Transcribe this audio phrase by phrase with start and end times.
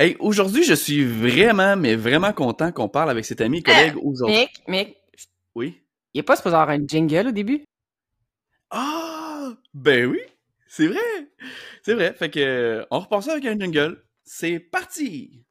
[0.00, 3.96] Hey, aujourd'hui, je suis vraiment, mais vraiment content qu'on parle avec cet ami et collègue
[4.02, 4.38] aujourd'hui.
[4.38, 4.96] Mick, Mick,
[5.54, 5.82] Oui?
[6.14, 7.62] il est pas supposé avoir un jingle au début?
[8.70, 9.50] Ah!
[9.74, 10.20] Ben oui!
[10.66, 10.96] C'est vrai!
[11.82, 12.14] C'est vrai.
[12.14, 14.02] Fait que, euh, on repart ça avec un jingle.
[14.24, 15.42] C'est parti!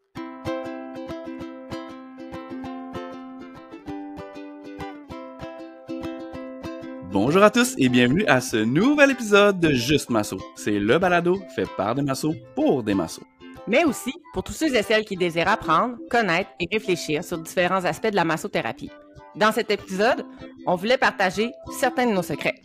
[7.11, 10.39] Bonjour à tous et bienvenue à ce nouvel épisode de Juste Masso.
[10.55, 13.21] C'est le balado fait par des massos pour des massos.
[13.67, 17.85] Mais aussi pour tous ceux et celles qui désirent apprendre, connaître et réfléchir sur différents
[17.85, 18.91] aspects de la massothérapie.
[19.35, 20.25] Dans cet épisode,
[20.65, 22.61] on voulait partager certains de nos secrets.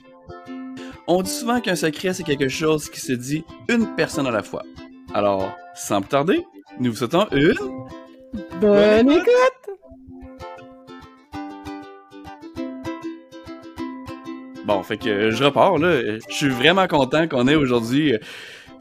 [1.06, 4.42] On dit souvent qu'un secret, c'est quelque chose qui se dit une personne à la
[4.42, 4.62] fois.
[5.12, 6.46] Alors, sans plus tarder,
[6.80, 7.54] nous vous souhaitons une...
[8.60, 9.64] Bonne écoute!
[14.64, 16.00] Bon, fait que je repars, là.
[16.28, 18.18] Je suis vraiment content qu'on ait aujourd'hui euh,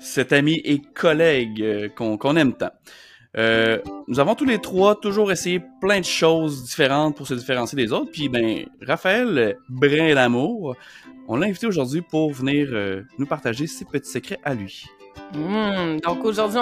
[0.04, 2.72] cet ami et collègue euh, qu'on qu'on aime tant.
[3.36, 7.76] Euh, nous avons tous les trois toujours essayé plein de choses différentes pour se différencier
[7.76, 8.12] des autres.
[8.12, 10.76] Puis, ben, Raphaël Brin d'amour,
[11.28, 14.86] on l'a invité aujourd'hui pour venir euh, nous partager ses petits secrets à lui.
[15.34, 16.60] Hmm, donc aujourd'hui,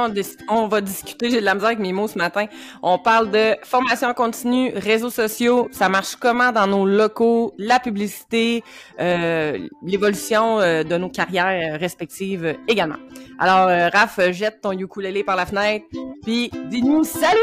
[0.47, 2.45] on, va discuter, j'ai de la misère avec mes mots ce matin.
[2.81, 8.63] On parle de formation continue, réseaux sociaux, ça marche comment dans nos locaux, la publicité,
[8.99, 12.95] euh, l'évolution euh, de nos carrières respectives euh, également.
[13.39, 15.85] Alors, euh, Raph, jette ton ukulélé par la fenêtre,
[16.23, 17.41] puis dis-nous salut!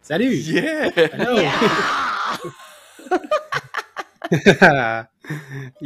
[0.00, 0.34] Salut!
[0.34, 0.90] Yeah!
[0.94, 1.40] Hello!
[1.40, 1.50] yeah!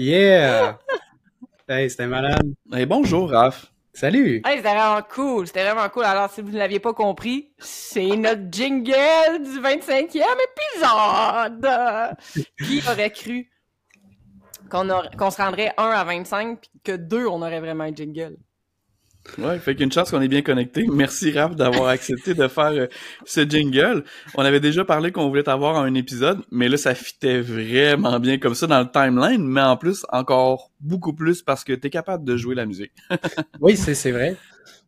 [1.68, 2.54] Hey, c'était malade.
[2.72, 3.66] Hey, bonjour, Raph.
[3.92, 4.40] Salut!
[4.44, 6.04] Hey, c'était vraiment cool, c'était vraiment cool.
[6.04, 11.66] Alors, si vous ne l'aviez pas compris, c'est notre jingle du 25e épisode!
[12.64, 13.50] Qui aurait cru
[14.70, 17.94] qu'on aurait- qu'on se rendrait 1 à 25 puis que 2, on aurait vraiment un
[17.94, 18.36] jingle?
[19.38, 20.86] Ouais, fait qu'une chance qu'on est bien connecté.
[20.92, 22.86] Merci Raph d'avoir accepté de faire euh,
[23.24, 24.04] ce jingle.
[24.34, 28.38] On avait déjà parlé qu'on voulait t'avoir un épisode, mais là ça fitait vraiment bien
[28.38, 32.24] comme ça dans le timeline, mais en plus encore beaucoup plus parce que t'es capable
[32.24, 32.92] de jouer la musique.
[33.60, 34.36] Oui, c'est vrai.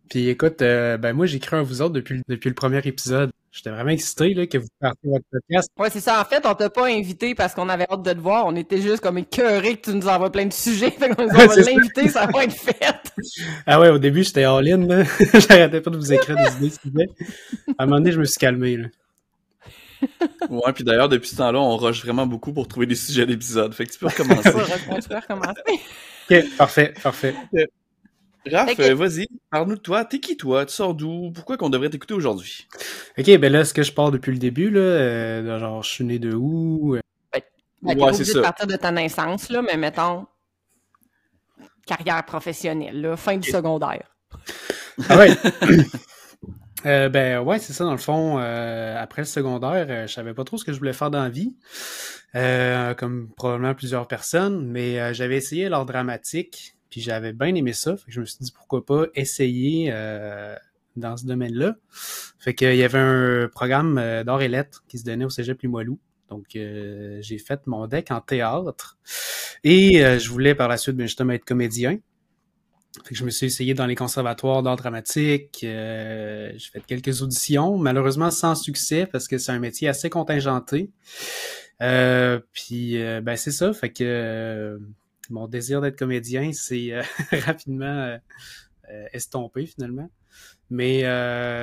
[0.08, 3.30] Puis écoute, euh, ben moi cru en vous autres depuis, depuis le premier épisode.
[3.58, 5.68] J'étais vraiment excité là, que vous partiez votre podcast.
[5.76, 6.20] Ouais, c'est ça.
[6.20, 8.46] En fait, on t'a pas invité parce qu'on avait hâte de te voir.
[8.46, 10.90] On était juste comme écœurés que tu nous envoies plein de sujets.
[10.98, 12.78] Fait qu'on on va l'inviter, ça va être fait.
[13.66, 15.02] Ah ouais, au début j'étais all-in, là.
[15.34, 17.08] J'arrêtais pas de vous écrire des idées, s'il vous plaît.
[17.76, 18.86] À un moment donné, je me suis calmé, là.
[20.48, 23.74] Ouais, puis d'ailleurs depuis ce temps-là, on rush vraiment beaucoup pour trouver des sujets d'épisodes.
[23.74, 24.50] Fait que tu peux recommencer.
[25.02, 25.60] Tu peux recommencer.
[26.30, 27.34] Ok, parfait, parfait.
[28.52, 30.04] Raph, Fait que- euh, vas-y, parle-nous de toi.
[30.04, 30.66] T'es qui toi?
[30.66, 31.30] Tu sors d'où?
[31.34, 32.66] Pourquoi qu'on devrait t'écouter aujourd'hui?
[33.18, 34.80] Ok, ben là, est-ce que je pars depuis le début, là?
[34.80, 36.94] Euh, genre, je suis né de où?
[36.96, 37.00] Euh,
[37.32, 38.40] Ben, t'es Ouais, pas c'est ça.
[38.42, 40.26] partir de ta naissance, là, mais mettons
[41.86, 44.04] carrière professionnelle, là, fin du secondaire.
[45.08, 45.30] Ah ouais.
[46.86, 48.38] Euh, ben ouais, c'est ça dans le fond.
[48.38, 51.20] euh, après le secondaire, euh, je savais pas trop ce que je voulais faire dans
[51.24, 51.56] la vie,
[52.36, 57.72] euh, comme probablement plusieurs personnes, mais euh, j'avais essayé l'art dramatique, puis j'avais bien aimé
[57.72, 57.96] ça.
[57.96, 60.56] Fait que je me suis dit pourquoi pas essayer euh,
[60.96, 61.76] dans ce domaine-là.
[62.38, 65.60] Fait qu'il y avait un programme euh, d'art et lettres qui se donnait au Cégep
[65.62, 65.98] Limoilou.
[66.28, 68.98] Donc euh, j'ai fait mon deck en théâtre
[69.64, 71.98] et euh, je voulais par la suite ben, justement être comédien.
[73.04, 75.60] Fait que je me suis essayé dans les conservatoires d'art dramatique.
[75.62, 80.90] euh, j'ai fait quelques auditions, malheureusement sans succès parce que c'est un métier assez contingenté.
[81.80, 84.78] Euh, puis euh, ben c'est ça, fait que euh,
[85.30, 87.02] mon désir d'être comédien s'est euh,
[87.44, 88.18] rapidement euh,
[88.90, 90.10] euh, estompé finalement.
[90.70, 91.00] Mais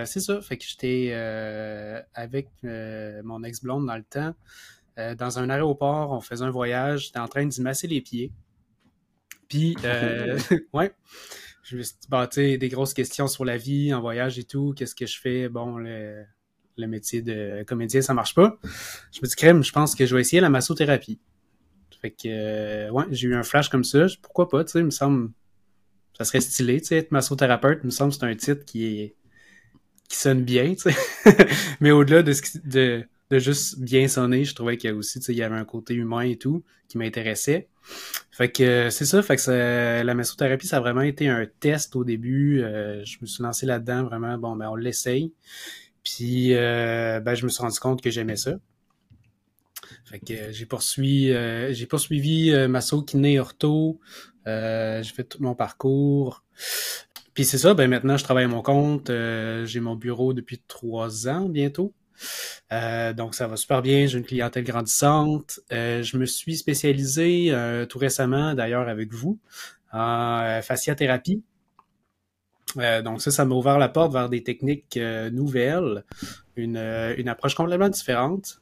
[0.06, 1.14] c'est ça, fait que j'étais
[2.16, 4.34] avec mon ex-blonde dans le temps.
[4.98, 8.32] dans un aéroport, on faisait un voyage, j'étais en train d'y masser les pieds.
[9.48, 9.76] Puis,
[10.74, 10.92] ouais,
[11.62, 14.74] je me suis dit, bah, des grosses questions sur la vie, en voyage et tout,
[14.76, 15.50] qu'est-ce que je fais?
[15.50, 16.26] Bon, le,
[16.76, 18.58] le métier de comédien, ça marche pas.
[19.12, 21.20] Je me dis, crème, je pense que je vais essayer la massothérapie.
[22.02, 24.06] Fait que, euh, ouais, j'ai eu un flash comme ça.
[24.22, 25.32] Pourquoi pas, tu sais, il me semble,
[26.18, 28.86] ça serait stylé, tu sais, être massothérapeute, il me semble que c'est un titre qui
[28.86, 29.16] est,
[30.10, 30.96] qui sonne bien, tu sais.
[31.80, 32.34] Mais au-delà de
[32.64, 35.44] de, de juste bien sonner, je trouvais qu'il y a aussi, tu sais, il y
[35.44, 37.68] avait un côté humain et tout qui m'intéressait.
[38.32, 41.96] Fait que euh, c'est ça, fait que la massothérapie, ça a vraiment été un test
[41.96, 42.62] au début.
[42.62, 45.34] Euh, je me suis lancé là-dedans, vraiment, bon, ben on l'essaye.
[46.04, 48.60] Puis ben, je me suis rendu compte que j'aimais ça.
[50.06, 54.00] Fait que euh, j'ai poursuivi, euh, j'ai poursuivi euh, masso, kiné, ortho.
[54.48, 56.44] Euh, j'ai fait tout mon parcours.
[57.34, 59.10] Puis c'est ça, ben maintenant je travaille à mon compte.
[59.10, 61.94] Euh, j'ai mon bureau depuis trois ans bientôt.
[62.72, 65.60] Euh, donc ça va super bien, j'ai une clientèle grandissante.
[65.72, 69.40] Euh, je me suis spécialisé euh, tout récemment, d'ailleurs avec vous,
[69.92, 71.44] en fasciathérapie.
[73.04, 75.00] donc ça, ça m'a ouvert la porte vers des techniques
[75.32, 76.04] nouvelles,
[76.56, 76.78] une,
[77.18, 78.62] une, approche complètement différente.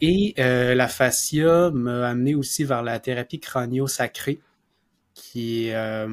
[0.00, 4.40] Et la fascia m'a amené aussi vers la thérapie crânio-sacrée,
[5.14, 6.06] qui est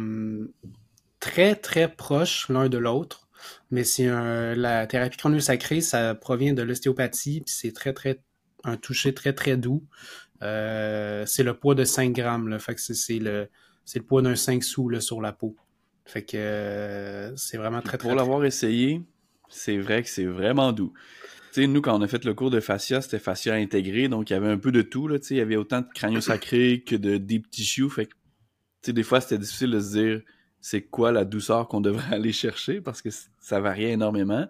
[1.20, 3.28] très, très proche l'un de l'autre.
[3.72, 8.20] Mais c'est la thérapie crânio-sacrée, ça provient de l'ostéopathie, puis c'est très, très,
[8.64, 9.84] un toucher très, très doux.
[10.44, 12.60] Euh, c'est le poids de 5 grammes, là.
[12.60, 13.50] Fait que c'est le,
[13.86, 15.56] c'est le poids d'un 5 sous, là, sur la peau.
[16.06, 19.02] Fait que euh, c'est vraiment très, très Pour l'avoir essayé,
[19.50, 20.94] c'est vrai que c'est vraiment doux.
[21.54, 24.30] Tu sais, nous, quand on a fait le cours de fascia, c'était fascia intégré, donc
[24.30, 25.20] il y avait un peu de tout, là.
[25.20, 27.90] Tu sais, il y avait autant de crânio sacré que de deep tissue.
[27.90, 28.18] Fait que, tu
[28.88, 30.22] sais, des fois, c'était difficile de se dire
[30.60, 33.10] c'est quoi la douceur qu'on devrait aller chercher parce que
[33.40, 34.48] ça variait énormément.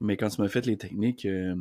[0.00, 1.54] Mais quand tu m'as fait les techniques, euh,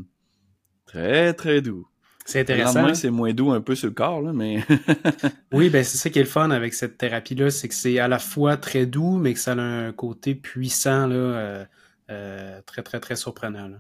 [0.85, 1.87] très, très doux.
[2.25, 2.85] C'est intéressant.
[2.85, 2.93] Hein?
[2.93, 4.63] c'est moins doux un peu sur le corps, là, mais.
[5.51, 8.07] oui, ben c'est ça qui est le fun avec cette thérapie-là, c'est que c'est à
[8.07, 11.65] la fois très doux, mais que ça a un côté puissant, là, euh,
[12.11, 13.67] euh, très, très, très surprenant.
[13.67, 13.79] Là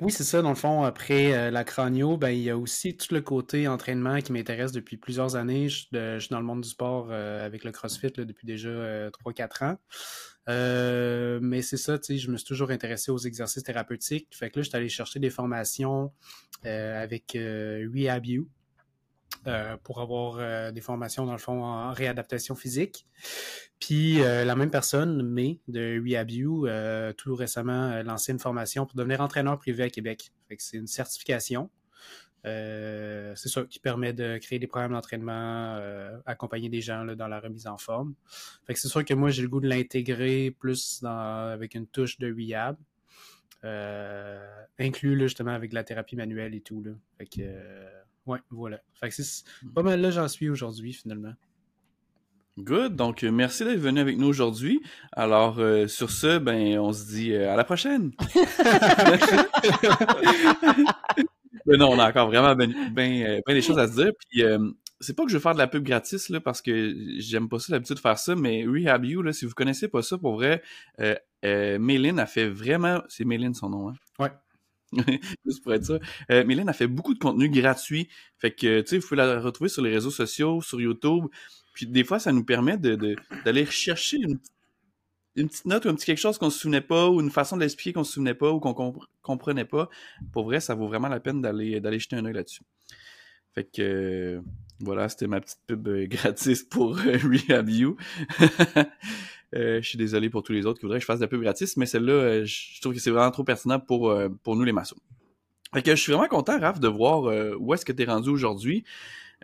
[0.00, 2.96] oui, c'est ça, dans le fond, après euh, la cranio, ben, il y a aussi
[2.96, 5.68] tout le côté entraînement qui m'intéresse depuis plusieurs années.
[5.68, 8.68] Je, suis dans le monde du sport euh, avec le CrossFit depuis déjà
[9.10, 9.78] 3-4
[10.48, 11.38] euh, ans.
[11.42, 14.28] mais c'est ça, tu sais, je me suis toujours intéressé aux exercices thérapeutiques.
[14.32, 16.12] Fait que là, je suis allé chercher des formations
[16.64, 17.36] avec
[19.44, 23.06] Rehab pour avoir des formations, dans le fond, en réadaptation physique.
[23.80, 28.86] Puis euh, la même personne, mais de Rehabu, euh, tout récemment euh, lancé une formation
[28.86, 30.32] pour devenir entraîneur privé à Québec.
[30.58, 31.70] c'est une certification.
[32.44, 35.78] c'est ça qui permet de créer des programmes d'entraînement,
[36.26, 38.14] accompagner des gens dans la remise en forme.
[38.66, 42.18] Fait que c'est sûr que moi j'ai le goût de l'intégrer plus avec une touche
[42.18, 42.76] de rehab.
[44.78, 46.82] inclus justement avec la thérapie manuelle et tout.
[46.82, 46.92] Là.
[48.28, 48.80] Ouais, voilà.
[48.94, 49.44] Fait que c'est
[49.74, 51.32] pas mal là j'en suis aujourd'hui finalement.
[52.58, 52.96] Good.
[52.96, 54.82] Donc, euh, merci d'être venu avec nous aujourd'hui.
[55.12, 58.10] Alors, euh, sur ce, ben, on se dit euh, à la prochaine.
[61.66, 64.10] Mais non, on a encore vraiment bien ben, des choses à se dire.
[64.28, 64.42] Puis,
[64.98, 67.60] c'est pas que je veux faire de la pub gratis, là, parce que j'aime pas
[67.60, 70.34] ça l'habitude de faire ça, mais Rehab You, là, si vous connaissez pas ça, pour
[70.34, 70.62] vrai,
[71.44, 73.02] Méline a fait vraiment...
[73.08, 73.92] C'est Méline son nom, hein?
[74.18, 74.32] Ouais.
[75.44, 75.98] Juste pour être ça.
[76.30, 78.08] Euh, Méline a fait beaucoup de contenu gratuit.
[78.38, 81.26] Fait que, tu sais, vous pouvez la retrouver sur les réseaux sociaux, sur YouTube.
[81.74, 84.38] Puis des fois, ça nous permet de, d'aller chercher une,
[85.48, 87.62] petite note ou un petit quelque chose qu'on se souvenait pas, ou une façon de
[87.62, 89.88] l'expliquer qu'on se souvenait pas ou qu'on comprenait pas.
[90.32, 92.62] Pour vrai, ça vaut vraiment la peine d'aller, d'aller jeter un œil là-dessus.
[93.54, 94.42] Fait que
[94.80, 97.96] voilà, c'était ma petite pub euh, gratis pour euh, Rehab You.
[99.52, 101.40] je suis désolé pour tous les autres qui voudraient que je fasse de la pub
[101.40, 104.98] gratis, mais celle-là, je trouve que c'est vraiment trop pertinent pour, pour nous les massos.
[105.74, 108.30] Fait que je suis vraiment content, Raph, de voir où est-ce que tu es rendu
[108.30, 108.84] aujourd'hui.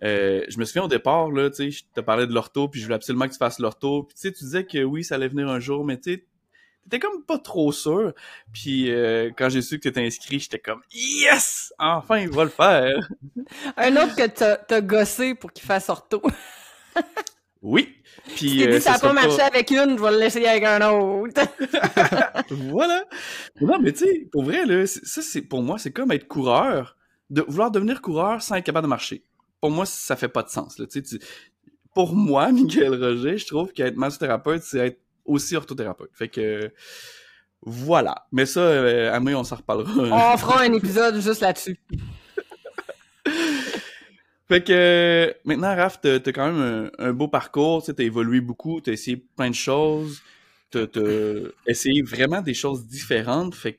[0.02, 2.80] Euh, je me souviens au départ, là, tu sais, je te parlais de l'ortho, puis
[2.80, 4.04] je voulais absolument que tu fasses l'ortho.
[4.04, 6.26] Puis tu sais, tu disais que oui, ça allait venir un jour, mais tu
[6.84, 8.12] t'étais comme pas trop sûr.
[8.52, 12.50] Puis euh, quand j'ai su que t'étais inscrit, j'étais comme yes, enfin il va le
[12.50, 13.08] faire.
[13.76, 16.22] un autre que t'as gossé pour qu'il fasse ortho.
[17.64, 17.88] Oui.
[18.36, 21.42] Puis euh, dit, ça n'a pas marché avec une, je vais l'essayer avec un autre.
[22.70, 23.04] voilà.
[23.60, 26.96] Non, mais tu sais, pour vrai là, ça c'est pour moi c'est comme être coureur,
[27.30, 29.24] de vouloir devenir coureur sans être capable de marcher
[29.64, 30.78] pour moi, ça fait pas de sens.
[30.78, 30.84] Là.
[30.86, 31.02] Tu
[31.94, 36.10] Pour moi, Miguel Roger, je trouve qu'être massothérapeute, c'est être aussi orthothérapeute.
[36.12, 36.70] Fait que
[37.62, 38.26] voilà.
[38.30, 40.34] Mais ça, euh, à moi, on s'en reparlera.
[40.34, 41.80] On fera un épisode juste là-dessus.
[44.48, 47.82] Fait que maintenant, Raph, t'as as quand même un, beau parcours.
[47.82, 50.22] Tu as évolué beaucoup, t'as essayé plein de choses.
[50.70, 53.54] T'as as essayé vraiment des choses différentes.
[53.54, 53.78] Fait que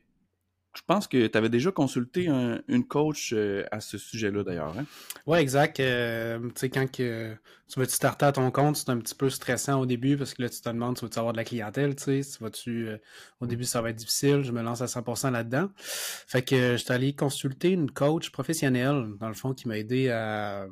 [0.76, 4.78] je pense que tu avais déjà consulté une coach euh, à ce sujet-là, d'ailleurs.
[4.78, 4.86] Hein?
[5.26, 5.80] Oui, exact.
[5.80, 7.34] Euh, tu sais, quand que,
[7.68, 10.42] tu vas-tu starter à ton compte, c'est un petit peu stressant au début parce que
[10.42, 12.98] là, tu te demandes, tu vas-tu avoir de la clientèle, tu sais, euh,
[13.40, 15.70] au début, ça va être difficile, je me lance à 100% là-dedans.
[15.78, 20.10] Fait que je suis allé consulter une coach professionnelle, dans le fond, qui m'a aidé
[20.10, 20.68] à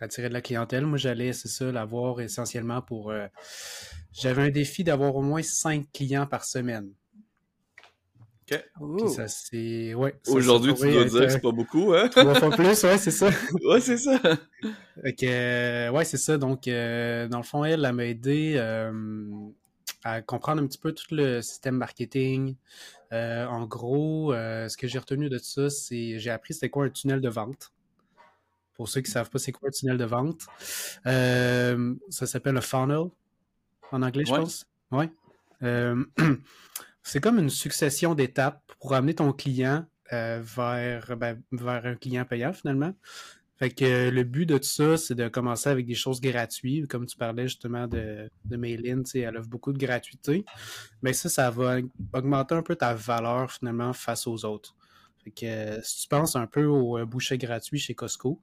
[0.00, 0.84] attirer de la clientèle.
[0.84, 3.12] Moi, j'allais, c'est ça, l'avoir essentiellement pour...
[4.12, 6.90] J'avais un défi d'avoir au moins cinq clients par semaine.
[9.08, 9.94] Ça, c'est.
[9.94, 12.08] Ouais, Aujourd'hui, tu dois dire que c'est pas beaucoup, hein?
[12.10, 13.30] Trois fois plus, ouais, c'est ça.
[13.64, 14.20] ouais, c'est ça.
[15.06, 16.38] Ok, euh, ouais, c'est ça.
[16.38, 18.90] Donc, euh, dans le fond, elle, elle m'a aidé euh,
[20.04, 22.56] à comprendre un petit peu tout le système marketing.
[23.12, 27.20] en gros, ce que j'ai retenu de ça, c'est j'ai appris c'était quoi un tunnel
[27.20, 27.72] de vente.
[28.74, 30.46] Pour ceux qui savent pas c'est quoi un tunnel de vente,
[31.04, 33.10] ça s'appelle un funnel
[33.90, 34.66] en anglais, je pense.
[34.90, 35.10] Ouais.
[37.08, 42.26] C'est comme une succession d'étapes pour amener ton client euh, vers, ben, vers un client
[42.26, 42.92] payant finalement.
[43.56, 46.86] Fait que le but de tout ça, c'est de commencer avec des choses gratuites.
[46.86, 50.44] Comme tu parlais justement de, de Maylin, elle offre beaucoup de gratuité.
[51.00, 51.78] Mais ça, ça va
[52.12, 54.76] augmenter un peu ta valeur finalement face aux autres.
[55.24, 58.38] Fait que si tu penses un peu au boucher gratuit chez Costco,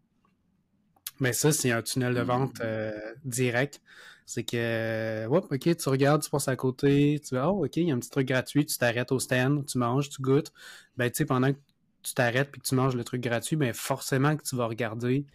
[1.20, 2.92] mais ça, c'est un tunnel de vente euh,
[3.24, 3.82] direct.
[4.26, 7.88] C'est que, hop, ok, tu regardes, tu passes à côté, tu vas, oh, ok, il
[7.90, 10.52] y a un petit truc gratuit, tu t'arrêtes au stand, tu manges, tu goûtes.
[10.98, 11.60] Ben, tu sais, pendant que
[12.04, 15.26] tu t'arrêtes puis que tu manges le truc gratuit, ben, forcément que tu vas regarder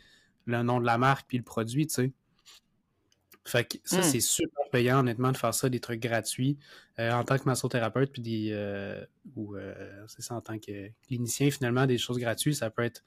[0.47, 2.13] le nom de la marque puis le produit, tu sais.
[3.45, 4.03] Fait que ça, hmm.
[4.03, 6.59] c'est super payant, honnêtement, de faire ça, des trucs gratuits.
[7.01, 8.51] Euh, en tant que massothérapeute, puis des.
[8.53, 9.03] Euh,
[9.35, 9.75] ou euh,
[10.07, 13.03] c'est ça, en tant que clinicien, finalement, des choses gratuites, ça peut être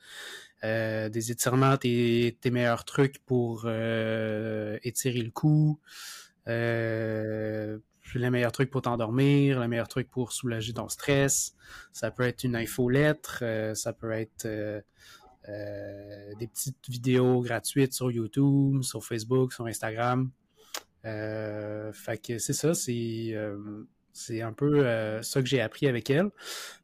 [0.63, 5.77] des étirements, tes, tes, meilleurs trucs pour étirer le cou,
[6.47, 11.53] les meilleurs trucs pour t'endormir, les meilleurs trucs pour soulager ton stress.
[11.91, 13.43] Ça peut être une infolettre,
[13.75, 14.47] ça peut être.
[15.49, 20.31] Euh, des petites vidéos gratuites sur YouTube, sur Facebook, sur Instagram.
[21.05, 23.83] Euh, fait que c'est ça, c'est euh,
[24.13, 24.85] c'est un peu
[25.23, 26.29] ça que j'ai appris avec elle.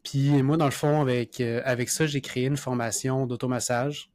[0.04, 4.10] Puis moi, dans le fond, avec, avec ça, j'ai créé une formation d'automassage.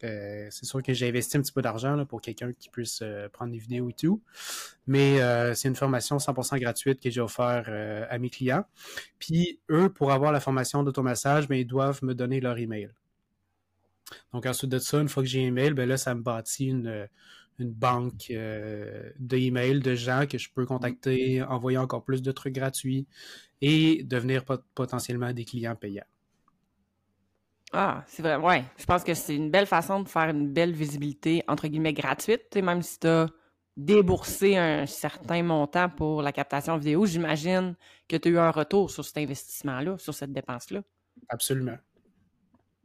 [0.00, 3.02] c'est sûr que j'ai investi un petit peu d'argent pour quelqu'un qui puisse
[3.32, 4.22] prendre des vidéos et tout.
[4.86, 5.18] Mais
[5.56, 7.68] c'est une formation 100% gratuite que j'ai offert
[8.08, 8.64] à mes clients.
[9.18, 12.90] Puis eux, pour avoir la formation d'automassage, ben, ils doivent me donner leur email.
[14.32, 16.66] Donc ensuite de ça, une fois que j'ai un email, ben là, ça me bâtit
[16.66, 17.08] une,
[17.58, 22.54] une banque euh, d'emails de gens que je peux contacter, envoyer encore plus de trucs
[22.54, 23.06] gratuits
[23.60, 26.04] et devenir potentiellement des clients payants.
[27.72, 28.36] Ah, c'est vrai.
[28.36, 31.92] Ouais, je pense que c'est une belle façon de faire une belle visibilité, entre guillemets,
[31.92, 32.56] gratuite.
[32.56, 33.28] même si tu as
[33.76, 37.76] déboursé un certain montant pour la captation vidéo, j'imagine
[38.08, 40.82] que tu as eu un retour sur cet investissement-là, sur cette dépense-là.
[41.28, 41.78] Absolument.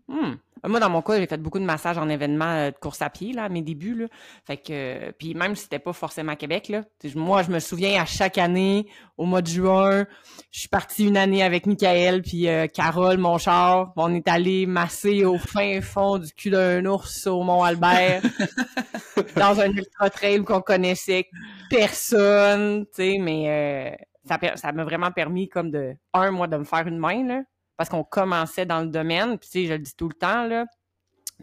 [0.07, 0.35] Hmm.
[0.63, 3.09] Moi, dans mon cas, j'ai fait beaucoup de massages en événements euh, de course à
[3.09, 4.07] pied, là, à mes débuts, là.
[4.45, 6.83] Fait que, puis même si c'était pas forcément à Québec, là.
[7.15, 10.05] Moi, je me souviens à chaque année, au mois de juin,
[10.51, 13.93] je suis partie une année avec Michael puis euh, Carole, mon char.
[13.95, 18.21] On est allé masser au fin fond du cul d'un ours au Mont-Albert,
[19.35, 21.27] dans un ultra-trail qu'on connaissait
[21.69, 26.57] personne, tu sais, mais euh, ça, ça m'a vraiment permis comme de, un mois de
[26.57, 27.41] me faire une main, là
[27.77, 30.47] parce qu'on commençait dans le domaine, puis tu sais, je le dis tout le temps,
[30.47, 30.65] là.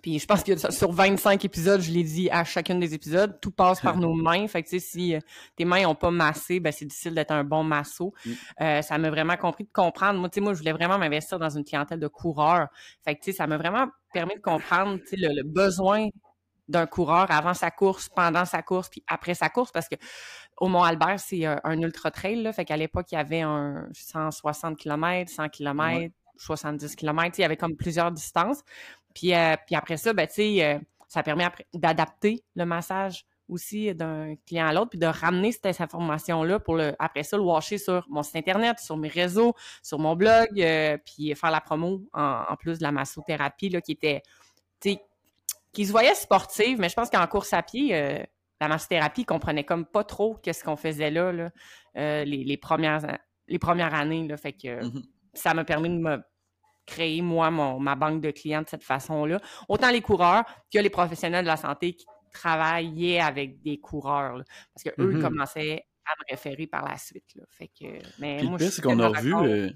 [0.01, 3.51] Puis je pense que sur 25 épisodes, je l'ai dit à chacun des épisodes, tout
[3.51, 4.47] passe par nos mains.
[4.49, 5.19] Fait que tu sais, si euh,
[5.55, 8.15] tes mains n'ont pas massé, ben c'est difficile d'être un bon masseau.
[8.25, 8.31] Mm.
[8.63, 10.19] Euh, ça m'a vraiment compris de comprendre.
[10.19, 12.69] Moi, tu sais, moi, je voulais vraiment m'investir dans une clientèle de coureurs.
[13.05, 16.09] Fait que tu sais, ça m'a vraiment permis de comprendre, tu sais, le, besoin
[16.69, 19.97] d'un coureur avant sa course, pendant sa course, puis après sa course, parce que
[20.59, 24.79] au Mont-Albert, c'est un, ultra trail, là, fait qu'à l'époque, il y avait un 160
[24.79, 27.39] km, 100 km, 70 km.
[27.39, 28.63] Il y avait comme plusieurs distances.
[29.15, 34.67] Puis, euh, puis après ça, ben, euh, ça permet d'adapter le massage aussi d'un client
[34.67, 38.23] à l'autre, puis de ramener cette information-là pour le, après ça le washer sur mon
[38.23, 42.79] site internet, sur mes réseaux, sur mon blog, euh, puis faire la promo en, plus
[42.79, 44.23] de la massothérapie là, qui était,
[44.81, 47.91] qui se voyait sportive, mais je pense qu'en course à pied,
[48.61, 53.19] la massothérapie comprenait comme pas trop qu'est-ce qu'on faisait là, là les, premières
[53.49, 55.05] les premières années, là, fait que mm-hmm.
[55.35, 56.23] ça m'a permis de me
[56.87, 59.41] créer, moi, mon, ma banque de clients de cette façon-là.
[59.69, 64.43] Autant les coureurs que les professionnels de la santé qui travaillaient avec des coureurs.
[64.75, 65.23] parce qu'eux eux mm-hmm.
[65.23, 67.35] commençaient à me référer par la suite.
[67.37, 67.45] Là.
[67.51, 67.87] Fait que,
[68.19, 69.35] mais Puis le pire, c'est qu'on a revu...
[69.35, 69.71] Euh,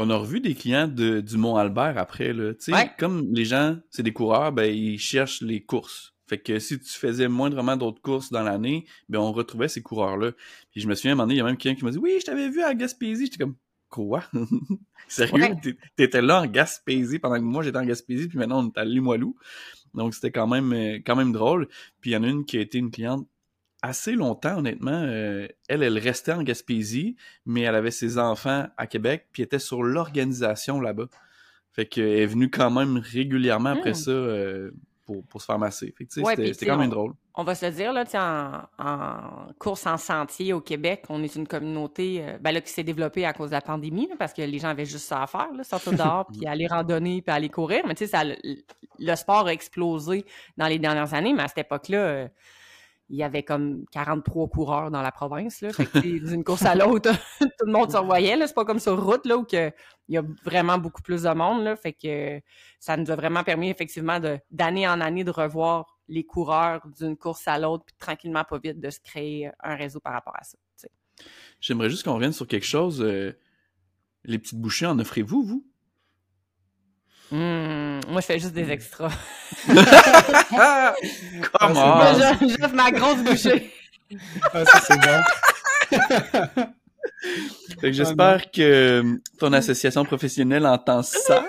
[0.00, 2.32] on a revu des clients de, du Mont-Albert après.
[2.32, 2.52] Là.
[2.98, 6.14] Comme les gens, c'est des coureurs, ben, ils cherchent les courses.
[6.28, 10.32] Fait que si tu faisais moindrement d'autres courses dans l'année, ben on retrouvait ces coureurs-là.
[10.70, 11.90] Puis je me souviens, à un moment donné, il y a même quelqu'un qui m'a
[11.90, 13.24] dit Oui, je t'avais vu à Gaspésie.
[13.24, 13.56] J'étais comme
[13.88, 14.24] Quoi?
[15.08, 15.54] Sérieux?
[15.96, 18.84] T'étais là en Gaspésie pendant que moi j'étais en Gaspésie, puis maintenant on est à
[18.84, 19.36] Limoilou.
[19.94, 21.68] Donc c'était quand même, euh, quand même drôle.
[22.00, 23.26] Puis il y en a une qui a été une cliente
[23.82, 25.02] assez longtemps, honnêtement.
[25.04, 27.16] Euh, elle, elle restait en Gaspésie,
[27.46, 31.08] mais elle avait ses enfants à Québec, puis était sur l'organisation là-bas.
[31.72, 33.94] Fait qu'elle est venue quand même régulièrement après hmm.
[33.94, 34.70] ça euh,
[35.28, 35.94] pour, se faire masser.
[36.10, 37.12] c'était quand même drôle.
[37.34, 41.36] On va se le dire, là, en, en, course en sentier au Québec, on est
[41.36, 44.42] une communauté euh, ben, là, qui s'est développée à cause de la pandémie, parce que
[44.42, 47.48] les gens avaient juste ça à faire, là, sortir dehors, puis aller randonner, puis aller
[47.48, 47.86] courir.
[47.86, 48.38] Mais tu sais,
[48.98, 50.24] le, sport a explosé
[50.56, 52.28] dans les dernières années, mais à cette époque-là, euh,
[53.10, 55.62] il y avait comme 43 coureurs dans la province.
[55.62, 55.70] Là.
[56.02, 57.10] D'une course à l'autre,
[57.40, 58.36] tout le monde se revoyait.
[58.46, 59.72] C'est pas comme sur route là, où il
[60.08, 61.64] y a vraiment beaucoup plus de monde.
[61.64, 61.76] Là.
[61.76, 62.40] Fait que
[62.78, 67.46] ça nous a vraiment permis effectivement d'année en année de revoir les coureurs d'une course
[67.48, 70.58] à l'autre, puis tranquillement, pas vite, de se créer un réseau par rapport à ça.
[71.60, 73.02] J'aimerais juste qu'on revienne sur quelque chose.
[73.02, 73.32] Euh,
[74.24, 75.66] les petites bouchées, en offrez-vous, vous?
[77.30, 79.10] Hmm, moi, je fais juste des extras.
[81.60, 82.14] Comment?
[82.40, 83.70] J'offre ma grosse bouchée.
[84.54, 86.62] Ah, ça, c'est bon.
[87.80, 89.02] Fait que j'espère que euh,
[89.38, 91.44] ton association professionnelle entend ça.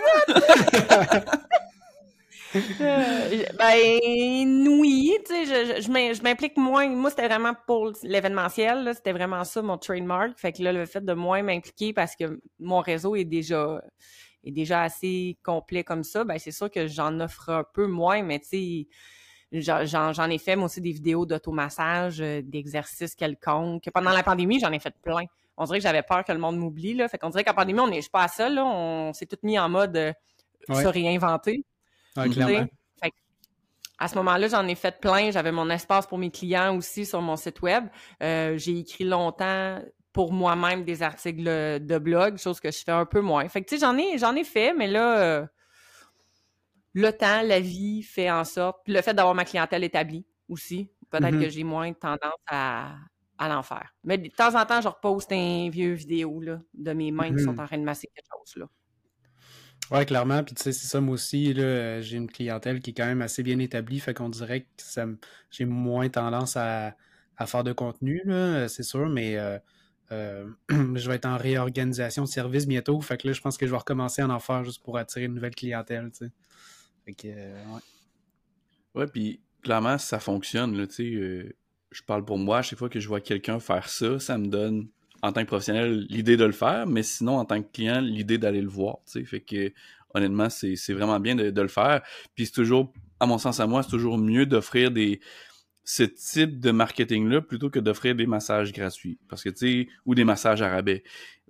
[2.56, 6.88] Euh, ben oui, tu sais, je, je, je m'im- je m'implique moins.
[6.90, 10.32] Moi, c'était vraiment pour l'événementiel, là, c'était vraiment ça mon trademark.
[10.38, 13.80] Fait que là, le fait de moins m'impliquer parce que mon réseau est déjà
[14.44, 18.22] est déjà assez complet comme ça, ben c'est sûr que j'en offre un peu moins,
[18.24, 18.88] mais tu sais,
[19.52, 23.90] j'en- ai fait moi aussi des vidéos d'automassage, euh, d'exercices quelconques.
[23.94, 25.24] Pendant la pandémie, j'en ai fait plein.
[25.58, 27.08] On dirait que j'avais peur que le monde m'oublie, là.
[27.10, 28.66] Fait qu'on dirait qu'en pandémie, on n'est pas seul, là.
[28.66, 30.14] On s'est tout mis en mode euh,
[30.70, 30.84] Ouais.
[30.84, 31.66] se réinventer.
[32.16, 32.68] Ouais, clairement.
[33.02, 33.12] Fait
[33.98, 35.32] à ce moment-là, j'en ai fait plein.
[35.32, 37.86] J'avais mon espace pour mes clients aussi sur mon site web.
[38.24, 39.80] Euh, j'ai écrit longtemps
[40.14, 43.48] pour moi-même des articles de blog, chose que je fais un peu moins.
[43.48, 45.46] Fait que tu sais, j'en ai, j'en ai fait, mais là, euh,
[46.94, 48.80] le temps, la vie fait en sorte.
[48.84, 51.42] Puis le fait d'avoir ma clientèle établie aussi, peut-être Mhm.
[51.44, 52.96] que j'ai moins tendance à,
[53.38, 53.94] à l'en faire.
[54.04, 57.44] Mais de temps en temps, je reposte un vieux vidéo là, de mes mains qui
[57.44, 58.58] sont en train de masser quelque chose.
[58.58, 58.66] Là.
[59.92, 60.44] Ouais, clairement.
[60.44, 63.22] Puis tu sais, c'est ça, moi aussi, là, j'ai une clientèle qui est quand même
[63.22, 65.06] assez bien établie, fait qu'on dirait que ça
[65.50, 66.96] j'ai moins tendance à,
[67.38, 69.58] à faire de contenu, là, c'est sûr, mais euh,
[70.12, 73.66] euh, je vais être en réorganisation de service bientôt, fait que là, je pense que
[73.66, 76.26] je vais recommencer à en faire juste pour attirer une nouvelle clientèle, tu.
[77.06, 77.64] Fait que, euh,
[78.96, 79.08] ouais.
[79.08, 81.50] Puis clairement, ça fonctionne, là, euh,
[81.92, 84.88] je parle pour moi, chaque fois que je vois quelqu'un faire ça, ça me donne,
[85.22, 88.38] en tant que professionnel, l'idée de le faire, mais sinon, en tant que client, l'idée
[88.38, 89.00] d'aller le voir.
[89.06, 89.72] Fait que,
[90.14, 92.02] honnêtement, c'est c'est vraiment bien de, de le faire.
[92.36, 95.20] Puis c'est toujours, à mon sens à moi, c'est toujours mieux d'offrir des
[95.92, 99.18] ce type de marketing-là plutôt que d'offrir des massages gratuits.
[99.28, 101.02] Parce que, tu sais, ou des massages à rabais.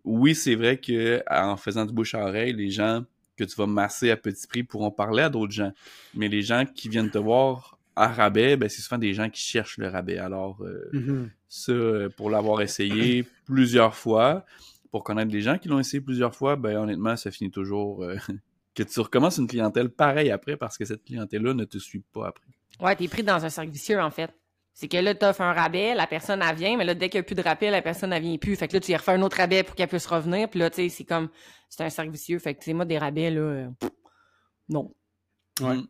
[0.05, 3.03] Oui, c'est vrai que en faisant du bouche à oreille, les gens
[3.35, 5.73] que tu vas masser à petit prix pourront parler à d'autres gens.
[6.13, 9.41] Mais les gens qui viennent te voir à rabais, ben, c'est souvent des gens qui
[9.41, 10.19] cherchent le rabais.
[10.19, 11.29] Alors, euh, Mhm.
[11.49, 11.73] ça,
[12.15, 14.45] pour l'avoir essayé plusieurs fois,
[14.89, 18.15] pour connaître des gens qui l'ont essayé plusieurs fois, ben, honnêtement, ça finit toujours euh,
[18.73, 22.27] que tu recommences une clientèle pareille après parce que cette clientèle-là ne te suit pas
[22.29, 22.47] après.
[22.79, 24.31] Ouais, t'es pris dans un cercle vicieux, en fait.
[24.73, 27.21] C'est que là, t'offres un rabais, la personne, elle vient, mais là, dès qu'il n'y
[27.21, 28.55] a plus de rabais, la personne, elle vient plus.
[28.55, 30.49] Fait que là, tu y refais un autre rabais pour qu'elle puisse revenir.
[30.49, 31.29] Puis là, tu sais, c'est comme,
[31.69, 32.39] c'est un cercle vicieux.
[32.39, 33.67] Fait que, tu sais, moi, des rabais, là, euh,
[34.69, 34.93] non.
[35.59, 35.75] Ouais.
[35.75, 35.83] Mm.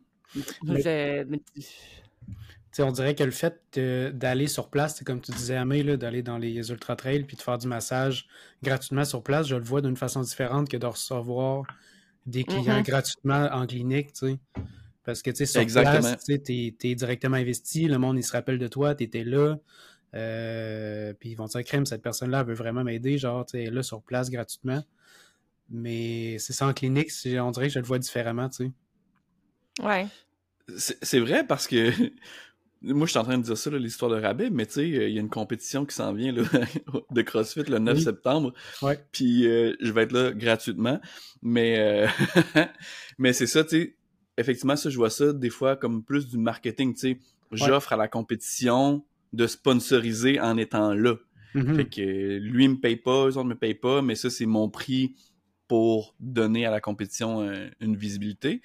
[0.64, 1.40] Mais- Je- mais-
[2.72, 3.60] Tu sais, on dirait que le fait
[4.16, 7.42] d'aller sur place, c'est comme tu disais, Amé, d'aller dans les ultra trails puis de
[7.42, 8.28] faire du massage
[8.62, 11.64] gratuitement sur place, je le vois d'une façon différente que de recevoir
[12.26, 12.82] des clients Mhm.
[12.84, 14.38] gratuitement en clinique, tu sais.
[15.10, 15.98] Parce que, tu sais, sur Exactement.
[16.00, 19.58] place, tu t'es directement investi, le monde, il se rappelle de toi, t'étais là,
[20.14, 23.70] euh, puis ils vont te dire, crème, cette personne-là veut vraiment m'aider, genre, tu sais,
[23.70, 24.84] là, sur place, gratuitement.
[25.68, 29.82] Mais c'est ça en clinique, c'est- on dirait que je le vois différemment, tu sais.
[29.84, 30.06] Ouais.
[30.76, 31.90] C'est vrai parce que
[32.82, 35.08] moi, je suis en train de dire ça, l'histoire de rabais, mais tu sais, euh,
[35.08, 36.42] il y a une compétition qui s'en vient là,
[37.10, 38.02] de CrossFit le 9 Oui.
[38.04, 38.52] septembre.
[38.82, 39.04] Ouais.
[39.12, 41.00] Puis euh, je vais être là gratuitement.
[41.42, 42.06] Mais, euh,
[43.18, 43.96] mais c'est ça, tu sais.
[44.40, 47.18] Effectivement, ça, je vois ça des fois comme plus du marketing, tu sais.
[47.52, 51.16] J'offre à la compétition de sponsoriser en étant là.
[51.54, 51.76] Mhm.
[51.76, 54.46] Fait que lui il me paye pas, eux autres me payent pas, mais ça, c'est
[54.46, 55.16] mon prix
[55.66, 58.60] pour donner à la compétition euh, une visibilité.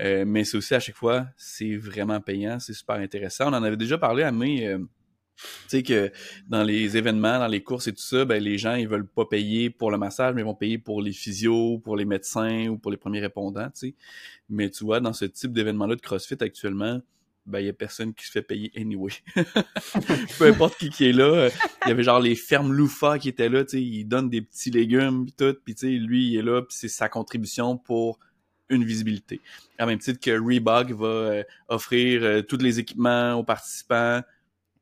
[0.00, 3.50] Euh, mais c'est aussi à chaque fois, c'est vraiment payant, c'est super intéressant.
[3.50, 4.78] On en avait déjà parlé à mai, euh,
[5.36, 6.10] tu sais que
[6.48, 9.26] dans les événements, dans les courses et tout ça, ben les gens ils veulent pas
[9.26, 12.78] payer pour le massage, mais ils vont payer pour les physios, pour les médecins ou
[12.78, 13.94] pour les premiers répondants, tu sais.
[14.48, 17.00] Mais tu vois, dans ce type d'événement-là de CrossFit actuellement,
[17.46, 19.12] ben il y a personne qui se fait payer anyway.
[20.38, 21.50] Peu importe qui qui est là, euh,
[21.84, 24.42] il y avait genre les fermes loufa qui étaient là, tu sais, ils donnent des
[24.42, 27.76] petits légumes pis tout, puis tu sais, lui il est là, puis c'est sa contribution
[27.76, 28.18] pour
[28.68, 29.40] une visibilité.
[29.78, 34.22] À même titre que Reebok va euh, offrir euh, tous les équipements aux participants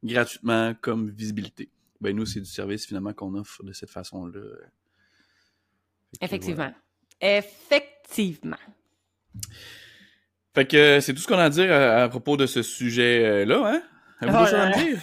[0.05, 1.69] gratuitement comme visibilité.
[2.01, 4.41] Ben nous c'est du service finalement qu'on offre de cette façon-là.
[6.21, 6.57] Effectivement.
[7.21, 7.39] voilà.
[7.39, 8.57] Effectivement.
[10.55, 12.63] Fait que euh, c'est tout ce qu'on a à dire à, à propos de ce
[12.63, 13.83] sujet-là, hein?
[14.21, 14.99] À dire?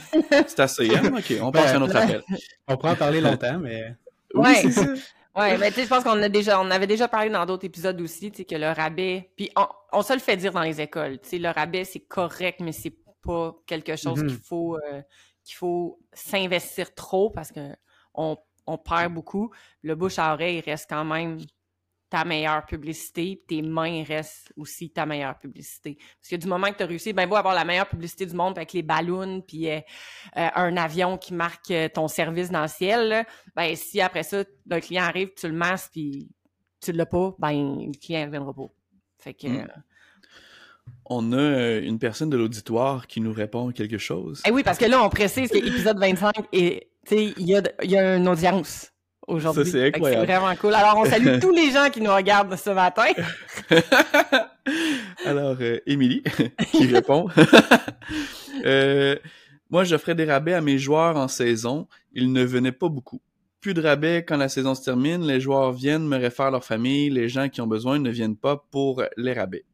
[0.48, 1.12] C'est assez, hein?
[1.18, 2.24] Ok, on passe à un autre appel.
[2.68, 3.96] On pourra en parler longtemps, mais...
[4.34, 4.56] Oui, Ouais.
[4.62, 4.86] c'est ça.
[5.36, 7.66] Ouais, mais tu sais, je pense qu'on a déjà, on avait déjà parlé dans d'autres
[7.66, 10.62] épisodes aussi, tu sais, que le rabais, puis on, on se le fait dire dans
[10.62, 14.28] les écoles, tu sais, le rabais c'est correct, mais c'est pas quelque chose Mhm.
[14.28, 15.02] qu'il faut, euh,
[15.44, 17.76] qu'il faut s'investir trop parce que
[18.14, 19.52] on, on perd beaucoup.
[19.82, 21.40] Le bouche à oreille reste quand même
[22.10, 25.98] ta meilleure publicité, tes mains restent aussi ta meilleure publicité.
[26.20, 28.36] Parce que du moment que tu as réussi, ben beau avoir la meilleure publicité du
[28.36, 29.80] monde avec les ballons, puis euh,
[30.36, 34.44] euh, un avion qui marque ton service dans le ciel, là, ben si après ça,
[34.70, 36.28] un client arrive, tu le masses, puis
[36.82, 38.68] tu l'as pas, ben le client ne reviendra pas.
[39.18, 39.48] Fait que.
[39.48, 39.68] Mm.
[41.06, 44.42] On a euh, une personne de l'auditoire qui nous répond quelque chose.
[44.48, 47.98] Eh oui, parce que là, on précise que l'épisode 25 et il y a, y
[47.98, 48.92] a une audience
[49.28, 49.66] aujourd'hui.
[49.66, 50.26] Ça, c'est incroyable.
[50.28, 50.74] C'est vraiment cool.
[50.74, 53.08] Alors, on salue tous les gens qui nous regardent ce matin.
[55.26, 56.24] Alors, euh, Émilie,
[56.72, 57.28] qui répond.
[58.66, 59.16] euh,
[59.70, 61.88] moi, j'offrais des rabais à mes joueurs en saison.
[62.14, 63.22] Ils ne venaient pas beaucoup.
[63.60, 65.26] Plus de rabais quand la saison se termine.
[65.26, 67.10] Les joueurs viennent me réfèrent leur famille.
[67.10, 69.66] Les gens qui ont besoin ne viennent pas pour les rabais.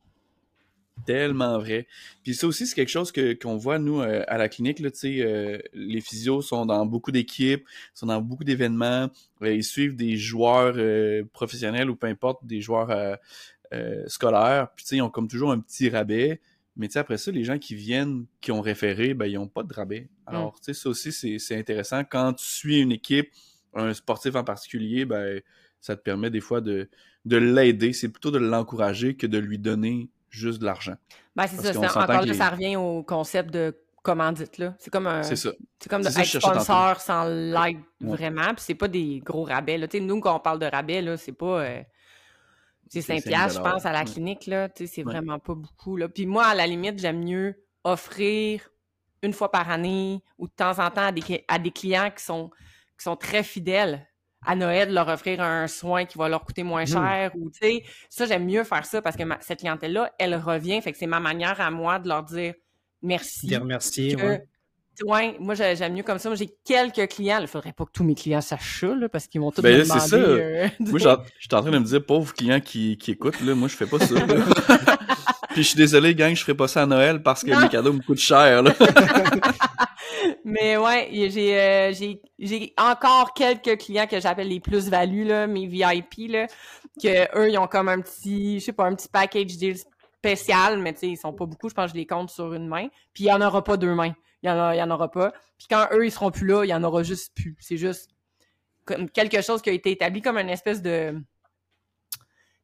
[1.06, 1.88] Tellement vrai.
[2.24, 4.80] Puis ça aussi, c'est quelque chose que qu'on voit, nous, euh, à la clinique.
[4.80, 9.10] Là, euh, les physios sont dans beaucoup d'équipes, sont dans beaucoup d'événements.
[9.42, 13.18] Euh, ils suivent des joueurs euh, professionnels ou peu importe, des joueurs
[14.08, 14.70] scolaires.
[14.76, 16.42] Puis ils ont comme toujours un petit rabais.
[16.76, 19.74] Mais après ça, les gens qui viennent, qui ont référé, ben, ils n'ont pas de
[19.74, 20.10] rabais.
[20.28, 22.04] Alors, tu sais, ça aussi, c'est intéressant.
[22.04, 23.32] Quand tu suis une équipe,
[23.74, 25.42] un sportif en particulier, ben,
[25.82, 26.88] ça te permet des fois de,
[27.26, 27.94] de l'aider.
[27.94, 30.96] C'est plutôt de l'encourager que de lui donner juste de l'argent.
[31.36, 31.80] Ben, c'est ça.
[31.80, 33.76] Encore là, ça revient au concept de
[34.08, 34.74] commandite, là.
[34.80, 35.24] C'est comme un.
[35.24, 35.52] C'est ça.
[35.80, 38.54] C'est comme de être sponsor sans l'aide vraiment.
[38.54, 39.88] Puis c'est pas des gros rabais, là.
[40.00, 41.62] nous, quand on parle de rabais, là, c'est pas.
[41.62, 41.82] Euh,
[42.90, 44.70] c'est 5 piastres, je pense, à la clinique, là.
[44.74, 46.08] C'est vraiment pas beaucoup, là.
[46.08, 48.70] Puis moi, à la limite, j'aime mieux offrir
[49.24, 52.24] une fois par année ou de temps en temps à des, à des clients qui
[52.24, 52.50] sont,
[52.98, 54.07] qui sont très fidèles
[54.46, 56.88] à Noël, leur offrir un soin qui va leur coûter moins hmm.
[56.88, 60.82] cher ou, tu sais, ça, j'aime mieux faire ça parce que cette clientèle-là, elle revient.
[60.82, 62.54] Fait que c'est ma manière à moi de leur dire
[63.02, 63.48] merci.
[63.48, 64.48] Les remercier, ouais.
[65.06, 66.30] Ouais, moi j'aime mieux comme ça.
[66.30, 67.40] Moi j'ai quelques clients.
[67.40, 69.78] Il faudrait pas que tous mes clients sachent ça, là, parce qu'ils vont tous ben,
[69.78, 70.00] me demander.
[70.00, 70.16] c'est ça.
[70.18, 73.54] Euh, moi je suis en train de me dire, pauvres clients qui, qui écoutent, là,
[73.54, 74.16] moi je fais pas ça.
[75.58, 77.92] Puis je suis désolé, gang, je ferai pas ça à Noël parce que mes cadeaux
[77.92, 78.62] me coûtent cher.
[78.62, 78.76] Là.
[80.46, 85.66] Mais ouais, j'ai euh, j'ai j'ai encore quelques clients que j'appelle les plus-values là, mes
[85.66, 86.46] VIP là,
[87.02, 89.78] que eux ils ont comme un petit, je sais pas, un petit package deal
[90.20, 92.54] spécial, mais tu sais ils sont pas beaucoup, je pense que je les compte sur
[92.54, 92.90] une main.
[93.16, 95.10] Puis il y en aura pas deux mains, il y en il y en aura
[95.10, 95.34] pas.
[95.58, 97.58] Puis quand eux ils seront plus là, il y en aura juste plus.
[97.60, 98.12] C'est juste
[98.86, 101.20] comme quelque chose qui a été établi comme une espèce de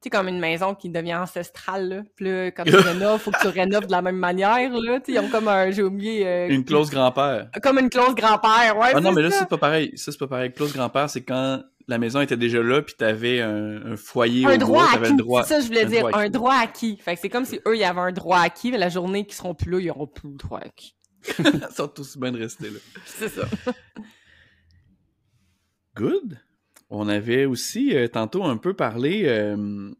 [0.03, 2.01] c'est comme une maison qui devient ancestrale, là.
[2.15, 4.99] Puis là, quand tu rénoves, faut que tu rénoves de la même manière, là.
[5.07, 6.27] ils ont comme un, j'ai oublié...
[6.27, 7.49] Euh, une clause grand-père.
[7.61, 9.91] Comme une clause grand-père, ouais, Ah non, mais là, c'est pas pareil.
[9.95, 10.51] Ça, c'est pas pareil.
[10.51, 14.55] Clause grand-père, c'est quand la maison était déjà là, puis t'avais un, un foyer un
[14.55, 15.43] au droit bois, le droit.
[15.43, 16.97] C'est ça, je voulais dire, un droit acquis.
[16.97, 19.35] Fait que c'est comme si eux, ils avaient un droit acquis, mais la journée qu'ils
[19.35, 20.95] seront plus là, ils auront plus le droit acquis.
[21.39, 22.79] Ils sont tous bien de rester là.
[23.05, 23.43] C'est ça.
[25.95, 26.37] Good?
[26.89, 29.91] On avait aussi euh, tantôt un peu parlé euh,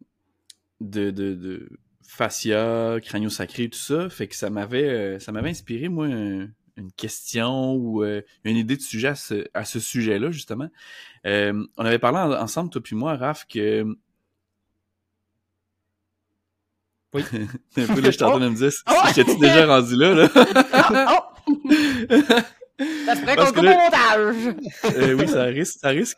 [0.81, 1.69] de, de, de
[2.07, 4.09] fascia, crânio-sacré, tout ça.
[4.09, 6.07] Fait que ça m'avait euh, ça m'avait inspiré, moi,
[6.77, 10.69] une question ou euh, une idée de sujet à ce, à ce sujet-là, justement.
[11.25, 13.85] Euh, on avait parlé ensemble, toi puis moi, Raph, que...
[17.13, 17.21] Oui.
[17.77, 18.71] un peu là, je train de me dire,
[19.15, 20.29] j'étais-tu déjà rendu là, là?
[21.09, 22.39] oh, oh.
[22.79, 24.55] Ça se ferait qu'on coupe au montage!
[24.97, 26.17] euh, oui, ça risque, ça risque.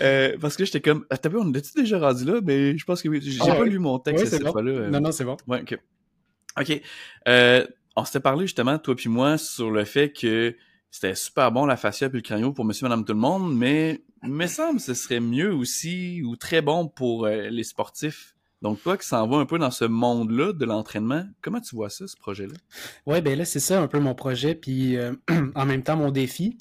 [0.00, 2.40] Euh, parce que j'étais comme, t'as vu, on est-tu déjà rendu là?
[2.42, 3.20] Mais je pense que oui.
[3.22, 3.68] J'ai Ah, pas ouais.
[3.70, 4.52] lu mon texte Ouais, cette bon.
[4.52, 4.70] fois-là.
[4.72, 4.90] euh.
[4.90, 5.36] Non, non, c'est bon.
[5.46, 5.78] Ouais, ok.
[6.60, 6.80] Ok.
[7.28, 10.54] Euh, on s'était parlé justement, toi puis moi, sur le fait que
[10.90, 14.02] c'était super bon la fascia puis le crânio pour monsieur, madame, tout le monde, mais
[14.22, 18.34] il me semble que ce serait mieux aussi ou très bon pour euh, les sportifs.
[18.62, 21.90] Donc toi qui s'en vas un peu dans ce monde-là de l'entraînement, comment tu vois
[21.90, 22.54] ça, ce projet-là?
[23.06, 25.12] Ouais, ben là, c'est ça un peu mon projet, puis euh,
[25.56, 26.58] en même temps mon défi,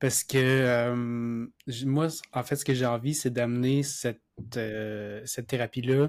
[0.00, 1.46] parce que euh,
[1.84, 4.22] moi, en fait, ce que j'ai envie, c'est d'amener cette,
[4.56, 6.08] euh, thérapie-là,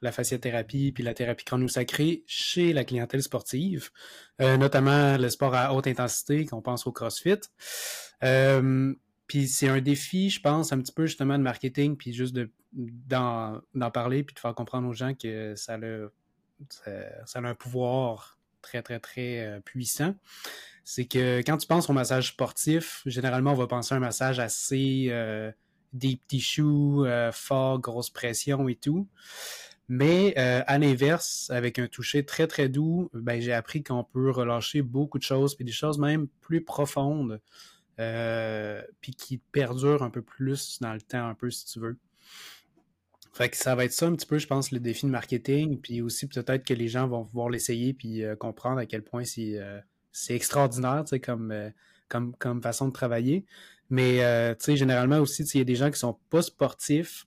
[0.00, 3.90] la fasciathérapie puis la thérapie crânio-sacrée chez la clientèle sportive,
[4.38, 7.38] notamment le sport à haute intensité, qu'on pense au CrossFit.
[9.30, 12.50] Puis c'est un défi, je pense, un petit peu justement de marketing, puis juste de
[12.72, 13.60] d'en
[13.94, 16.08] parler, puis de faire comprendre aux gens que ça a,
[16.68, 16.90] ça,
[17.26, 20.16] ça a un pouvoir très, très, très euh, puissant.
[20.82, 24.40] C'est que quand tu penses au massage sportif, généralement, on va penser à un massage
[24.40, 25.52] assez euh,
[25.92, 29.06] deep tissue, euh, fort, grosse pression et tout.
[29.86, 34.32] Mais euh, à l'inverse, avec un toucher très très doux, ben, j'ai appris qu'on peut
[34.32, 37.40] relâcher beaucoup de choses, puis des choses même plus profondes,
[38.00, 41.96] euh, puis qui perdurent un peu plus dans le temps, un peu si tu veux.
[43.32, 45.80] Fait que ça va être ça un petit peu, je pense, le défi de marketing,
[45.80, 49.24] puis aussi peut-être que les gens vont pouvoir l'essayer puis euh, comprendre à quel point
[49.24, 49.78] c'est euh,
[50.28, 51.54] extraordinaire, tu sais, comme,
[52.08, 53.46] comme, comme façon de travailler.
[53.88, 54.18] Mais,
[54.56, 57.26] tu sais, généralement aussi, il y a des gens qui sont pas sportifs,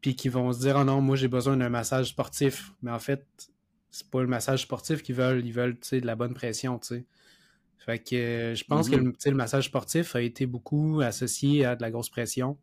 [0.00, 2.72] puis qui vont se dire, oh non, moi j'ai besoin d'un massage sportif.
[2.82, 3.26] Mais en fait,
[3.90, 6.78] c'est pas le massage sportif qu'ils veulent, ils veulent, tu sais, de la bonne pression,
[6.78, 7.04] tu sais.
[7.86, 11.64] Fait que euh, je pense que le, sais, le massage sportif a été beaucoup associé
[11.64, 12.58] à de la grosse pression.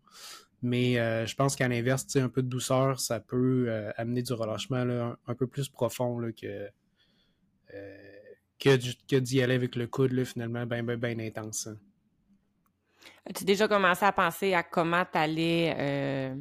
[0.62, 4.34] Mais euh, je pense qu'à l'inverse, un peu de douceur, ça peut euh, amener du
[4.34, 6.70] relâchement là, un, peu plus profond là, que,
[8.60, 11.68] que, d'y aller avec le coude, là, finalement, bien ben, ben intense.
[11.68, 11.78] Hein.
[13.30, 16.36] As-tu déjà commencé à penser à comment tu allais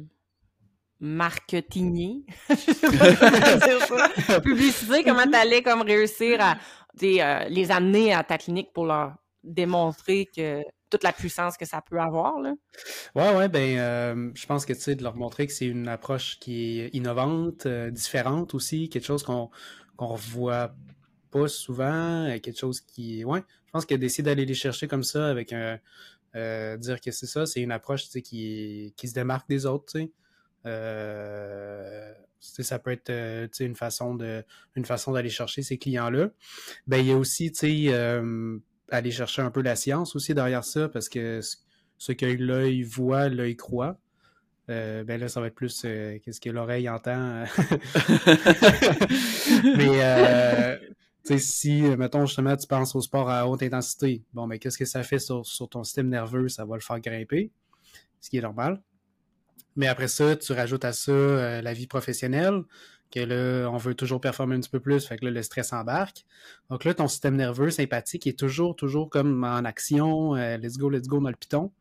[0.99, 2.25] marketingier?
[4.43, 6.57] Publicité, comment tu allais comme réussir à
[7.01, 11.99] les amener à ta clinique pour leur démontrer que toute la puissance que ça peut
[11.99, 12.39] avoir.
[12.39, 12.53] Là?
[13.15, 15.87] Ouais, ouais, ben, euh, je pense que tu sais, de leur montrer que c'est une
[15.87, 19.49] approche qui est innovante, euh, différente aussi, quelque chose qu'on
[19.95, 20.75] qu'on revoit
[21.31, 23.25] pas souvent, euh, quelque chose qui.
[23.25, 25.79] Ouais, je pense que d'essayer d'aller les chercher comme ça avec un.
[26.77, 29.97] dire que c'est ça, c'est une approche qui, qui se démarque des autres.
[32.43, 33.11] Ça peut être
[33.59, 34.43] une façon de
[34.75, 36.29] une façon d'aller chercher ces clients-là.
[36.87, 37.93] Ben, il y a aussi, sais,
[38.89, 41.41] aller chercher un peu la science aussi derrière ça, parce que
[41.97, 43.97] ce que l'œil voit, l'œil croit.
[44.69, 47.43] Euh, ben là, ça va être plus euh, qu'est-ce que l'oreille entend.
[49.77, 50.77] Mais euh,
[51.37, 55.03] si, mettons, justement, tu penses au sport à haute intensité, bon, mais qu'est-ce que ça
[55.03, 56.49] fait sur, sur, ton système nerveux?
[56.49, 57.51] Ça va le faire grimper,
[58.21, 58.81] ce qui est normal.
[59.75, 62.63] Mais après ça, tu rajoutes à ça la vie professionnelle,
[63.13, 65.71] que là, on veut toujours performer un petit peu plus, fait que là, le stress
[65.71, 66.25] embarque.
[66.71, 70.89] Donc là, ton système nerveux sympathique est toujours, toujours comme en action, euh, let's go,
[70.89, 71.71] let's go dans le piton.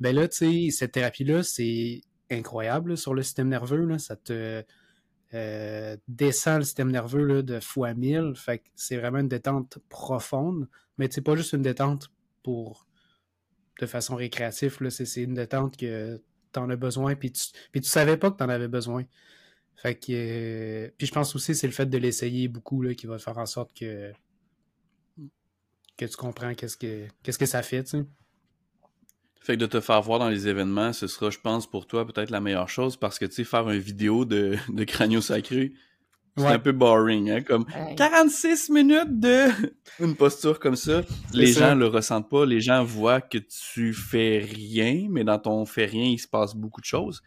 [0.00, 2.00] Ben là, tu sais, cette thérapie-là, c'est
[2.30, 4.64] incroyable sur le système nerveux, là, ça te
[5.34, 9.78] euh, descend le système nerveux là, de fois mille, fait que c'est vraiment une détente
[9.90, 12.10] profonde, mais c'est pas juste une détente
[12.42, 12.86] pour
[13.80, 16.22] de façon récréative, c'est une détente que
[16.52, 19.04] tu en as besoin, puis tu, puis tu savais pas que tu en avais besoin.
[19.82, 19.88] Que.
[20.10, 23.38] Euh, puis je pense aussi c'est le fait de l'essayer beaucoup là, qui va faire
[23.38, 24.12] en sorte que.
[25.96, 28.04] que tu comprends qu'est-ce que que ça fait, tu.
[29.42, 32.06] Fait que de te faire voir dans les événements, ce sera, je pense, pour toi
[32.06, 35.72] peut-être la meilleure chose parce que tu sais, faire une vidéo de, de Cranio Sacré,
[36.36, 37.66] c'est un peu boring, hein, comme
[37.96, 39.48] 46 minutes de
[40.00, 41.02] une posture comme ça.
[41.32, 45.64] Les gens le ressentent pas, les gens voient que tu fais rien, mais dans ton
[45.66, 47.22] fait rien, il se passe beaucoup de choses.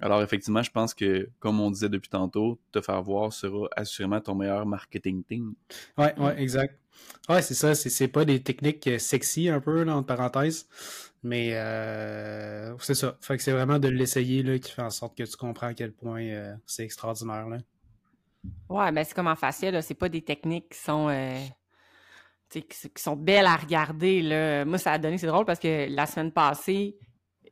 [0.00, 4.20] Alors effectivement, je pense que, comme on disait depuis tantôt, te faire voir sera assurément
[4.20, 5.54] ton meilleur marketing team.
[5.98, 6.78] Ouais, ouais, exact.
[7.28, 10.66] Ouais, c'est ça, c'est pas des techniques euh, sexy un peu, là, entre parenthèses.
[11.22, 13.16] Mais euh, c'est ça.
[13.20, 15.74] Fait que c'est vraiment de l'essayer là, qui fait en sorte que tu comprends à
[15.74, 17.46] quel point euh, c'est extraordinaire.
[17.48, 17.58] Là.
[18.68, 21.38] Ouais, ben c'est comme en facial, c'est pas des techniques qui sont euh,
[22.48, 22.64] qui,
[22.96, 24.22] sont belles à regarder.
[24.22, 24.64] Là.
[24.64, 26.96] Moi, ça a donné, c'est drôle parce que la semaine passée,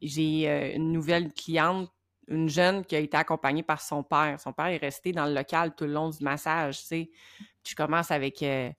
[0.00, 1.90] j'ai euh, une nouvelle cliente,
[2.28, 4.40] une jeune qui a été accompagnée par son père.
[4.40, 7.10] Son père est resté dans le local tout le long du massage, tu.
[7.66, 8.70] Je commence avec euh,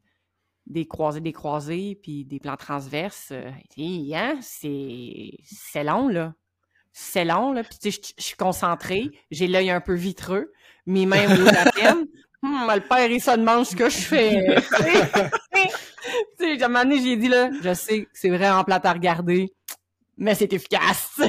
[0.65, 3.31] des croisés, des croisés, puis des plans transverses.
[3.77, 6.33] Hein, c'est long, là.
[6.91, 7.63] C'est long, là.
[7.63, 10.51] Puis, je suis concentrée, j'ai l'œil un peu vitreux
[10.85, 12.05] mes mains au la peine.
[12.41, 14.45] Hum, le père, il se demande ce que je fais.
[14.55, 14.61] tu
[16.39, 18.93] sais, à un moment donné, j'ai dit, là, je sais que c'est vraiment plate à
[18.93, 19.51] regarder,
[20.17, 21.19] mais c'est efficace.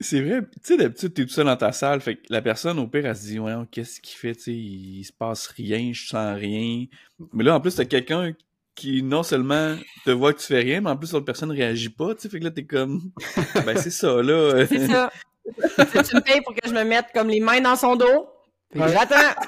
[0.00, 2.80] c'est vrai, tu sais, d'habitude, t'es tout seul dans ta salle, fait que la personne,
[2.80, 5.92] au pire, elle se dit, ouais, qu'est-ce qu'il fait, tu sais, il se passe rien,
[5.92, 6.86] je sens rien.
[7.32, 8.32] Mais là, en plus, t'as quelqu'un
[8.74, 11.90] qui, non seulement te voit que tu fais rien, mais en plus, l'autre personne réagit
[11.90, 13.00] pas, tu sais, fait que là, t'es comme,
[13.66, 14.66] ben, c'est ça, là.
[14.66, 15.10] c'est ça
[15.44, 18.28] tu me payes pour que je me mette comme les mains dans son dos.
[18.70, 19.40] Puis j'attends.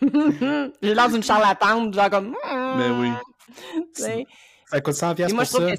[0.00, 2.36] je lance une charlatane, genre comme.
[2.76, 3.10] Mais oui.
[4.66, 5.72] Ça coûte 100 pièces pour ça.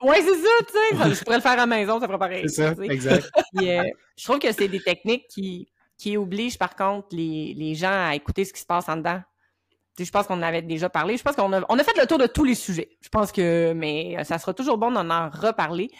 [0.00, 1.14] Oui, c'est ça, tu sais.
[1.14, 2.48] Je pourrais le faire à la maison, ça ferait pareil.
[2.48, 3.28] C'est ça, exact.
[3.60, 3.82] Euh,
[4.16, 8.14] je trouve que c'est des techniques qui, qui obligent, par contre, les, les gens à
[8.14, 9.20] écouter ce qui se passe en dedans.
[9.98, 11.16] Je pense qu'on en avait déjà parlé.
[11.16, 12.96] Je pense qu'on a, on a fait le tour de tous les sujets.
[13.00, 15.90] Je pense que, mais ça sera toujours bon d'en en reparler.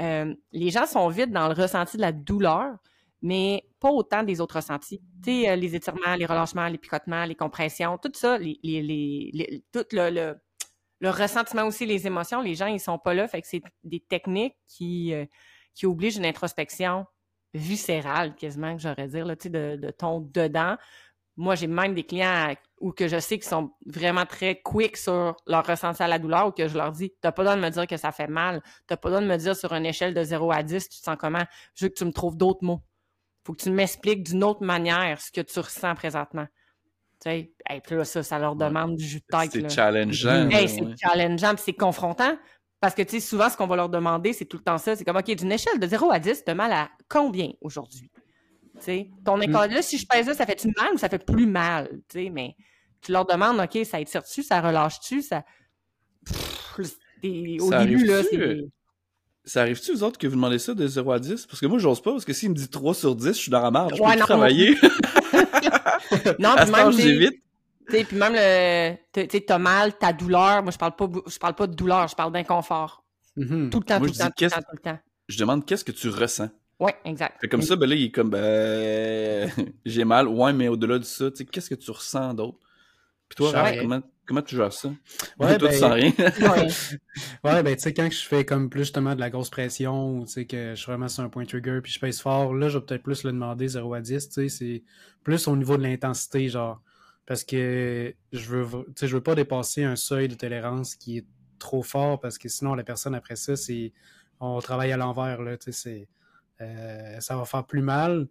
[0.00, 2.76] Euh, les gens sont vite dans le ressenti de la douleur,
[3.22, 5.00] mais pas autant des autres ressentis.
[5.24, 8.44] Tu sais, euh, les étirements, les relâchements, les picotements, les compressions, tout ça, tout
[9.92, 10.34] le,
[11.00, 13.26] le, ressentiment aussi, les émotions, les gens, ils sont pas là.
[13.26, 15.24] Fait que c'est des techniques qui, euh,
[15.74, 17.06] qui obligent une introspection
[17.54, 20.76] viscérale, quasiment, que j'aurais dire, là, de ton dedans
[21.36, 25.36] moi, j'ai même des clients où que je sais qu'ils sont vraiment très quick sur
[25.46, 27.70] leur ressenti à la douleur ou que je leur dis T'as pas besoin de me
[27.70, 28.62] dire que ça fait mal.
[28.86, 31.04] T'as pas besoin de me dire sur une échelle de 0 à 10, tu te
[31.04, 31.44] sens comment?
[31.74, 32.80] Je veux que tu me trouves d'autres mots.
[33.44, 36.46] Faut que tu m'expliques d'une autre manière ce que tu ressens présentement.
[37.22, 37.52] Tu sais,
[37.84, 39.52] puis là, ça, ça leur demande du jus de tête.
[39.52, 40.48] C'est challengeant.
[40.50, 42.36] c'est challengeant, puis c'est confrontant.
[42.80, 44.96] Parce que, tu sais, souvent, ce qu'on va leur demander, c'est tout le temps ça.
[44.96, 48.10] C'est comme, OK, d'une échelle de 0 à 10, tu as mal à combien aujourd'hui?
[49.24, 49.42] Ton mm.
[49.42, 51.88] école là, si je pèse là, ça fait-tu mal ou ça fait plus mal?
[52.32, 52.54] Mais
[53.02, 55.44] tu leur demandes, OK, ça étire-tu, ça relâche-tu, ça.
[56.78, 58.60] au début, là, c'est.
[59.44, 61.46] ça arrive-tu, vous autres, que vous demandez ça de 0 à 10?
[61.46, 63.50] Parce que moi, j'ose pas, parce que s'il me dit 3 sur 10, je suis
[63.50, 63.94] dans la marge.
[63.96, 64.76] Je Ouais, peux non, travailler.
[66.38, 66.90] Non, puis même,
[67.88, 70.62] t'sais, puis même le, t'sais, t'as mal, ta douleur.
[70.62, 73.04] Moi, je parle pas, je parle pas de douleur, je parle d'inconfort.
[73.36, 73.70] Mhm.
[73.70, 74.98] Tout le temps, Moi, tout le temps, dis tout le qu'est-ce- temps, tout le temps.
[75.28, 76.48] Je demande qu'est-ce que tu ressens?
[76.78, 77.40] Ouais, exact.
[77.40, 79.50] Fait comme ça, ben là, il est comme, ben,
[79.86, 80.28] j'ai mal.
[80.28, 82.58] Ouais, mais au-delà de ça, tu sais, qu'est-ce que tu ressens d'autre?
[83.28, 84.88] Puis toi, comment, comment tu gères ça?
[85.38, 86.12] Ouais, toi, ben- tu sens rien.
[86.40, 86.68] Ouais.
[87.44, 90.26] Ouais, ben, tu sais, quand je fais comme plus justement de la grosse pression ou
[90.26, 92.68] tu sais, que je suis vraiment sur un point trigger puis je pèse fort, là,
[92.68, 94.82] je vais peut-être plus le demander 0 à 10, tu sais, c'est
[95.22, 96.82] plus au niveau de l'intensité, genre.
[97.24, 101.18] Parce que je veux, tu sais, je veux pas dépasser un seuil de tolérance qui
[101.18, 101.26] est
[101.58, 103.92] trop fort parce que sinon, la personne après ça, c'est,
[104.40, 106.08] on travaille à l'envers, là, tu sais, c'est,
[106.60, 108.28] euh, ça va faire plus mal.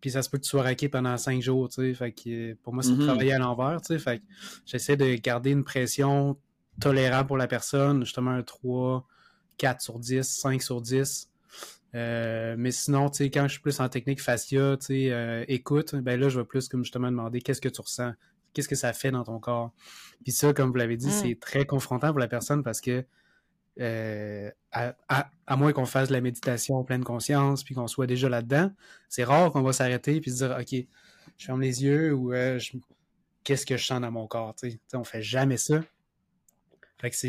[0.00, 1.94] Puis ça se peut que tu sois raqué pendant cinq jours, tu sais.
[1.94, 3.06] Fait que euh, pour moi, c'est de Mhm.
[3.06, 3.98] travailler à l'envers, tu sais.
[3.98, 4.24] Fait que
[4.64, 6.38] j'essaie de garder une pression
[6.80, 9.04] tolérable pour la personne, justement un 3,
[9.56, 11.28] 4 sur 10, 5 sur 10.
[11.94, 15.44] Euh, mais sinon, tu sais, quand je suis plus en technique fascia, tu sais, euh,
[15.48, 18.12] écoute, ben là, je vais plus comme justement demander qu'est-ce que tu ressens,
[18.52, 19.72] qu'est-ce que ça fait dans ton corps.
[20.22, 21.10] Puis ça, comme vous l'avez dit, Mm.
[21.10, 23.04] c'est très confrontant pour la personne parce que
[23.80, 28.28] euh, à, moins qu'on fasse de la méditation en pleine conscience puis qu'on soit déjà
[28.28, 28.70] là-dedans,
[29.08, 30.86] c'est rare qu'on va s'arrêter puis se dire OK,
[31.36, 32.58] je ferme les yeux ou euh,
[33.44, 34.76] qu'est-ce que je sens dans mon corps, tu sais?
[34.76, 35.80] Tu sais, on fait jamais ça.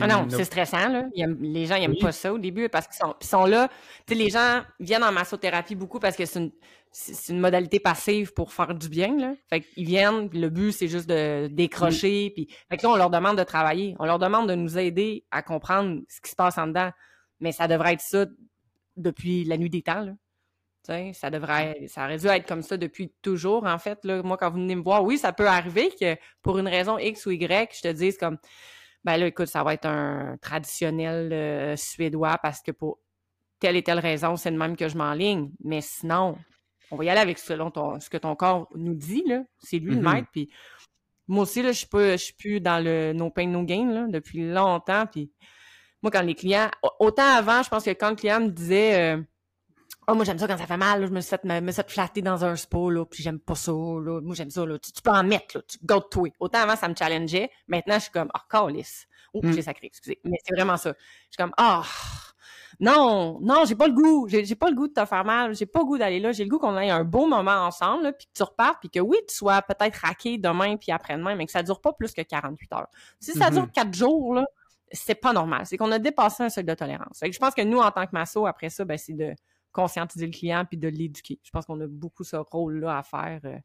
[0.01, 1.05] Ah non, c'est stressant, là.
[1.15, 1.99] Aiment- les gens n'aiment Oui.
[1.99, 3.69] pas ça au début parce qu'ils sont, ils sont là.
[4.10, 6.39] Les gens viennent en massothérapie beaucoup parce que c'est
[7.29, 9.34] une, modalité passive pour faire du bien, là.
[9.47, 12.32] Fait qu'ils viennent, puis le but, c'est juste de décrocher.
[12.36, 13.95] Puis, fait que là, on leur demande de travailler.
[13.99, 16.89] On leur demande de nous aider à comprendre ce qui se passe en dedans.
[17.39, 18.25] Mais ça devrait être ça
[18.97, 20.13] depuis la nuit des temps, là.
[21.13, 23.99] Ça devrait, ça aurait dû être comme ça depuis toujours, en fait.
[24.03, 24.23] Là.
[24.23, 27.27] Moi, quand vous venez me voir, oui, ça peut arriver que pour une raison X
[27.27, 28.39] ou Y, je te dise comme,
[29.03, 32.99] ben là, écoute, ça va être un traditionnel euh, suédois parce que pour
[33.59, 35.51] telle et telle raison, c'est le même que je m'enligne.
[35.63, 36.38] Mais sinon,
[36.91, 39.43] on va y aller avec selon ton, ce que ton corps nous dit, là.
[39.59, 40.13] C'est lui le Mhm.
[40.13, 40.27] maître.
[40.31, 40.49] Puis
[41.27, 43.89] moi aussi, là, je suis pas, je suis plus dans le no pain, no gain,
[43.91, 45.05] là, depuis longtemps.
[45.05, 45.31] Puis
[46.01, 49.15] moi, quand les clients, au- autant avant, je pense que quand le client me disait,
[49.15, 49.21] euh,
[50.10, 51.72] oh, moi, j'aime ça quand ça fait mal, là, je me suis fait, me, me
[51.72, 54.19] suis fait flatter dans un spa, là, puis j'aime pas ça, là.
[54.22, 54.78] Moi, j'aime ça, là.
[54.80, 55.63] Tu, tu peux en mettre, là.
[55.67, 56.28] Tu gardes toi.
[56.39, 57.50] Autant avant, ça me challengeait.
[57.67, 59.08] Maintenant, je suis comme, ah, calice.
[59.34, 59.52] Oh, Mm.
[59.54, 60.19] j'ai sacré, excusez.
[60.24, 60.93] Mais c'est vraiment ça.
[60.98, 61.84] Je suis comme, ah,
[62.80, 64.28] non, non, j'ai pas le goût.
[64.30, 65.54] J'ai pas le goût de te faire mal.
[65.56, 66.32] J'ai pas le goût d'aller là.
[66.32, 68.89] J'ai le goût qu'on ait un beau moment ensemble, là, puis que tu repartes, puis
[68.89, 72.13] que oui, tu sois peut-être raqué demain puis après-demain, mais que ça dure pas plus
[72.13, 72.88] que 48 heures.
[73.19, 73.56] Si ça Mhm.
[73.56, 74.45] dure 4 jours, là,
[74.91, 75.65] c'est pas normal.
[75.65, 77.19] C'est qu'on a dépassé un seuil de tolérance.
[77.19, 79.36] Fait que je pense que nous, en tant que masso, après ça, ben, c'est de
[79.71, 81.39] conscientiser le client puis de l'éduquer.
[81.43, 83.58] Je pense qu'on a beaucoup ce rôle-là à faire euh,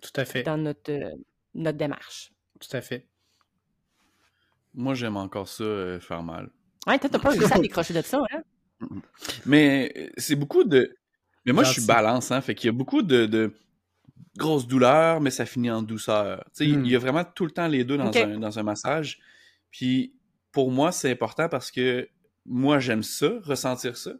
[0.00, 0.42] Tout à fait.
[0.42, 1.10] dans notre, euh,
[1.54, 2.32] notre démarche.
[2.60, 3.08] Tout à fait.
[4.74, 6.50] Moi, j'aime encore ça, euh, faire mal.
[6.86, 8.42] Ouais, toi, t'as pas réussi à décrocher de ça, hein?
[9.46, 10.96] Mais c'est beaucoup de.
[11.44, 12.40] Mais moi, je suis balance, hein.
[12.40, 13.54] Fait qu'il y a beaucoup de, de
[14.36, 16.44] grosses douleurs, mais ça finit en douceur.
[16.56, 16.84] Tu sais, Hmm.
[16.84, 19.20] il y a vraiment tout le temps les deux dans, un, dans un massage.
[19.70, 20.14] Puis
[20.52, 22.08] pour moi, c'est important parce que
[22.46, 24.12] moi, j'aime ça, ressentir ça.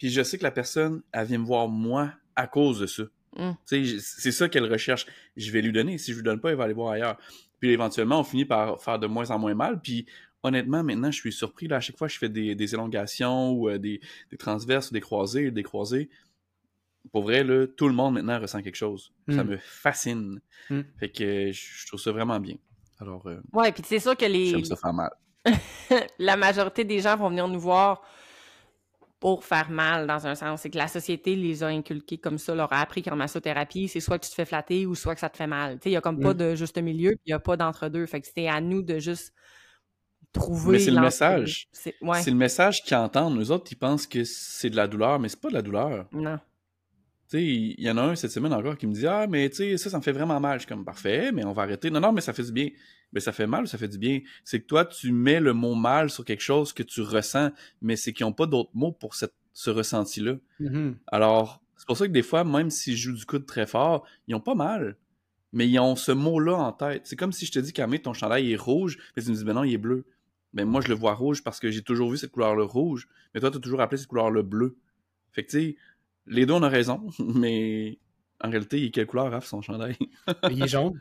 [0.00, 3.04] Puis je sais que la personne, elle vient me voir moi à cause de ça.
[3.70, 5.06] J- c'est ça qu'elle recherche.
[5.36, 5.96] Je vais lui donner.
[5.98, 7.16] Si je lui donne pas, elle va aller voir ailleurs.
[7.60, 9.80] Puis éventuellement, on finit par faire de moins en moins mal.
[9.80, 10.06] Puis
[10.42, 11.68] honnêtement, maintenant, je suis surpris.
[11.68, 14.00] Là, à chaque fois que je fais des, des élongations ou euh, des,
[14.32, 16.08] des transverses ou des croisés, des croisés,
[17.12, 19.12] pour vrai, là, tout le monde maintenant ressent quelque chose.
[19.28, 19.48] Ça Mm.
[19.48, 20.40] me fascine.
[20.70, 20.80] Mm.
[20.98, 22.56] Fait que je je trouve ça vraiment bien.
[22.98, 25.10] Alors, euh, Ouais, puis c'est sûr que les, j'aime ça faire mal.
[26.18, 28.02] la majorité des gens vont venir nous voir
[29.20, 30.62] pour faire mal, dans un sens.
[30.62, 34.00] C'est que la société les a inculqués comme ça, leur a appris qu'en massothérapie, c'est
[34.00, 35.74] soit que tu te fais flatter ou soit que ça te fait mal.
[35.74, 36.38] Tu sais, il y a comme pas Mm.
[36.38, 38.06] de juste milieu, il y a pas d'entre-deux.
[38.06, 39.32] Fait que c'est à nous de juste
[40.32, 41.68] trouver Mais c'est le message.
[41.72, 43.34] C'est- Ouais, C'est le message qu'ils entendent.
[43.36, 46.06] Nous autres, ils pensent que c'est de la douleur, mais c'est pas de la douleur.
[46.12, 46.38] non.
[47.30, 49.48] Tu sais, il y en a un cette semaine encore qui me dit Ah, mais
[49.50, 50.58] tu sais, ça, ça me fait vraiment mal.
[50.58, 51.88] Je suis comme parfait, mais on va arrêter.
[51.88, 52.70] Non, non, mais ça fait du bien.
[53.12, 54.20] Mais ça fait mal ou ça fait du bien?
[54.44, 57.50] C'est que toi, tu mets le mot mal sur quelque chose que tu ressens,
[57.82, 60.36] mais c'est qu'ils n'ont pas d'autres mots pour cette, ce ressenti-là.
[60.58, 60.96] Mhm.
[61.06, 64.34] Alors, c'est pour ça que des fois, même s'ils jouent du coude très fort, ils
[64.34, 64.96] ont pas mal.
[65.52, 67.02] Mais ils ont ce mot-là en tête.
[67.04, 69.44] C'est comme si je te dis, Camille, ton chandail est rouge, mais tu me dis,
[69.44, 70.04] ben non, il est bleu.
[70.52, 73.40] Ben moi, je le vois rouge parce que j'ai toujours vu cette couleur-là rouge, mais
[73.40, 74.76] toi, tu as toujours appelé cette couleur-là bleu.
[75.32, 75.76] Fait que, tu sais,
[76.26, 77.98] les deux, on a raison, mais
[78.42, 79.96] en réalité, il est quelle couleur, Raph, son chandail?
[80.50, 80.98] Il est jaune.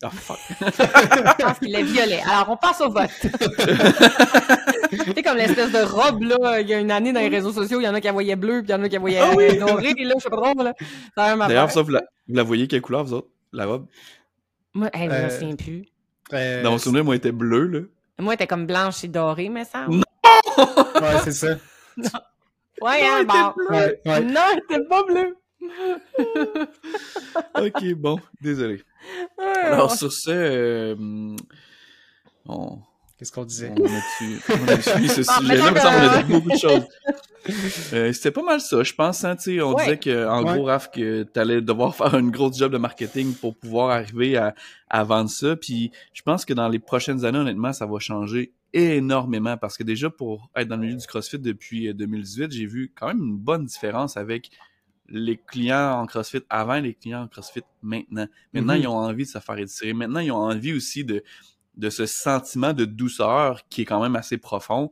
[0.00, 0.38] Ah, fuck.
[0.60, 2.22] Je pense qu'il est violet.
[2.26, 3.10] Alors, on passe au vote.
[5.14, 6.60] C'est comme l'espèce de robe, là.
[6.60, 8.12] Il y a une année dans les réseaux sociaux, il y en a qui la
[8.12, 9.58] voyaient bleu, puis il y en a qui la voyaient Ah oui!
[9.58, 10.72] doré, là, je sais pas trop, là.
[11.46, 13.28] D'ailleurs, ça, vous la, vous la voyez quelle couleur, vous autres?
[13.52, 13.86] La robe?
[14.72, 15.84] Moi, hey, je me Euh, souviens plus.
[16.32, 17.80] Euh, Dans mon souvenir, moi, elle était bleue, là.
[18.18, 19.86] Moi, elle était comme blanche et dorée, mais ça.
[19.88, 20.02] Non.
[20.56, 21.58] Ouais, c'est ça.
[22.82, 23.74] Ouais, hein, bon.
[23.74, 24.20] Ouais, ouais.
[24.20, 25.36] Non, t'es pas bleu.
[27.58, 28.82] ok, bon, désolé.
[29.38, 31.36] Ouais, Alors, on- sur ce, euh,
[32.46, 32.78] on,
[33.18, 33.72] Qu'est-ce qu'on disait?
[33.78, 35.54] on a-tu on a suivi ce sujet-là?
[35.54, 36.84] Il me mettons semble qu'on a dit beaucoup de choses.
[37.92, 39.24] Euh, C'était pas mal ça, je pense.
[39.24, 39.84] Hein, tu sais, on Ouais.
[39.84, 40.54] disait que, en Ouais.
[40.54, 44.54] gros, Raph, que t'allais devoir faire une grosse job de marketing pour pouvoir arriver à,
[44.88, 45.54] à vendre ça.
[45.54, 49.82] Puis, je pense que dans les prochaines années, honnêtement, ça va changer énormément parce que
[49.82, 53.22] déjà, pour être dans le milieu du CrossFit depuis euh, 2018, j'ai vu quand même
[53.22, 54.50] une bonne différence avec
[55.08, 58.26] les clients en CrossFit avant les clients en CrossFit maintenant.
[58.52, 58.80] Maintenant, Mhm.
[58.80, 59.92] ils ont envie de se faire étirer.
[59.92, 61.22] Maintenant, ils ont envie aussi de,
[61.76, 64.90] de ce sentiment de douceur qui est quand même assez profond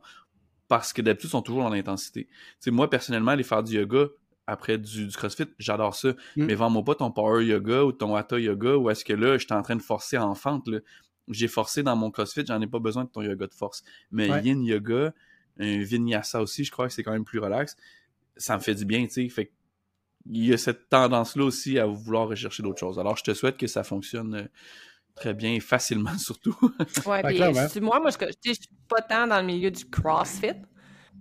[0.67, 2.25] parce que d'habitude, ils sont toujours dans l'intensité.
[2.25, 4.07] Tu sais, moi, personnellement, aller faire du yoga
[4.47, 6.09] après du, du CrossFit, j'adore ça.
[6.35, 6.45] Mm.
[6.45, 9.53] Mais vends-moi pas ton Power Yoga ou ton Hatha Yoga où est-ce que là, j'étais
[9.53, 10.67] en train de forcer en fente.
[10.67, 10.79] Là.
[11.27, 13.83] J'ai forcé dans mon CrossFit, j'en ai pas besoin de ton yoga de force.
[14.11, 14.43] Mais Ouais.
[14.43, 15.13] Yin Yoga,
[15.59, 17.75] un Vinyasa aussi, je crois que c'est quand même plus relax.
[18.37, 19.29] Ça me fait du bien, tu sais.
[19.29, 19.51] Fait que
[20.29, 22.99] il y a cette tendance-là aussi à vouloir rechercher d'autres choses.
[22.99, 24.47] Alors, je te souhaite que ça fonctionne euh,
[25.15, 26.55] très bien et facilement, surtout.
[27.05, 27.39] Ouais, puis,
[27.81, 30.61] moi, moi, je, sais, je suis pas tant dans le milieu du CrossFit,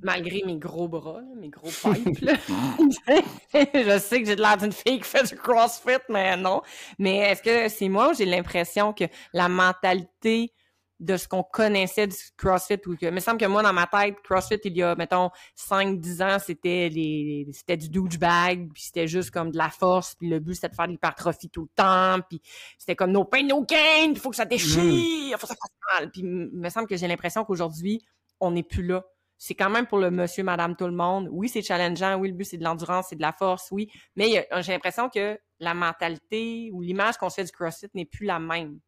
[0.03, 2.21] malgré mes gros bras, là, mes gros pipes.
[2.21, 2.35] là.
[3.55, 6.63] je sais que j'ai de l'air d'une fille qui fait du CrossFit, mais non.
[6.99, 10.53] Mais est-ce que c'est moi ou j'ai l'impression que la mentalité
[11.01, 13.87] de ce qu'on connaissait du CrossFit ou que, il me semble que moi, dans ma
[13.87, 19.09] tête, CrossFit, il y a, mettons, 5-10 ans, c'était les, c'était du douchebag, puis c'était
[19.09, 21.71] juste comme de la force, puis le but, c'était de faire de l'hypertrophie tout le
[21.75, 22.43] temps, puis
[22.79, 25.57] c'était comme no pain, no gain, il faut que ça déchire, il faut que ça
[25.57, 26.11] fasse mal.
[26.11, 28.03] Puis il me semble que j'ai l'impression qu'aujourd'hui,
[28.39, 29.03] on n'est plus là.
[29.43, 31.27] C'est quand même pour le monsieur, madame, tout le monde.
[31.33, 32.19] Oui, c'est challengeant.
[32.19, 33.91] Oui, le but, c'est de l'endurance, c'est de la force, oui.
[34.15, 38.05] Mais a- j'ai l'impression que la mentalité ou l'image qu'on se fait du CrossFit n'est
[38.05, 38.79] plus la même.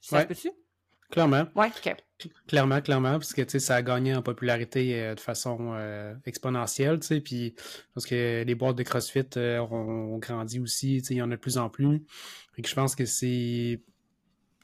[0.00, 0.22] Ça Ouais.
[0.22, 0.50] se peut-tu?
[1.10, 1.44] Clairement.
[1.54, 1.94] Ouais, OK.
[2.46, 6.14] Clairement, clairement, parce que tu sais, ça a gagné en popularité euh, de façon euh,
[6.24, 7.54] exponentielle, tu sais, puis
[7.94, 11.22] parce que les boîtes de CrossFit euh, ont, ont grandi aussi, tu sais, il y
[11.22, 12.02] en a de plus en plus.
[12.54, 13.82] Fait que je pense que c'est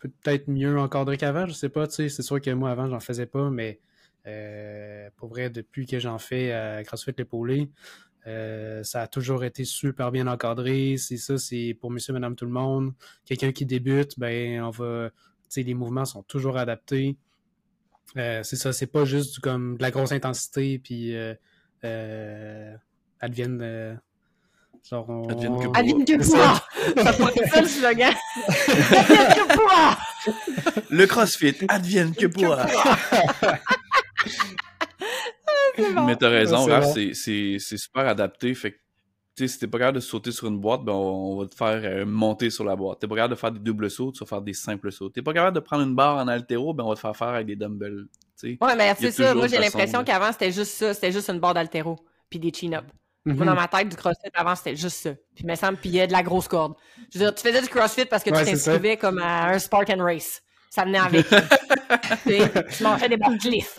[0.01, 3.01] peut-être mieux encadré qu'avant, je sais pas, tu sais, c'est sûr que moi avant j'en
[3.01, 3.81] faisais pas, mais
[4.27, 7.71] euh, pour vrai, depuis que j'en fais à CrossFit l'épaulé,
[8.27, 10.97] euh, ça a toujours été super bien encadré.
[10.97, 12.93] C'est ça, c'est pour monsieur, madame, tout le monde.
[13.27, 15.17] Quelqu'un qui débute, ben on va, tu
[15.49, 17.17] sais, les mouvements sont toujours adaptés.
[18.17, 21.35] Euh, c'est ça, c'est pas juste du, comme de la grosse intensité, puis euh,
[21.85, 22.75] euh,
[23.21, 23.61] advienne.
[23.61, 23.95] euh,
[24.89, 25.29] genre, on...
[25.29, 25.79] Advienne que pourra.
[25.79, 26.65] Advienne que pourra!
[27.03, 28.15] Ça pourrait être ça le slogan!
[28.49, 29.99] Advienne que pourra!
[30.91, 32.67] Le CrossFit, advienne que pourra.
[35.95, 36.05] Bon.
[36.07, 38.55] Mais t'as raison, Ouais, c'est Raph, c'est- c'est c'est super adapté.
[38.55, 38.77] Fait que,
[39.37, 41.47] tu sais, si t'es pas capable de sauter sur une boîte, ben on, on va
[41.47, 43.01] te faire euh, monter sur la boîte.
[43.01, 45.09] T'es pas capable de faire des doubles sauts, tu vas faire des simples sauts.
[45.09, 47.29] T'es pas capable de prendre une barre en altéro, ben on va te faire faire
[47.29, 48.07] avec des dumbbells.
[48.41, 48.59] Tu sais.
[48.61, 49.35] Ouais, mais c'est ça.
[49.35, 50.95] Moi, j'ai l'impression de- qu'avant, c'était juste ça.
[50.95, 51.99] C'était juste une barre d'altéro.
[52.31, 52.87] Puis des chin-ups.
[53.27, 53.47] Moi, Mhm.
[53.47, 55.11] dans ma tête, du CrossFit, avant, c'était juste ça.
[55.35, 56.75] Puis, il me semble, puis il y a de la grosse corde.
[57.13, 59.59] Je veux dire, tu faisais du CrossFit parce que Ouais, tu t'inscrivais comme à un
[59.59, 60.43] Spartan Race.
[60.69, 61.25] Ça venait avec.
[62.27, 63.79] tu sais, tu mangeais des barres cliff.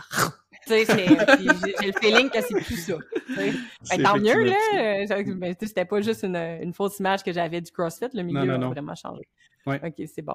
[0.67, 1.47] Tu sais, c'est- puis
[1.81, 2.93] j'ai le feeling que c'est tout ça.
[3.35, 4.55] Ben, tant mieux, là.
[4.75, 8.07] Euh, ben, C'était pas juste une, une fausse image que j'avais du CrossFit.
[8.13, 8.69] Le milieu non, a non.
[8.69, 9.27] vraiment changé.
[9.65, 9.79] Ouais.
[9.83, 10.33] OK, c'est bon.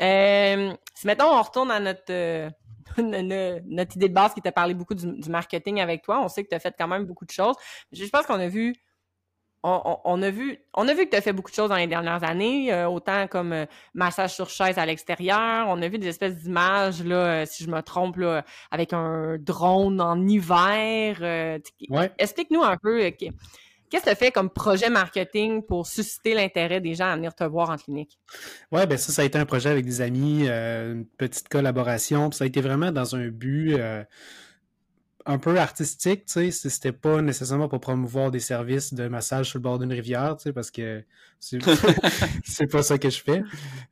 [0.00, 2.48] Euh, si, mettons, on retourne à notre, euh,
[2.98, 6.20] no- no- notre idée de base qui t'a parlé beaucoup du, du marketing avec toi,
[6.22, 7.56] on sait que tu as fait quand même beaucoup de choses.
[7.92, 8.74] Je je pense qu'on a vu
[9.62, 11.68] on, on- on a vu on a vu que tu as fait beaucoup de choses
[11.70, 15.66] dans les dernières années, euh, autant comme euh, massage sur chaise à l'extérieur.
[15.68, 19.36] On a vu des espèces d'images, là, euh, si je me trompe, là, avec un
[19.38, 21.16] drone en hiver.
[21.88, 22.12] Ouais.
[22.18, 23.32] Explique-nous un peu, qu'est-
[23.90, 27.34] qu'est-ce que tu as fait comme projet marketing pour susciter l'intérêt des gens à venir
[27.34, 28.18] te voir en clinique?
[28.70, 32.28] Ouais, ben ça, ça a été un projet avec des amis, une petite collaboration.
[32.28, 33.76] puis ça a été vraiment dans un but
[35.28, 36.70] un peu artistique, tu sais.
[36.70, 40.44] C'était pas nécessairement pour promouvoir des services de massage sur le bord d'une rivière, tu
[40.44, 41.04] sais, parce que
[41.38, 41.58] c'est
[42.70, 43.42] pas ça que je fais.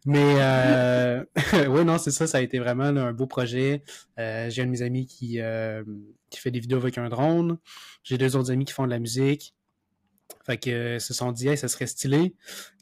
[0.07, 1.25] Mais euh,
[1.69, 3.83] oui, non, c'est ça, ça a été vraiment là, un beau projet.
[4.19, 5.85] Euh, J'ai un de mes amis qui, euh,
[6.31, 7.59] qui fait des vidéos avec un drone.
[8.03, 9.55] J'ai deux autres amis qui font de la musique.
[10.47, 12.35] Fait que euh, se sont dit, hey, ça serait stylé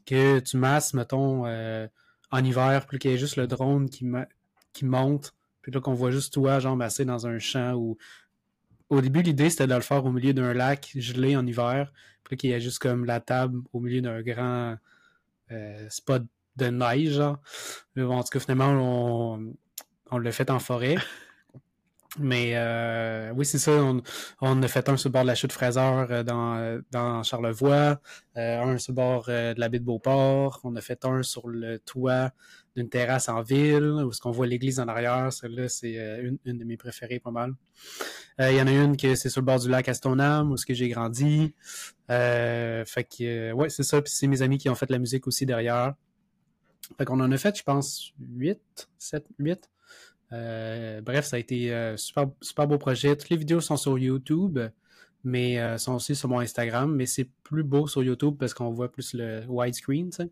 [0.07, 1.89] que tu masses, mettons, euh,
[2.31, 4.07] en hiver, plus qu'il y ait juste le drone qui,
[4.73, 7.99] qui monte, puis là qu'on voit juste toi, genre, masser dans un champ ou.
[8.91, 12.37] Au début, l'idée, c'était de le faire au milieu d'un lac gelé en hiver, puis
[12.37, 14.77] qu'il y a juste comme la table au milieu d'un grand
[15.51, 16.23] euh, spot
[16.57, 17.39] de neige, genre.
[17.97, 19.55] Mais bon, en tout cas, finalement, on,
[20.11, 20.97] on l'a fait en forêt.
[22.19, 23.73] Mais euh, oui, c'est ça.
[23.73, 24.01] On,
[24.41, 28.01] on a fait un sur le bord de la chute Fraser euh, dans, dans Charlevoix,
[28.37, 30.61] euh, un sur le bord de la baie de Beauport.
[30.63, 32.31] On a fait un sur le toit
[32.77, 35.33] d'une terrasse en ville, où ce qu'on voit l'église en arrière.
[35.33, 37.55] Celle-là, c'est une, une, de mes préférées pas mal.
[38.39, 40.67] Il y en a une que c'est sur le bord du lac Astonam, où ce
[40.67, 41.55] que j'ai grandi.
[42.09, 44.03] fait que ouais, c'est ça.
[44.03, 45.95] Puis c'est mes amis qui ont fait la musique aussi derrière.
[46.99, 48.59] Fait qu'on en a fait, je pense, 8,
[48.99, 49.71] 7, 8.
[50.31, 53.17] bref, ça a été un super, super beau projet.
[53.17, 54.59] Toutes les vidéos sont sur YouTube
[55.25, 56.95] mais euh, sont aussi sur mon Instagram.
[56.95, 60.31] Mais c'est plus beau sur YouTube parce qu'on voit plus le widescreen, tu sais.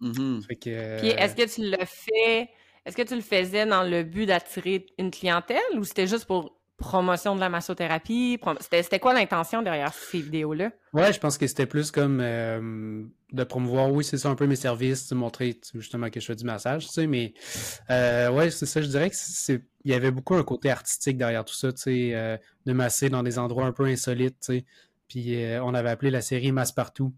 [0.00, 0.46] Mm-hmm.
[0.46, 2.48] Puis est-ce que tu le fais,
[2.84, 6.56] est-ce que tu le faisais dans le but d'attirer une clientèle ou c'était juste pour
[6.76, 8.38] promotion de la massothérapie?
[8.60, 10.70] C'était quoi l'intention derrière ces vidéos-là?
[10.92, 14.46] Ouais, je pense que c'était plus comme euh, de promouvoir, oui, c'est ça un peu
[14.46, 17.34] mes services, de montrer justement que je fais du massage, tu sais, mais
[17.90, 21.16] euh, ouais, c'est ça, je dirais que c'est il y avait beaucoup un côté artistique
[21.16, 22.36] derrière tout ça, tu sais, euh,
[22.66, 24.64] de masser dans des endroits un peu insolites, tu sais.
[25.08, 27.14] Puis on avait appelé la série Masse partout.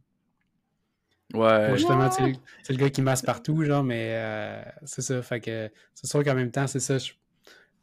[1.35, 1.76] Ouais.
[1.76, 5.22] justement, c'est le, gars qui masse partout, genre, mais c'est ça.
[5.22, 6.99] Fait que c'est sûr qu'en même temps, c'est ça.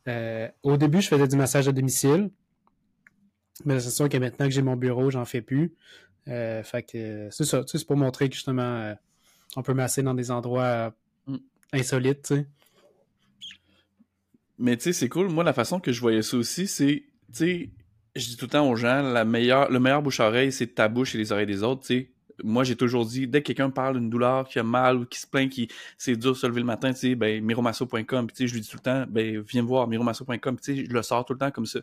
[0.07, 2.29] Euh, au début, je faisais du massage à domicile.
[3.65, 5.73] Mais c'est sûr que maintenant que j'ai mon bureau, j'en fais plus.
[6.27, 7.63] Euh, fait que c'est ça.
[7.65, 8.93] c'est pour montrer que justement, euh,
[9.55, 10.93] on peut masser dans des endroits
[11.25, 11.37] mm.
[11.73, 12.47] insolites, tu sais.
[14.59, 15.29] Mais tu sais, c'est cool.
[15.29, 17.69] Moi, la façon que je voyais ça aussi, c'est, tu sais,
[18.15, 21.13] je dis tout le temps aux gens, la meilleure, le meilleur bouche-oreille, c'est ta bouche
[21.15, 22.11] et les oreilles des autres, tu sais
[22.43, 25.19] moi, j'ai toujours dit, dès que quelqu'un parle d'une douleur, qui a mal ou qui
[25.19, 25.67] se plaint, qui
[25.97, 28.61] c'est dur de se lever le matin, tu sais, ben, miromasso.com, tu sais, je lui
[28.61, 31.33] dis tout le temps, ben, viens me voir, miromasso.com, tu sais, je le sors tout
[31.33, 31.79] le temps comme ça.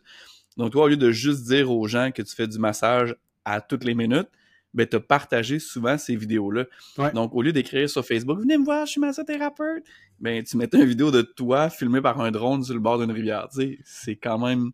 [0.56, 3.60] Donc, toi, au lieu de juste dire aux gens que tu fais du massage à
[3.60, 4.28] toutes les minutes,
[4.72, 6.64] ben, as partagé souvent ces vidéos-là.
[7.12, 9.84] Donc, au lieu d'écrire sur Facebook, venez me voir, je suis massothérapeute,
[10.20, 13.10] ben, tu mettais une vidéo de toi filmée par un drone sur le bord d'une
[13.10, 14.70] rivière, tu sais, c'est quand même,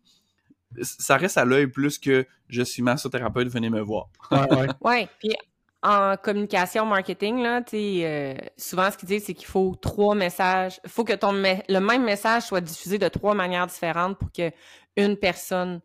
[0.81, 4.09] ça reste à l'œil plus que je suis massothérapeute, venez me voir.
[4.31, 4.67] Ouais, ouais.
[4.81, 5.09] ouais.
[5.19, 5.35] Puis
[5.83, 10.79] en communication marketing, là, euh, souvent ce qu'ils disent, c'est qu'il faut trois messages.
[10.83, 14.51] Il faut que ton le même message soit diffusé de trois manières différentes pour que
[14.95, 15.81] une personne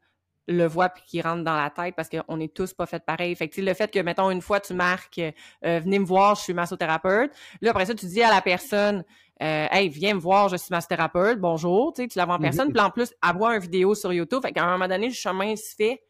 [0.48, 3.34] le voit puis qu'il rentre dans la tête parce qu'on est tous pas fait pareil.
[3.34, 6.42] Fait que, le fait que, mettons, une fois, tu marques euh, Venez me voir, je
[6.42, 7.32] suis massothérapeute»,
[7.62, 9.02] là, après ça, tu dis à la personne
[9.42, 12.38] euh, Hey, viens me voir, je suis massothérapeute, bonjour», tu sais, tu la vois en
[12.38, 12.68] personne.
[12.68, 12.72] Mm-hmm.
[12.72, 14.42] Puis en plus, avoir une vidéo sur YouTube.
[14.42, 16.02] Fait qu'à un moment donné, le chemin se fait.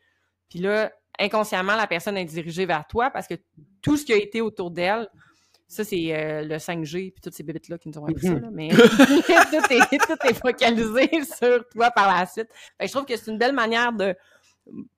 [0.51, 3.35] Puis là, inconsciemment, la personne est dirigée vers toi parce que
[3.83, 5.09] tout ce qui a été autour d'elle,
[5.69, 8.49] ça, c'est euh, le 5G puis toutes ces bébites-là qui nous ont appris ça, là,
[8.53, 12.49] mais tout, est, focalisé sur toi par la suite.
[12.81, 14.15] je trouve que c'est une belle manière de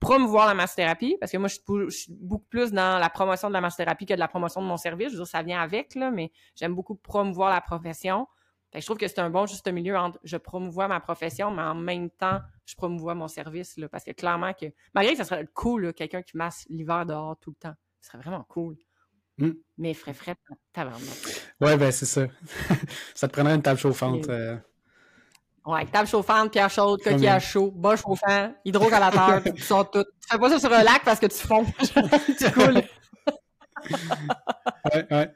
[0.01, 1.55] promouvoir la massothérapie, parce que moi, je
[1.91, 4.77] suis, beaucoup plus dans la promotion de la massothérapie que de la promotion de mon
[4.77, 5.09] service.
[5.09, 8.27] Je veux dire, ça vient avec, là, mais j'aime beaucoup promouvoir la profession
[8.75, 11.75] je trouve que c'est un bon juste milieu entre je promouvois ma profession, mais en
[11.75, 13.77] même temps, je promouvois mon service.
[13.77, 14.66] Là, parce que clairement que.
[14.95, 17.75] Malgré que ça serait cool, quelqu'un qui masse l'hiver dehors tout le temps.
[18.01, 18.77] Ce serait vraiment cool.
[19.39, 19.53] Hmm.
[19.79, 20.35] Mais frais frais,
[20.73, 21.01] tabarnak.
[21.61, 22.27] Ouais, ben c'est ça.
[23.14, 24.29] ça te prendrait une table chauffante.
[24.29, 24.57] Euh...
[25.64, 30.03] Ouais, table chauffante, pierre chaude, coquillage chaud, bas chauffant, hydrocalateur, tu sors tout.
[30.03, 31.66] Tu fais pas ça sur un lac parce que tu fonds.
[32.39, 32.83] tu coules.
[34.93, 35.35] ouais, ouais.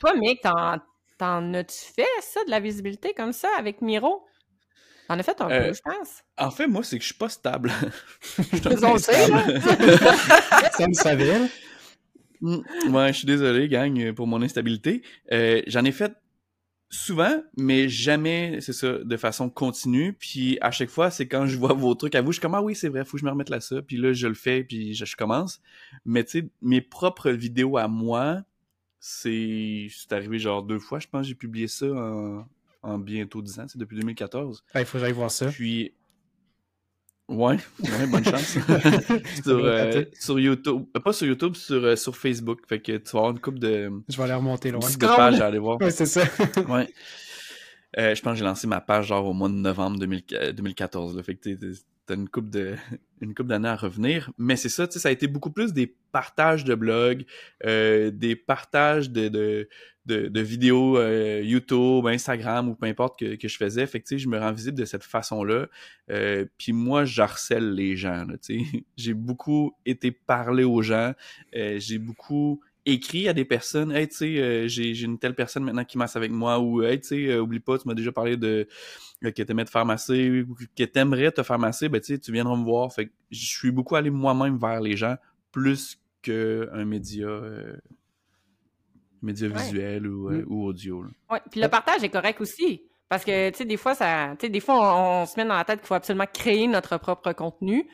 [0.00, 4.24] Toi, Mick, t'en as-tu fait ça, de la visibilité comme ça avec Miro?
[5.06, 6.22] T'en as fait un peu, euh, je pense.
[6.38, 7.70] En fait, moi, c'est que je suis pas stable.
[8.38, 8.56] je suis
[8.98, 9.60] stable.
[10.72, 11.48] ça me savait.
[12.40, 12.94] Mm.
[12.94, 15.02] Ouais, je suis désolé, gang, pour mon instabilité.
[15.32, 16.12] Euh, j'en ai fait
[16.88, 20.14] souvent, mais jamais, c'est ça, de façon continue.
[20.14, 22.54] Puis à chaque fois, c'est quand je vois vos trucs à vous, je suis comme,
[22.54, 23.82] ah oui, c'est vrai, faut que je me remette là ça.
[23.82, 25.60] Puis là, je le fais, puis je commence.
[26.04, 28.42] Mais tu sais, mes propres vidéos à moi,
[29.00, 31.26] c'est arrivé genre deux fois, je pense.
[31.26, 32.46] J'ai publié ça en,
[32.82, 34.62] en bientôt 10 ans, c'est depuis 2014.
[34.74, 35.46] Il faut que j'aille voir ça.
[35.46, 35.94] Puis,
[37.28, 38.58] ouais, ouais bonne chance.
[39.42, 42.60] sur, euh, sur, YouTube, euh, pas sur YouTube, sur, euh, sur Facebook.
[42.68, 43.90] Fait que tu vas avoir une coupe de.
[44.08, 44.88] Je vais aller remonter loin.
[44.88, 45.80] De pages à aller voir.
[45.80, 46.22] Ouais, c'est ça.
[46.68, 46.88] ouais.
[47.96, 51.16] je pense que j'ai lancé ma page genre au mois de novembre 2014.
[51.16, 51.22] Là.
[51.22, 51.48] Fait que
[52.14, 52.76] une coupe de
[53.20, 54.30] une coupe d'années à revenir.
[54.38, 57.24] Mais c'est ça, tu sais, ça a été beaucoup plus des partages de blogs,
[57.64, 59.68] euh, des partages de,
[60.06, 63.86] vidéos euh, YouTube, Instagram ou peu importe que, je faisais.
[63.86, 65.68] Fait je me rends visible de cette façon-là.
[66.10, 68.26] Euh, puis moi, j'harcèle les gens.
[68.42, 68.84] Tu sais.
[68.96, 71.12] J'ai beaucoup été parler aux gens.
[71.52, 72.60] j'ai beaucoup
[72.92, 76.16] écrit à des personnes, hey, tu sais, euh, j'ai une telle personne maintenant qui masse
[76.16, 78.66] avec moi, ou hey, tu sais, euh, oublie pas, tu m'as déjà parlé de
[79.24, 82.18] euh, que t'aimais te faire masser, ou que t'aimerais te faire masser, ben tu sais,
[82.18, 82.92] tu viendras me voir.
[82.92, 85.16] Fait que je suis beaucoup allé moi-même vers les gens,
[85.52, 87.28] plus qu'un média,
[89.22, 90.44] média visuel ou, mm.
[90.48, 91.04] ou audio.
[91.30, 92.82] Oui, puis le partage est correct aussi.
[93.10, 95.56] Parce que, tu sais, des fois, ça, tu sais, des fois, on, se met dans
[95.56, 97.88] la tête qu'il faut absolument créer notre propre contenu.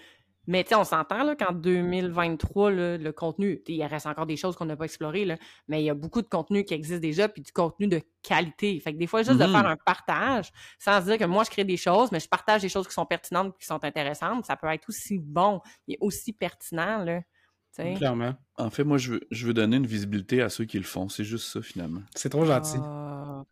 [0.47, 4.37] Mais tu sais, on s'entend là qu'en 2023, là, le contenu, il reste encore des
[4.37, 5.37] choses qu'on n'a pas explorées, là,
[5.69, 8.79] mais il y a beaucoup de contenu qui existe déjà, puis du contenu de qualité.
[8.81, 9.53] Fait que des fois, juste de Mhm.
[9.53, 12.63] faire un partage, sans se dire que moi, je crée des choses, mais je partage
[12.63, 16.33] des choses qui sont pertinentes, qui sont intéressantes, ça peut être aussi bon et aussi
[16.33, 17.21] pertinent, là.
[17.97, 18.35] Clairement.
[18.57, 21.11] En fait, moi, je veux, je veux donner une visibilité à ceux qui le font.
[21.11, 22.01] C'est juste ça, finalement.
[22.15, 22.79] C'est trop gentil.
[22.83, 23.06] Ah,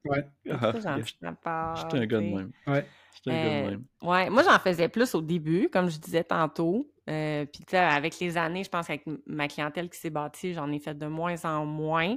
[0.05, 0.25] Ouais.
[0.51, 2.51] Ah, J'étais un gars de même.
[2.67, 2.87] Ouais.
[3.15, 3.85] J'étais un gars de Euh, même.
[4.03, 6.91] Ouais, moi j'en faisais plus au début, comme je disais tantôt.
[7.09, 10.55] Euh, Puis tu sais, avec les années, je pense qu'avec ma clientèle qui s'est bâtie,
[10.55, 12.17] j'en ai fait de moins en moins.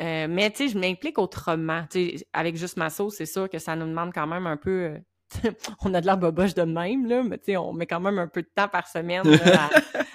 [0.00, 1.84] Euh, mais tu sais, je m'implique autrement.
[1.90, 4.56] Tu sais, avec juste ma sauce, c'est sûr que ça nous demande quand même un
[4.56, 4.96] peu.
[5.84, 8.18] on a de l'air boboche de même, là, mais tu sais, on met quand même
[8.18, 9.68] un peu de temps par semaine là,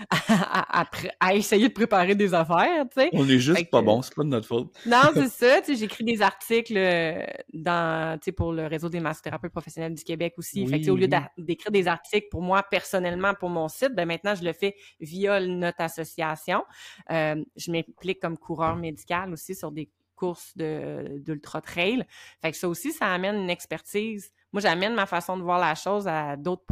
[0.09, 0.15] à,
[0.79, 3.09] à- à pré- à essayer de préparer des affaires, tu sais.
[3.13, 4.73] On est juste pas bon, c'est pas de notre faute.
[4.85, 5.61] Non, c'est ça.
[5.61, 9.93] Tu sais, j'écris des articles euh, dans, tu sais, pour le réseau des massothérapeutes professionnels
[9.95, 10.65] du Québec aussi.
[10.67, 11.07] fait que, au lieu
[11.37, 15.39] d'écrire des articles pour moi personnellement pour mon site, ben maintenant je le fais via
[15.41, 16.63] notre association.
[17.11, 22.03] Euh, je m'implique comme coureur médical aussi sur des courses de d'ultra trail.
[22.41, 24.31] Fait que ça aussi, ça amène une expertise.
[24.53, 26.63] Moi, j'amène ma façon de voir la chose à d'autres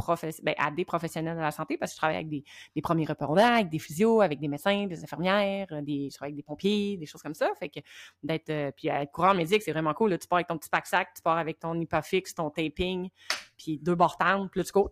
[0.42, 3.06] ben, à des professionnels de la santé parce que je travaille avec des, des premiers
[3.06, 6.42] répondants, avec des physios, avec des médecins, des infirmières, euh, des, je travaille avec des
[6.42, 7.48] pompiers, des choses comme ça.
[7.58, 7.80] Fait que
[8.22, 10.10] d'être euh, puis être coureur médic, c'est vraiment cool.
[10.10, 10.18] Là.
[10.18, 13.08] Tu pars avec ton petit pack-sac, tu pars avec ton Hypafix, ton taping,
[13.56, 14.90] puis deux bortantes, puis là, tu cours.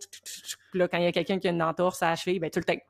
[0.75, 2.59] là, quand il y a quelqu'un qui a une entorse à la cheville, ben tu
[2.59, 2.81] le tapes.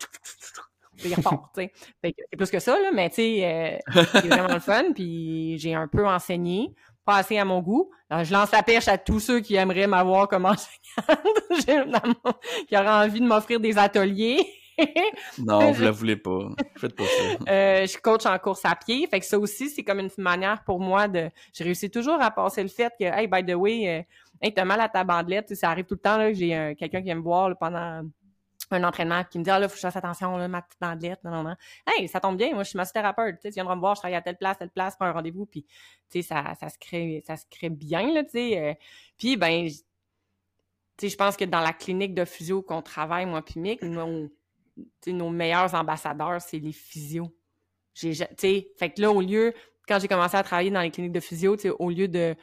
[1.05, 1.73] il repart, tu sais.
[2.03, 4.93] C'est plus que ça, là, mais tu sais, euh, c'est vraiment le fun.
[4.95, 6.75] Puis j'ai un peu enseigné,
[7.09, 7.91] pas assez à mon goût.
[8.11, 10.45] Alors, je lance la perche à tous ceux qui aimeraient m'avoir comme
[11.51, 12.03] enseignante,
[12.69, 14.47] qui auraient envie de m'offrir des ateliers.
[15.39, 16.51] Non, vous la voulez pas.
[16.77, 17.51] Faites pas ça.
[17.51, 19.07] Euh, je coach en course à pied.
[19.07, 21.31] Fait que ça aussi, c'est comme une manière pour moi de.
[21.55, 24.03] Je réussis toujours à passer le fait que, hey, by the way, euh,
[24.43, 25.55] hey, t'as mal à ta bandelette.
[25.55, 28.03] Ça arrive tout le temps là, j'ai euh, quelqu'un qui vient me voir là, pendant
[28.77, 30.81] un entraînement qui me dit Ah là, faut que je fasse attention, là, ma petite
[30.81, 31.23] bandelette.
[31.25, 31.55] Non, non, non.
[31.87, 33.39] Hey, ça tombe bien, moi, je suis massothérapeute.
[33.41, 35.65] Tu viendras me voir, je travaille à telle place, telle place, prends un rendez-vous, puis
[36.11, 38.59] tu sais, ça, ça se crée, ça se crée bien, là, tu sais.
[38.59, 38.75] euh.
[39.19, 39.75] puis ben, tu
[41.01, 44.29] sais, je pense que dans la clinique de physio qu'on travaille, moi puis Mick, nos,
[45.07, 47.35] nos meilleurs ambassadeurs, c'est les physios.
[47.95, 49.55] J'ai, ja- tu sais, fait que là, au lieu,
[49.87, 52.35] quand j'ai commencé à travailler dans les cliniques de physio, tu sais, au lieu de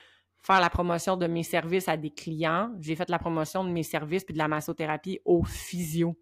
[0.45, 3.83] faire la promotion de mes services à des clients, j'ai fait la promotion de mes
[3.83, 6.15] services puis de la massothérapie aux physio.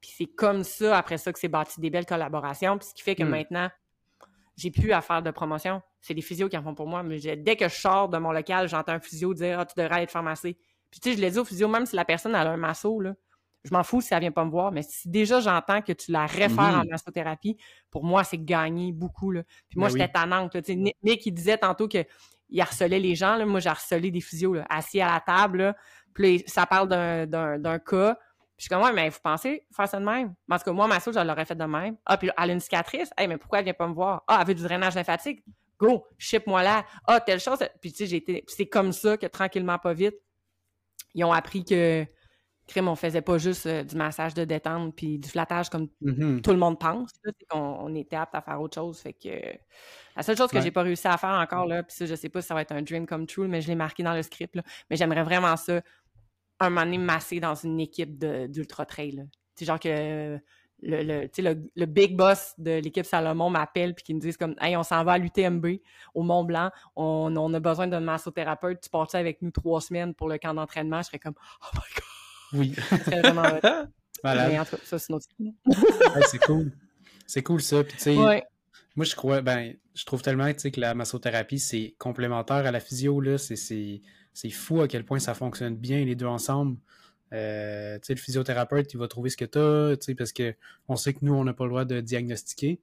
[0.00, 2.76] Puis c'est comme ça, après ça, que c'est bâti des belles collaborations.
[2.76, 3.30] Puis ce qui fait que Hmm.
[3.30, 3.70] maintenant,
[4.56, 5.80] j'ai plus à faire de promotion.
[6.00, 7.02] C'est les physios qui en font pour moi.
[7.02, 10.02] Mais dès que je sors de mon local, j'entends un physio dire Ah, tu devrais
[10.02, 10.58] être pharmacé.
[10.90, 12.56] Puis tu sais, je l'ai dit au physio, même si la personne elle a un
[12.58, 13.14] masso, là,
[13.66, 14.72] je m'en fous si elle vient pas me voir.
[14.72, 17.56] Mais si déjà j'entends que tu la réfères en massothérapie,
[17.90, 19.30] pour moi, c'est gagné beaucoup.
[19.30, 19.42] Là.
[19.68, 20.12] Puis moi, Ben j'étais oui.
[20.12, 20.54] tannante.
[20.54, 20.60] là.
[20.68, 22.04] Nick, Nick, il disait tantôt que
[22.48, 23.36] il harcelait les gens.
[23.36, 23.44] Là.
[23.44, 25.58] Moi, j'ai harcelé des physios là, assis à la table.
[25.58, 25.76] Là.
[26.14, 28.14] Puis là, ça parle d'un, cas.
[28.14, 28.22] Puis
[28.56, 30.34] je suis comme, ouais, mais vous pensez faire ça de même?
[30.50, 31.96] En tout cas, moi, ma sauce, je l'aurais fait de même.
[32.06, 33.10] Ah, puis elle a une cicatrice?
[33.18, 34.22] Hey, mais pourquoi elle vient pas me voir?
[34.26, 35.44] Ah, elle veut du drainage lymphatique?
[35.78, 36.86] Go, ship-moi là.
[37.06, 37.58] Ah, telle chose.
[37.82, 38.42] Puis tu sais, j'ai été...
[38.46, 40.14] puis c'est comme ça que tranquillement, pas vite,
[41.14, 42.06] ils ont appris que,
[42.66, 46.42] crème, on faisait pas juste euh, du massage de détente puis du flattage comme Mhm.
[46.42, 48.98] tout le monde pense, là, c'est qu'on on était apte à faire autre chose.
[48.98, 49.52] Fait que euh,
[50.16, 50.62] la seule chose que Ouais.
[50.62, 52.62] j'ai pas réussi à faire encore, là, puis ça, je sais pas si ça va
[52.62, 55.22] être un dream come true, mais je l'ai marqué dans le script, là, mais j'aimerais
[55.22, 55.80] vraiment ça,
[56.60, 59.12] un moment donné, masser dans une équipe de- d'ultra trail.
[59.12, 59.22] là.
[59.24, 60.38] Tu sais, genre que
[60.82, 64.76] le, le, le big boss de l'équipe Salomon m'appelle puis qu'ils me disent comme Hey,
[64.76, 65.66] on s'en va à l'UTMB
[66.14, 70.14] au Mont Blanc, on, on a besoin d'un massothérapeute, tu pars avec nous trois semaines
[70.14, 72.04] pour le camp d'entraînement, je serais comme Oh my god,
[72.56, 72.70] Oui.
[73.06, 73.60] vraiment hot.
[74.22, 74.48] Voilà.
[74.48, 75.12] Mais en tout cas, ça, c'est.
[75.12, 76.72] Ouais, c'est cool.
[77.26, 77.84] C'est cool ça.
[77.84, 78.42] Puis, tu sais, Ouais.
[78.96, 83.22] moi, je crois, ben, je trouve tellement que la massothérapie, c'est complémentaire à la physio.
[83.36, 84.00] C'est, c'est,
[84.32, 86.78] c'est fou à quel point ça fonctionne bien, les deux ensemble.
[87.34, 90.54] Euh, le physiothérapeute, il va trouver ce que tu as, parce que
[90.88, 92.80] on sait que nous, on n'a pas le droit de diagnostiquer.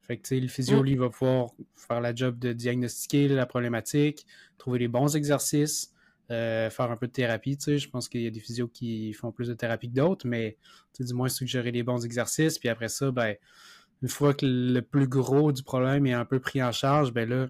[0.00, 0.84] Fait que, le physio, Mm.
[0.84, 4.26] lui, va pouvoir faire la job de diagnostiquer la problématique,
[4.58, 5.92] trouver les bons exercices,
[6.30, 7.78] euh, faire un peu de thérapie, tu sais.
[7.78, 10.56] Je pense qu'il y a des physios qui font plus de thérapie que d'autres, mais,
[10.92, 13.34] tu sais, du moins suggérer les bons exercices, puis après ça, ben,
[14.02, 17.28] une fois que le plus gros du problème est un peu pris en charge, ben
[17.28, 17.48] là,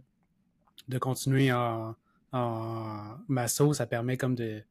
[0.88, 1.94] de continuer en,
[2.32, 4.62] en masso, ça permet comme de,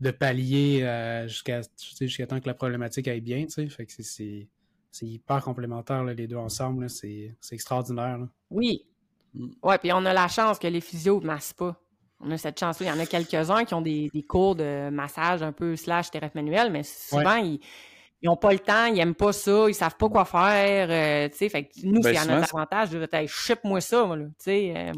[0.00, 3.68] de pallier euh, jusqu'à tu sais, jusqu'à temps que la problématique aille bien, tu sais.
[3.68, 4.48] Fait que c'est- c'est
[4.92, 6.90] c'est hyper complémentaire, là, les deux ensemble.
[6.90, 8.28] C'est c'est extraordinaire, là.
[8.50, 8.84] Oui.
[9.34, 9.50] Mm.
[9.62, 11.80] Ouais, puis on a la chance que les physios ne massent pas.
[12.20, 12.86] On a cette chance-là.
[12.86, 16.10] Il y en a quelques-uns qui ont des, des cours de massage un peu slash
[16.10, 17.58] thérapie manuelle, mais souvent, ils
[18.22, 20.88] n'ont pas le temps, ils n'aiment pas ça, ils savent pas quoi faire.
[20.90, 23.26] euh, tu sais, fait que nous, Ben, c'est à souvent, c'est- avantage de dire, Hey,
[23.28, 24.24] ship-moi ça, moi, là.
[24.26, 24.92] Tu sais, euh,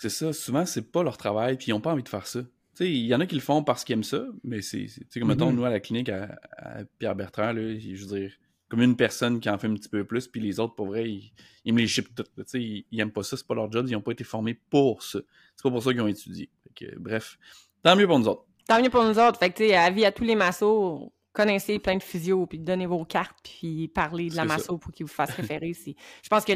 [0.00, 0.32] C'est ça.
[0.32, 2.40] Souvent, c'est pas leur travail, puis ils ont pas envie de faire ça.
[2.80, 5.50] il y en a qui le font parce qu'ils aiment ça, mais c'est, comme mettons,
[5.50, 5.56] Mhm.
[5.56, 8.32] nous à la clinique à, à Pierre Bertrand, là, je veux dire,
[8.74, 11.08] comme une personne qui en fait un petit peu plus, puis les autres, pour vrai,
[11.08, 11.32] ils,
[11.64, 12.30] ils me les chipent toutes.
[12.54, 15.02] Ils, ils aiment pas ça, c'est pas leur job, ils n'ont pas été formés pour
[15.02, 15.20] ça.
[15.54, 16.50] C'est pas pour ça qu'ils ont étudié.
[16.64, 17.38] Fait que, bref,
[17.82, 18.44] tant mieux pour nous autres.
[18.66, 19.38] Tant mieux pour nous autres.
[19.38, 22.86] Fait que, tu sais, avis à tous les massos, connaissez plein de physio, puis donnez
[22.86, 24.48] vos cartes, puis parlez de la ça.
[24.48, 25.72] masso pour qu'ils vous fassent référer.
[25.74, 26.52] si- Je pense que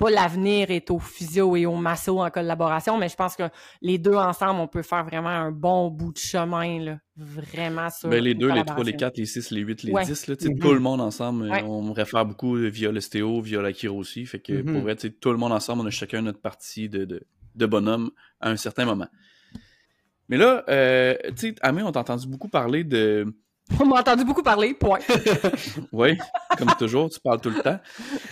[0.00, 3.42] pas l'avenir est au physio et au masso en collaboration, mais je pense que
[3.82, 6.98] les deux ensemble, on peut faire vraiment un bon bout de chemin, là.
[7.18, 10.04] Vraiment sur Ben, les deux, les trois, les quatre, les six, les huit, les Ouais.
[10.06, 10.58] dix, là, Mhm.
[10.58, 11.62] tout le monde ensemble, euh, Ouais.
[11.64, 14.24] on me réfère beaucoup via l'ostéo, via la chiro aussi.
[14.24, 14.72] Fait que Mhm.
[14.72, 17.22] pour vrai, tu sais, tout le monde ensemble, on a chacun notre partie de, de,
[17.56, 19.08] de bonhomme à un certain moment.
[20.30, 23.26] Mais là, euh, tu sais, Amé, on t'a entendu beaucoup parler de.
[23.80, 24.98] On m'a entendu beaucoup parler, point.
[25.92, 26.16] Oui,
[26.58, 27.78] comme toujours, tu parles tout le temps.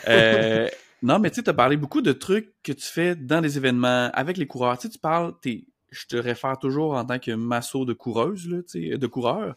[0.09, 0.67] Euh,
[1.03, 3.57] non, mais tu sais, tu as parlé beaucoup de trucs que tu fais dans des
[3.57, 4.77] événements avec les coureurs.
[4.79, 8.47] Tu sais, tu parles, t'es- je te réfère toujours en tant que masso de coureuse,
[8.49, 9.57] là, de coureur,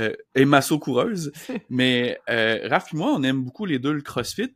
[0.00, 1.30] euh, et masso coureuse.
[1.70, 4.54] Mais euh, Raph et moi, on aime beaucoup les deux le CrossFit.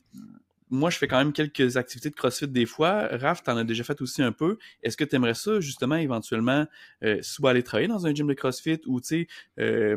[0.71, 3.09] Moi, je fais quand même quelques activités de CrossFit des fois.
[3.13, 4.57] Raph, t'en as déjà fait aussi un peu.
[4.83, 6.67] Est-ce que tu aimerais ça, justement, éventuellement,
[7.05, 9.27] euh, soit aller travailler dans un gym de CrossFit ou, tu sais,
[9.61, 9.97] euh,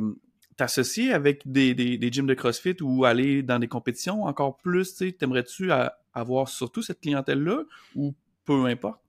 [0.58, 4.92] t'associer avec des, des, des gyms de CrossFit ou aller dans des compétitions encore plus,
[4.92, 5.72] tu sais, t'aimerais-tu
[6.16, 7.63] avoir surtout cette clientèle-là
[7.95, 8.13] ou
[8.45, 9.01] peu importe?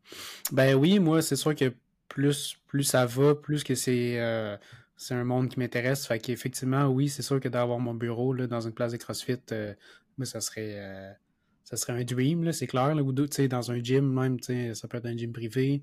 [0.53, 1.73] Ben oui, moi, c'est sûr que
[2.09, 4.57] plus, plus ça va, plus que c'est euh,
[5.11, 6.07] un monde qui m'intéresse.
[6.07, 9.39] Fait qu'effectivement, oui, c'est sûr que d'avoir mon bureau là, dans une place de CrossFit,
[9.53, 9.75] euh,
[10.19, 11.13] moi, ça serait euh,
[11.65, 12.95] ça serait un dream, c'est clair.
[12.95, 15.83] Là, ou dans un gym même, ça peut être un gym privé.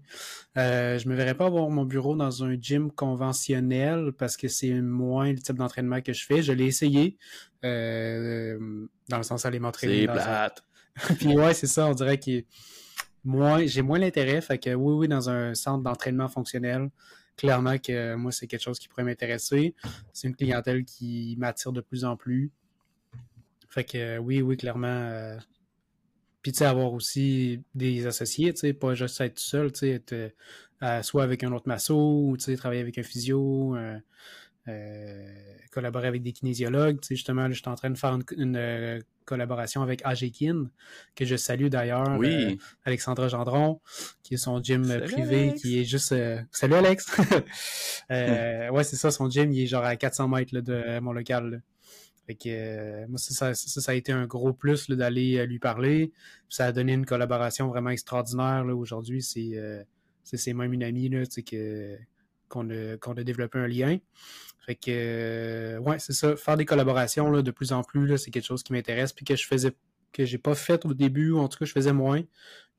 [0.57, 4.71] Euh, je me verrais pas avoir mon bureau dans un gym conventionnel parce que c'est
[4.81, 6.41] moins le type d'entraînement que je fais.
[6.41, 7.17] Je l'ai essayé.
[7.65, 10.03] euh, dans le sens aller m'entraîner.
[10.03, 10.63] C'est un- plate.
[11.19, 12.43] puis ouais, c'est ça, on dirait que
[13.23, 14.41] moi, j'ai moins l'intérêt.
[14.41, 16.89] Fait que oui, oui, dans un centre d'entraînement fonctionnel,
[17.37, 19.75] clairement que moi, c'est quelque chose qui pourrait m'intéresser.
[20.13, 22.51] C'est une clientèle qui m'attire de plus en plus.
[23.69, 24.87] Fait que oui, oui, clairement.
[24.87, 25.37] euh,
[26.41, 29.79] Puis tu sais, avoir aussi des associés, tu sais, pas juste être tout seul, tu
[29.79, 30.13] sais, être
[30.83, 33.75] euh, soit avec un autre masso, ou tu sais, travailler avec un physio,
[35.71, 36.99] collaborer avec des kinésiologues.
[37.01, 40.01] Tu sais, justement, là, je suis en train de faire une, une, euh, collaboration avec
[40.05, 40.69] AGKIN,
[41.15, 42.11] que je salue d'ailleurs.
[42.11, 42.57] euh, Oui.
[42.83, 43.79] Alexandra Gendron,
[44.21, 45.61] qui est son gym euh, Salut, privé, Alex.
[45.61, 46.11] qui est juste...
[46.11, 47.07] euh, Salut Alex!
[48.11, 51.13] Euh, ouais, c'est ça, son gym, il est genre à 400 mètres là, de mon
[51.13, 51.49] local.
[51.49, 51.57] là.
[52.27, 55.59] Fait que euh, moi, ça, ça, ça, a été un gros plus d'aller euh, lui
[55.59, 56.11] parler.
[56.49, 58.63] Ça a donné une collaboration vraiment extraordinaire.
[58.65, 58.75] là.
[58.75, 59.83] Aujourd'hui, c'est euh,
[60.23, 61.97] c'est même une amie là, que
[62.53, 63.97] qu'on a, qu'on a développé un lien.
[64.65, 66.35] Fait que, euh, ouais, c'est ça.
[66.35, 69.11] Faire des collaborations là, de plus en plus, là, c'est quelque chose qui m'intéresse.
[69.11, 69.75] Puis que je faisais,
[70.13, 72.21] que j'ai pas fait au début, ou en tout cas, je faisais moins.
[72.21, 72.27] Tu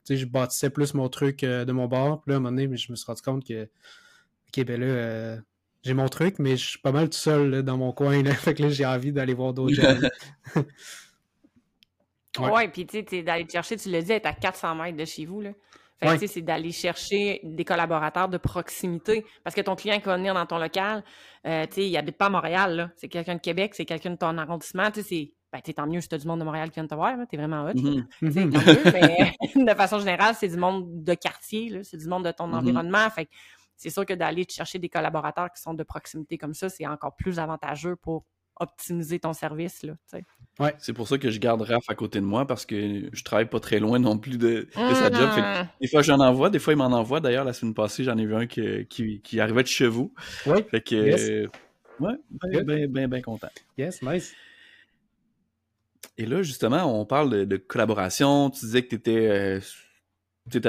[0.05, 2.22] sais, je bâtissais plus mon truc euh, de mon bord.
[2.22, 4.87] Puis là, à un moment donné, je me suis rendu compte que, ok, ben là,
[4.87, 5.37] euh,
[5.83, 8.22] j'ai mon truc, mais je suis pas mal tout seul là, dans mon coin.
[8.22, 8.33] Là.
[8.35, 9.99] Fait que là, j'ai envie d'aller voir d'autres gens.
[12.37, 12.51] Ouais.
[12.51, 15.05] Ouais, puis tu sais, d'aller te chercher, tu l'as dit, être à 400 mètres de
[15.05, 15.51] chez vous, là.
[16.01, 19.24] Fait c'est d'aller chercher des collaborateurs de proximité.
[19.42, 21.03] Parce que ton client qui va venir dans ton local,
[21.47, 22.92] euh, il habite pas à Montréal.
[22.97, 24.88] C'est quelqu'un de Québec, c'est quelqu'un de ton arrondissement.
[25.53, 27.16] Ben, tant mieux si du monde de Montréal qui vient te voir.
[27.30, 27.74] T'es vraiment hot.
[27.74, 28.07] Mhm.
[28.22, 28.51] Mhm.
[28.53, 31.84] tant mieux, mais de façon générale, c'est du monde de quartier.
[31.84, 32.55] C'est du monde de ton Mhm.
[32.55, 33.09] environnement.
[33.11, 33.28] Fait
[33.76, 37.14] c'est sûr que d'aller chercher des collaborateurs qui sont de proximité comme ça, c'est encore
[37.16, 38.24] plus avantageux pour
[38.61, 39.95] optimiser ton service, là.
[40.11, 40.25] tu sais.
[40.79, 43.49] C'est pour ça que je garde Raph à côté de moi parce que je travaille
[43.49, 45.31] pas très loin non plus de, de sa job.
[45.31, 45.69] Fait que Mhm.
[45.81, 47.21] des fois, j'en envoie, des fois, il m'en envoie.
[47.21, 50.15] D'ailleurs, la semaine passée, j'en ai vu un qui, qui, qui arrivait de chez vous.
[50.47, 50.63] Ouais.
[50.71, 51.29] Fait que, Yes.
[51.29, 51.49] euh,
[52.01, 53.49] ouais, ben, ben, ben, ben content.
[53.77, 54.33] Yes, nice.
[56.17, 58.51] Et là, justement, on parle de, de collaboration.
[58.51, 59.61] Tu disais que euh,
[60.51, 60.61] tu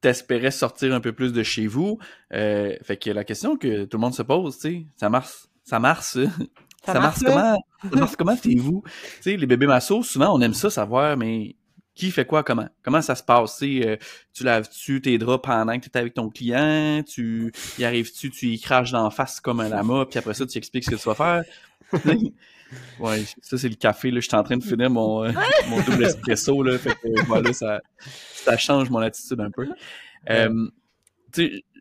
[0.00, 1.98] t'espérais sortir un peu plus de chez vous.
[2.32, 5.46] Euh, fait que la question que tout le monde se pose, tu sais, ça marche,
[5.68, 6.20] ça marche, ça.
[6.86, 7.58] Ça Ça, marche, comment?
[7.92, 8.82] Ça marche comment chez vous?
[8.86, 11.56] Tu sais, les bébés massos, souvent, on aime ça savoir, mais
[11.94, 12.68] qui fait quoi comment?
[12.82, 13.58] Comment ça se passe?
[13.58, 13.96] Tu euh,
[14.32, 17.02] tu laves-tu tes draps pendant que tu es avec ton client?
[17.06, 20.56] Tu y arrives-tu, tu y craches d'en face comme un lama, puis après ça, tu
[20.56, 21.42] expliques ce que tu vas faire?
[23.00, 24.10] ouais, ça, c'est le café.
[24.10, 24.20] Là.
[24.20, 25.32] Je suis en train de finir mon, euh,
[25.68, 26.62] mon double espresso.
[26.62, 27.82] Là, fait que voilà, ça,
[28.32, 29.68] ça change mon attitude un peu.
[30.30, 30.70] Euh,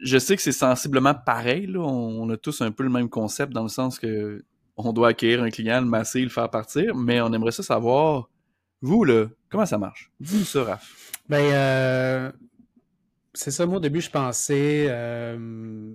[0.02, 1.72] je sais que c'est sensiblement pareil.
[1.78, 4.44] On, a tous un peu le même concept dans le sens que
[4.78, 8.30] on doit accueillir un client, le masser, le faire partir, mais on aimerait ça savoir,
[8.82, 10.12] vous, là, comment ça marche?
[10.20, 11.22] Dis-nous ça, Raph?
[11.28, 12.32] Ben, euh,
[13.34, 15.94] c'est ça, moi, au début, je pensais euh,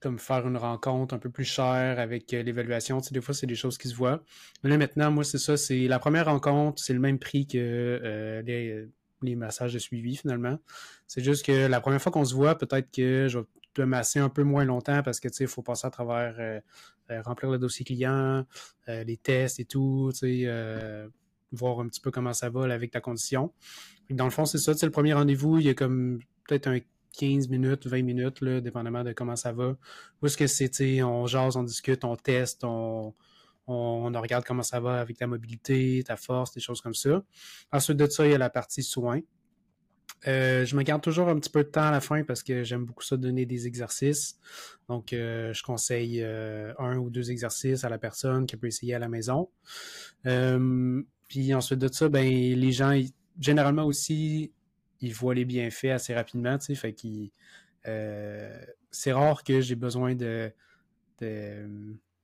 [0.00, 3.00] comme faire une rencontre un peu plus chère avec euh, l'évaluation.
[3.10, 4.22] Des fois, c'est des choses qui se voient.
[4.64, 8.42] Mais là, maintenant, moi, c'est ça, c'est la première rencontre, c'est le même prix que
[9.22, 10.58] les massages de suivi, finalement.
[11.06, 13.44] C'est juste que la première fois qu'on se voit, peut-être que je vais
[13.76, 16.62] de masser un peu moins longtemps parce que, tu sais, il faut passer à travers,
[17.24, 18.44] remplir le dossier client,
[18.88, 21.08] les tests et tout, tu sais,
[21.52, 23.52] voir un petit peu comment ça va avec ta condition.
[24.10, 26.78] Dans le fond, c'est ça, c'est le premier rendez-vous, il y a comme peut-être un
[27.16, 29.76] 15 minutes, 20 minutes, là, dépendamment de comment ça va.
[30.22, 33.14] Où est-ce que c'est, on jase, on discute, on teste, on,
[33.66, 37.22] on, regarde comment ça va avec ta mobilité, ta force, des choses comme ça.
[37.72, 39.20] Ensuite de ça, il y a la partie soins.
[40.26, 42.64] Euh, je me garde toujours un petit peu de temps à la fin parce que
[42.64, 44.38] j'aime beaucoup ça donner des exercices.
[44.88, 48.94] Donc, euh, je conseille euh, un ou deux exercices à la personne qui peut essayer
[48.94, 49.48] à la maison.
[51.28, 53.00] puis ensuite de ça, ben les gens,
[53.40, 54.52] généralement aussi,
[55.00, 56.56] ils voient les bienfaits assez rapidement,
[58.90, 60.52] c'est rare que j'ai besoin de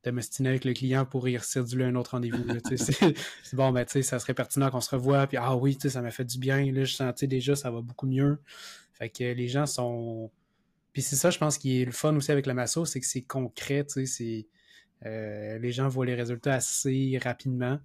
[0.05, 2.45] de m'estiner avec le client pour y recevoir un autre rendez-vous.
[2.77, 6.25] c'est bon, ben, ça serait pertinent qu'on se revoie, puis ah oui, ça m'a fait
[6.25, 8.39] du bien, là, je sentais déjà, ça va beaucoup mieux.
[8.93, 10.31] Fait que les gens sont.
[10.93, 13.07] Puis c'est ça, je pense, qui est le fun aussi avec la masso, c'est que
[13.07, 14.47] c'est concret, c'est.
[15.05, 17.81] Euh, les gens voient les résultats assez rapidement.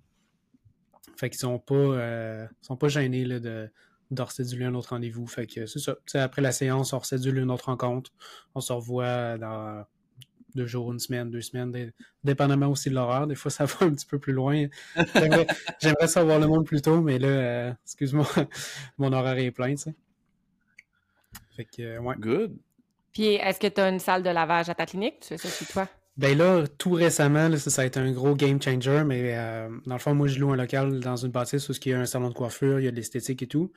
[1.18, 3.72] Fait qu'ils sont pas euh, sont pas gênés là, de,
[4.20, 5.26] recéduler un autre rendez-vous.
[5.26, 5.96] Fait que c'est ça.
[6.06, 8.12] sais, après la séance, on recédule une autre rencontre.
[8.54, 9.84] On se revoit dans
[10.58, 11.92] deux jours, une semaine, deux semaines,
[12.24, 13.28] dépendamment aussi de l'horaire.
[13.28, 14.66] Des fois, ça va un petit peu plus loin.
[15.80, 18.28] J'aimerais savoir le monde plus tôt, mais là, euh, excuse-moi,
[18.98, 19.96] mon horaire est plein, tu sais.
[21.56, 22.16] Fait que, euh, ouais.
[22.20, 22.58] Good.
[23.14, 25.22] Puis, est-ce que tu as une salle de lavage à ta clinique?
[25.22, 25.88] Tu fais ça chez toi?
[26.18, 30.00] Ben là, tout récemment, ça, a été un gros game changer, mais euh, dans le
[30.00, 32.30] fond, moi, je loue un local dans une bâtisse où il y a un salon
[32.30, 33.72] de coiffure, il y a de l'esthétique et tout.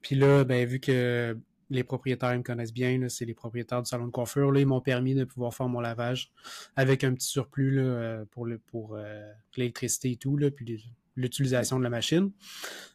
[0.00, 1.36] Puis là, ben, vu que
[1.72, 4.56] les propriétaires me connaissent bien, c'est les propriétaires du salon de coiffure.
[4.58, 6.30] Ils m'ont permis de pouvoir faire mon lavage
[6.76, 10.84] avec un petit surplus euh, pour, euh, l'électricité et tout, puis
[11.16, 12.30] l'utilisation de la machine.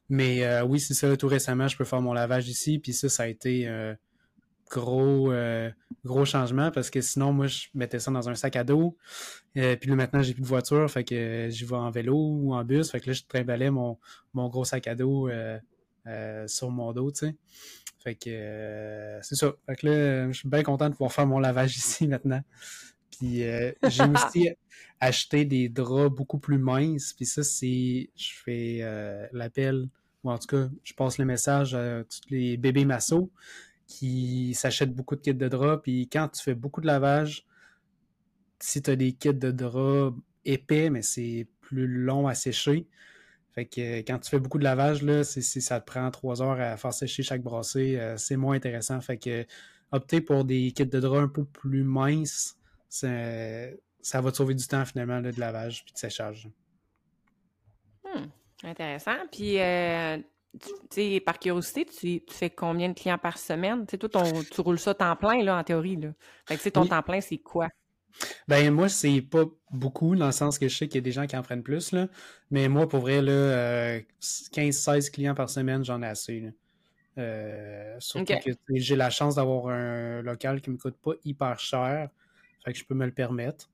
[0.09, 3.09] Mais euh, oui, c'est ça, tout récemment, je peux faire mon lavage ici, puis ça,
[3.09, 3.67] ça a été
[4.69, 5.31] gros
[6.03, 8.95] gros changement parce que sinon, moi, je mettais ça dans un sac à dos.
[9.53, 12.63] puis là, maintenant, j'ai plus de voiture, fait que j'y vais en vélo ou en
[12.63, 12.91] bus.
[12.91, 13.97] Fait que là, je trimballais mon
[14.35, 15.29] gros sac à dos
[16.47, 17.35] sur mon dos, tu sais.
[18.07, 19.53] Fait que euh, c'est ça.
[19.65, 22.41] Fait que là, je suis bien content de pouvoir faire mon lavage ici maintenant.
[23.11, 24.49] Puis euh, j'ai aussi
[25.01, 27.11] acheté des draps beaucoup plus minces.
[27.11, 28.09] Puis ça, c'est.
[28.15, 29.89] Je fais euh, l'appel,
[30.23, 33.29] ou en tout cas, je passe le message à tous les bébés massos
[33.87, 35.83] qui s'achètent beaucoup de kits de draps.
[35.83, 37.45] Puis quand tu fais beaucoup de lavage,
[38.59, 42.87] si tu as des kits de draps épais, mais c'est plus long à sécher,
[43.57, 46.43] fait que euh, quand tu fais beaucoup de lavage, là, c'est, ça te prend trois
[46.43, 47.97] heures à faire sécher chaque brassée.
[47.97, 49.01] Euh, c'est moins intéressant.
[49.01, 49.47] Fait que
[49.91, 52.55] opter pour des kits de drap un peu plus minces,
[52.87, 53.07] ça,
[54.21, 56.47] va te sauver du temps finalement de lavage puis de séchage.
[58.03, 58.25] Hmm,
[58.63, 59.25] intéressant.
[59.31, 60.19] Puis euh,
[60.91, 63.87] tu, par curiosité, tu, fais combien de clients par semaine?
[63.87, 65.95] Tu toi, tu roules ça temps plein là, en théorie.
[65.95, 66.09] Là.
[66.45, 67.69] Fait que ton temps plein, c'est quoi?
[68.47, 71.11] Ben moi, c'est pas beaucoup, dans le sens que je sais qu'il y a des
[71.11, 72.07] gens qui en prennent plus, là.
[72.51, 76.51] Mais moi, pour vrai, là, 15-16 euh, clients par semaine, j'en ai assez.
[77.17, 82.09] Euh, surtout que j'ai la chance d'avoir un local qui me coûte pas hyper cher.
[82.63, 83.69] Fait que je peux me le permettre.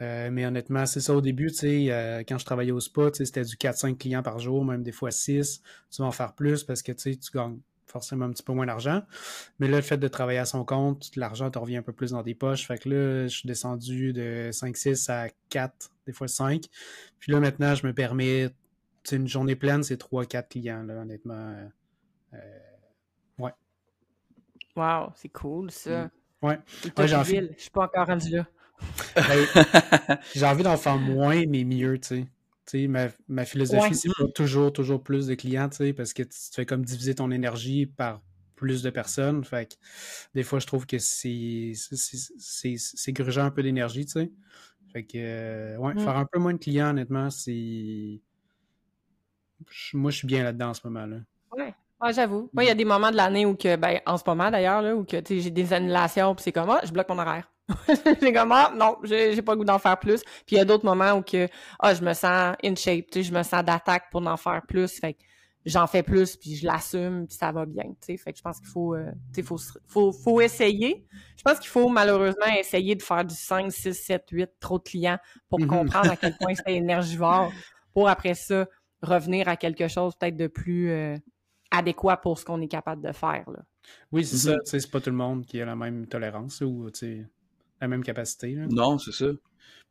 [0.00, 3.42] Euh, mais honnêtement, c'est ça au début, tu sais, quand je travaillais au spa, c'était
[3.42, 5.60] du 4-5 clients par jour, même des fois 6.
[5.90, 7.58] Tu vas en faire plus parce que tu gagnes
[7.90, 9.02] forcément un petit peu moins d'argent.
[9.58, 12.12] Mais là, le fait de travailler à son compte, l'argent te revient un peu plus
[12.12, 12.66] dans tes poches.
[12.66, 16.62] Fait que là, je suis descendu de 5-6 à 4, des fois 5.
[17.18, 18.48] Puis là, maintenant, je me permets,
[19.04, 21.54] c'est une journée pleine, c'est 3-4 clients, là, honnêtement.
[22.34, 22.38] Euh,
[23.38, 23.52] ouais.
[24.76, 26.04] Wow, c'est cool, ça.
[26.04, 26.10] Mm.
[26.42, 26.58] Ouais.
[26.96, 27.40] ouais j'ai envie...
[27.56, 28.46] Je suis pas encore rendu là.
[29.14, 32.26] Ben, j'ai envie d'en faire moins, mais mieux, tu sais
[32.74, 36.84] ma, ma philosophie, c'est pas toujours, toujours plus de clients, parce que tu fais comme
[36.84, 38.22] diviser ton énergie par
[38.60, 39.42] plus de personnes.
[39.44, 39.74] Fait que
[40.34, 41.72] des fois, je trouve que c'est
[43.08, 44.30] grugeant un peu d'énergie, tu sais.
[44.92, 46.00] Fait que, euh, ouais, mm.
[46.00, 48.20] faire un peu moins de clients, honnêtement, c'est.
[49.92, 51.16] Moi, je suis bien là-dedans en ce moment-là.
[51.56, 51.74] Ouais.
[52.12, 52.50] j'avoue.
[52.52, 54.96] Moi, il y a des moments de l'année où que, ben, en ce moment d'ailleurs,
[54.96, 57.50] où que j'ai des annulations, puis c'est comme, ah, je bloque mon horaire.
[58.20, 60.22] j'ai comme, ah, non, j'ai pas le goût d'en faire plus.
[60.46, 61.48] Puis il y a d'autres moments où que,
[61.78, 64.98] ah, je me sens in shape, je me sens d'attaque pour en faire plus.
[64.98, 65.20] Fait que
[65.64, 68.58] j'en fais plus, puis je l'assume, puis ça va bien, tu Fait que je pense
[68.58, 69.10] qu'il faut, euh,
[69.44, 71.04] faut, faut, faut essayer.
[71.36, 74.84] Je pense qu'il faut malheureusement essayer de faire du 5, 6, 7, 8, trop de
[74.84, 75.18] clients
[75.48, 75.66] pour mm-hmm.
[75.66, 77.52] comprendre à quel point c'est énergivore,
[77.92, 78.66] pour après ça
[79.02, 81.16] revenir à quelque chose peut-être de plus euh,
[81.70, 83.44] adéquat pour ce qu'on est capable de faire.
[83.50, 83.60] Là.
[84.12, 84.56] Oui, c'est ça.
[84.56, 84.60] Mm-hmm.
[84.64, 86.88] C'est pas tout le monde qui a la même tolérance ou,
[87.80, 88.54] la même capacité.
[88.70, 89.26] Non, c'est ça.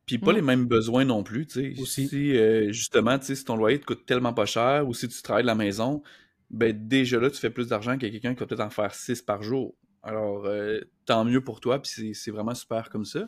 [0.05, 1.85] Puis pas les mêmes besoins non plus, tu sais.
[1.85, 5.07] Si, euh, justement, tu sais, si ton loyer te coûte tellement pas cher ou si
[5.07, 6.01] tu travailles de la maison,
[6.49, 9.21] ben déjà là, tu fais plus d'argent que quelqu'un qui va peut-être en faire 6
[9.21, 9.75] par jour.
[10.01, 13.27] Alors, euh, tant mieux pour toi, puis c'est vraiment super comme ça.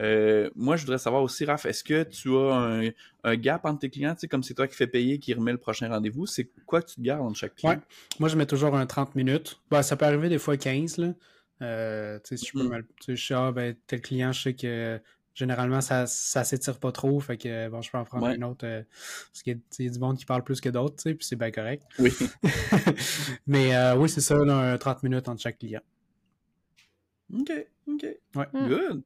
[0.00, 2.92] Euh, moi, je voudrais savoir aussi, Raph, est-ce que tu as
[3.24, 5.52] un, gap entre tes clients, tu sais, comme c'est toi qui fais payer, qui remet
[5.52, 7.74] le prochain rendez-vous, c'est quoi que tu te gardes entre chaque client?
[7.74, 7.80] Ouais.
[8.20, 9.60] Moi, je mets toujours un 30 minutes.
[9.70, 11.14] Ben, ça peut arriver des fois 15, là.
[11.62, 12.68] Euh, tu sais, si je peux mm.
[12.68, 12.84] mal...
[12.84, 15.00] Tu sais, je sais, ah, ben, tel client, je sais que
[15.34, 17.18] généralement, ça, ça s'étire pas trop.
[17.20, 18.66] Fait que, bon, je peux en prendre un autre.
[18.66, 18.82] Euh,
[19.32, 21.36] parce qu'il y, a du monde qui parle plus que d'autres, tu sais, puis c'est
[21.36, 21.84] bien correct.
[21.98, 22.12] Oui.
[23.46, 25.82] Mais euh, oui, c'est ça, là, 30 minutes entre chaque client.
[27.32, 27.52] OK,
[27.88, 28.06] OK.
[28.36, 28.46] Ouais.
[28.52, 28.68] Hmm.
[28.68, 29.02] Good.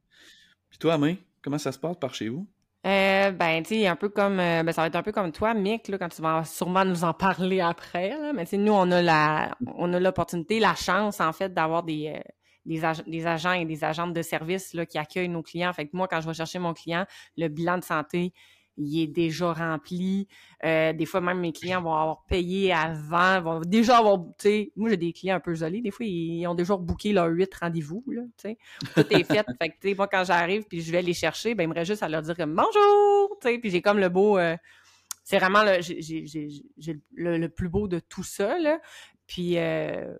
[0.69, 2.47] Puis toi, Main, comment ça se passe par chez vous?
[2.85, 5.31] Euh, ben, tu sais, un peu comme, euh, ben, ça va être un peu comme
[5.33, 8.31] toi, Mick, là, quand tu vas sûrement nous en parler après, là.
[8.33, 11.83] Mais tu sais, nous, on a la, on a l'opportunité, la chance, en fait, d'avoir
[11.83, 12.21] des,
[12.65, 15.73] des, des, agents et des agentes de service là, qui accueillent nos clients.
[15.73, 17.05] Fait que moi, quand je vais chercher mon client,
[17.37, 18.33] le bilan de santé,
[18.79, 20.27] il est déjà rempli.
[20.63, 24.89] Euh, des fois, même mes clients vont avoir payé avant, vont déjà avoir, tu moi
[24.89, 25.81] j'ai des clients un peu jolis.
[25.81, 28.21] Des fois, ils ont déjà booké leurs huit rendez-vous, là.
[28.41, 29.45] Tout est fait.
[29.61, 31.91] fait que, tu sais, moi, quand j'arrive puis je vais les chercher, ben, me reste
[31.91, 34.55] juste à leur dire comme bonjour, puis j'ai comme le beau, euh,
[35.23, 38.79] c'est vraiment le, le, plus beau de tout ça, là.
[39.27, 40.15] Puis, euh,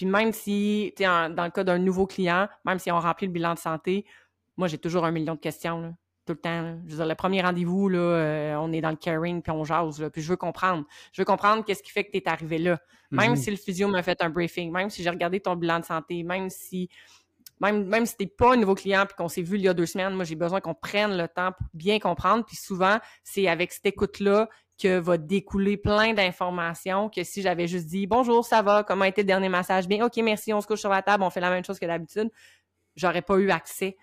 [0.00, 3.26] puis même si, tu sais, dans le cas d'un nouveau client, même si on remplit
[3.26, 4.06] le bilan de santé,
[4.56, 5.90] moi, j'ai toujours un million de questions, là,
[6.24, 6.78] tout le temps.
[6.86, 9.62] Je veux dire, le premier rendez-vous, là, euh, on est dans le caring, puis on
[9.62, 10.86] jase, là, puis je veux comprendre.
[11.12, 12.78] Je veux comprendre qu'est-ce qui fait que tu es arrivé là.
[13.10, 13.36] Même mhm.
[13.36, 16.22] si le physio m'a fait un briefing, même si j'ai regardé ton bilan de santé,
[16.22, 16.88] même si
[17.60, 19.74] même, même si t'es pas un nouveau client puis qu'on s'est vu il y a
[19.74, 22.44] deux semaines, moi j'ai besoin qu'on prenne le temps pour bien comprendre.
[22.44, 24.48] Puis souvent, c'est avec cette écoute-là
[24.80, 29.08] que va découler plein d'informations que si j'avais juste dit bonjour, ça va, comment a
[29.08, 29.86] été le dernier massage?
[29.86, 31.86] Bien, ok, merci, on se couche sur la table, on fait la même chose que
[31.86, 32.30] d'habitude,
[32.96, 33.96] j'aurais pas eu accès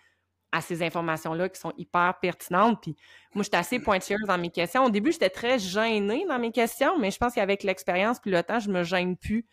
[0.51, 2.79] à ces informations-là qui sont hyper pertinentes.
[2.81, 2.95] Puis
[3.33, 4.85] moi, j'étais assez pointilleuse dans mes questions.
[4.85, 8.41] Au début, j'étais très gênée dans mes questions, mais je pense qu'avec l'expérience puis le
[8.43, 9.45] temps, je me gêne plus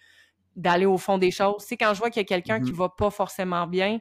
[0.56, 1.64] d'aller au fond des choses.
[1.66, 2.76] C'est quand je vois qu'il y a quelqu'un qui mm-hmm.
[2.76, 3.98] va pas forcément bien,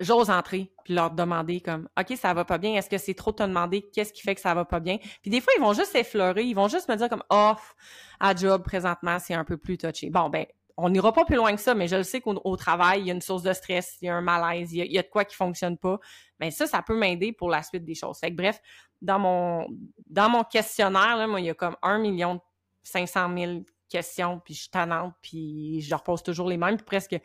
[0.00, 3.32] j'ose entrer puis leur demander comme OK, ça va pas bien, est-ce que c'est trop
[3.32, 5.72] te demander qu'est-ce qui fait que ça va pas bien Puis des fois ils vont
[5.72, 7.74] juste effleurer, ils vont juste me dire comme off
[8.20, 10.10] à job présentement, c'est un peu plus touché.
[10.10, 10.46] Bon ben
[10.78, 13.10] on n'ira pas plus loin que ça, mais je le sais qu'au travail, il y
[13.10, 15.24] a une source de stress, il y a un malaise, il y a, de quoi
[15.24, 15.98] qui fonctionne pas.
[16.38, 18.18] Mais ça, ça peut m'aider pour la suite des choses.
[18.18, 18.60] Fait que bref,
[19.00, 19.66] dans mon
[20.06, 22.40] dans mon questionnaire, là, moi, il y a comme un million
[22.82, 26.76] cinq cent mille questions, puis je suis tannante, puis je leur pose toujours les mêmes,
[26.76, 27.16] puis presque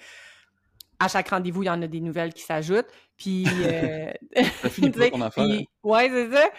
[1.01, 2.91] à chaque rendez-vous, il y en a des nouvelles qui s'ajoutent.
[3.17, 4.11] Puis, euh,
[4.71, 4.91] puis
[5.83, 6.49] ouais, c'est ça.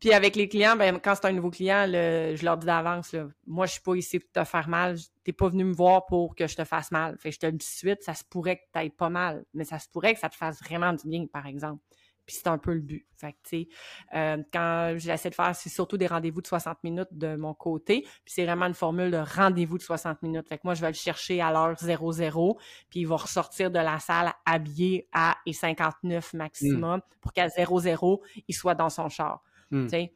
[0.00, 3.14] Puis avec les clients, ben quand c'est un nouveau client, je leur dis d'avance,
[3.46, 4.96] moi je suis pas ici pour te faire mal.
[5.24, 7.16] T'es pas venu me voir pour que je te fasse mal.
[7.18, 9.08] Fait que je te le dis tout de suite, ça se pourrait que t'ailles pas
[9.08, 11.82] mal, mais ça se pourrait que ça te fasse vraiment du bien, par exemple.
[12.26, 13.06] Puis c'est un peu le but.
[13.16, 13.68] Fait que, tu sais,
[14.14, 18.02] euh, quand j'essaie de faire, c'est surtout des rendez-vous de 60 minutes de mon côté.
[18.02, 20.48] Puis c'est vraiment une formule de rendez-vous de 60 minutes.
[20.48, 22.58] Fait que moi, je vais le chercher à l'heure 00,
[22.90, 28.22] puis il va ressortir de la salle habillé à et 59 maximum pour qu'à 00,
[28.48, 29.42] il soit dans son char.
[29.70, 29.84] Hmm.
[29.84, 30.12] Tu sais.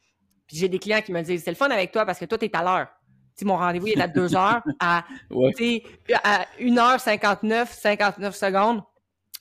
[0.46, 2.36] Puis j'ai des clients qui me disent, c'est le fun avec toi parce que toi,
[2.36, 2.88] t'es à l'heure.
[3.36, 5.82] Si mon rendez-vous est à 2 heures, à, ouais.
[6.24, 8.82] à 1h59, 59 secondes,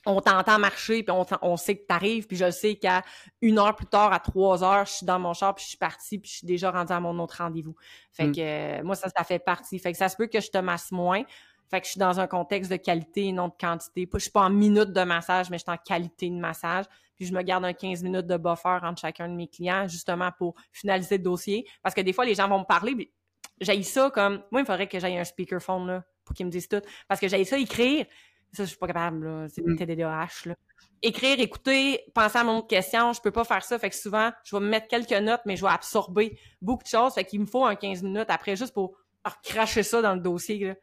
[0.10, 3.03] on t'entend marcher, puis on, on sait que t'arrives, puis je sais qu'à
[3.41, 5.78] une heure plus tard, à trois heures, je suis dans mon char, puis je suis
[5.78, 7.76] partie, puis je suis déjà rendue à mon autre rendez-vous.
[8.12, 8.36] Fait mm.
[8.36, 9.80] que euh, moi, ça, ça fait partie.
[9.80, 11.24] Fait que ça se peut que je te masse moins.
[11.70, 14.10] Fait que je suis dans un contexte de qualité et non de quantité.
[14.12, 16.86] Je suis pas en minutes de massage, mais je suis en qualité de massage.
[17.16, 20.32] Puis je me garde un 15 minutes de buffer entre chacun de mes clients, justement
[20.38, 21.68] pour finaliser le dossier.
[21.84, 23.12] Parce que des fois, les gens vont me parler,
[23.60, 24.41] j'ai ça comme...
[24.51, 26.82] Moi, il faudrait que j'aille un speakerphone, là, pour qu'ils me disent tout.
[27.07, 28.05] Parce que j'ai ça écrire,
[28.52, 29.47] ça, je suis pas capable, là.
[29.47, 29.78] C'est une mm.
[29.78, 30.56] TDAH, là.
[31.02, 33.80] Écrire, écouter, penser à mon autre question, je peux pas faire ça.
[33.80, 36.89] Fait que souvent, je vais me mettre quelques notes, mais je vais absorber beaucoup de
[36.89, 37.14] choses.
[37.14, 38.97] Fait qu'il me faut un 15 minutes après juste pour
[39.43, 40.76] cracher ça dans le dossier, là.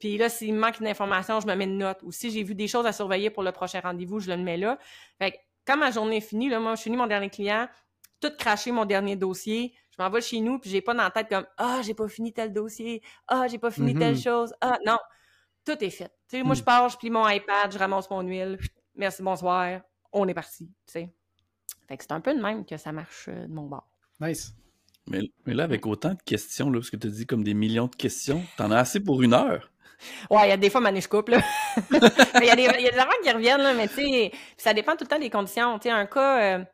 [0.00, 2.02] Puis là, s'il me manque une information, je me mets une note.
[2.02, 4.56] Ou si j'ai vu des choses à surveiller pour le prochain rendez-vous, je le mets
[4.56, 4.78] là.
[5.18, 7.68] Fait que quand ma journée est finie, là, moi, je finis mon dernier client,
[8.20, 11.10] tout craché mon dernier dossier, je m'en vais chez nous, puis j'ai pas dans la
[11.10, 14.22] tête comme Ah, j'ai pas fini tel dossier, ah, j'ai pas fini telle mm-hmm.
[14.22, 14.54] chose.
[14.60, 14.98] Ah, non
[15.64, 16.12] tout est fait.
[16.28, 16.64] sais, Moi, je hmm.
[16.64, 18.58] pars, je plie mon iPad, je ramasse mon huile,
[18.94, 19.80] merci, bonsoir,
[20.12, 20.70] on est parti.
[20.86, 21.12] sais.
[21.88, 23.86] Fait que c'est un peu de même que ça marche euh, de mon bord.
[24.20, 24.54] Nice.
[25.06, 27.94] Mais, là, avec autant de questions, là, parce que tu dis comme des millions de
[27.94, 29.70] questions, t'en as assez pour une heure.
[30.30, 31.42] Ouais, il y a des fois, je coupe, là.
[31.90, 34.92] il y a des, y a des qui reviennent, là, mais tu sais, ça dépend
[34.92, 35.78] tout le temps des conditions.
[35.78, 36.64] Tu sais, un cas, Euh,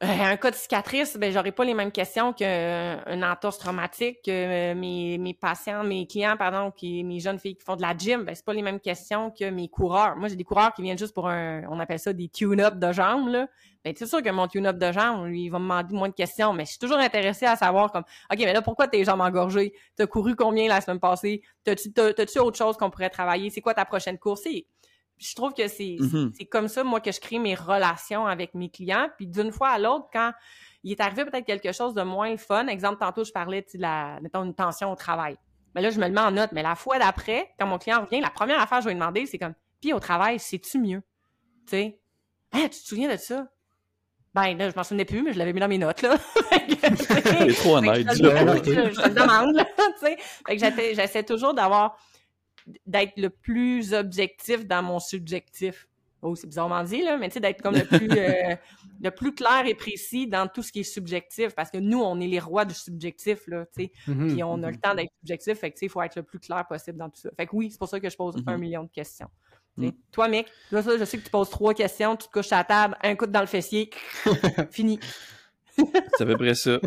[0.00, 4.74] un cas de cicatrice, ben j'aurais pas les mêmes questions qu'un entorse traumatique, que euh,
[4.74, 8.24] mes, mes patients, mes clients, pardon, qui mes jeunes filles qui font de la gym,
[8.24, 10.16] ben c'est pas les mêmes questions que mes coureurs.
[10.16, 12.92] Moi, j'ai des coureurs qui viennent juste pour un, on appelle ça des tune-up de
[12.92, 13.48] jambes, là.
[13.84, 16.14] Ben, c'est sûr que mon tune-up de jambes, lui, il va me demander moins de
[16.14, 19.20] questions, mais je suis toujours intéressée à savoir comme, OK, mais là, pourquoi tes jambes
[19.20, 19.72] engorgées?
[19.96, 21.42] T'as couru combien la semaine passée?
[21.64, 23.50] T'as-tu, t'as-tu autre chose qu'on pourrait travailler?
[23.50, 24.46] C'est quoi ta prochaine course?
[25.18, 25.96] Je trouve que c'est
[26.50, 29.08] comme ça, moi, que je crée mes relations avec mes clients.
[29.16, 30.32] Puis d'une fois à l'autre, quand
[30.84, 34.18] il est arrivé peut-être quelque chose de moins fun, exemple, tantôt, je parlais de la,
[34.22, 35.36] mettons, une tension au travail.
[35.74, 36.50] Mais là, je me le mets en note.
[36.52, 39.00] Mais la fois d'après, quand mon client revient, la première affaire que je vais lui
[39.00, 41.02] demander, c'est comme, puis au travail, c'est-tu mieux?
[41.66, 42.00] Tu sais,
[42.52, 43.46] hein, tu te souviens de ça?
[44.34, 46.16] Ben, là, je m'en souvenais plus, mais je l'avais mis dans mes notes, là.
[46.76, 48.06] C'est trop honnête,
[48.64, 50.16] je, je le demande, là, tu sais.
[50.46, 51.96] Fait que j'essaie- j'essaie toujours d'avoir
[52.86, 55.86] d'être le plus objectif dans mon subjectif.
[56.20, 58.56] Oh, c'est bizarrement dit, là, mais tu sais, d'être comme le plus, euh,
[59.00, 62.18] le plus clair et précis dans tout ce qui est subjectif, parce que nous, on
[62.18, 64.26] est les rois du subjectif, là, tu sais, Mhm.
[64.32, 66.24] puis on a le temps d'être subjectif, fait que, tu sais, il faut être le
[66.24, 67.30] plus clair possible dans tout ça.
[67.36, 69.28] Fait que oui, c'est pour ça que je pose un million de questions.
[69.76, 69.92] Mhm.
[70.10, 72.56] Toi, mec, là, ça, je sais que tu poses trois questions, tu te couches à
[72.58, 73.88] la table, un coup dans le fessier,
[74.72, 74.98] fini.
[76.16, 76.78] C'est à peu près ça.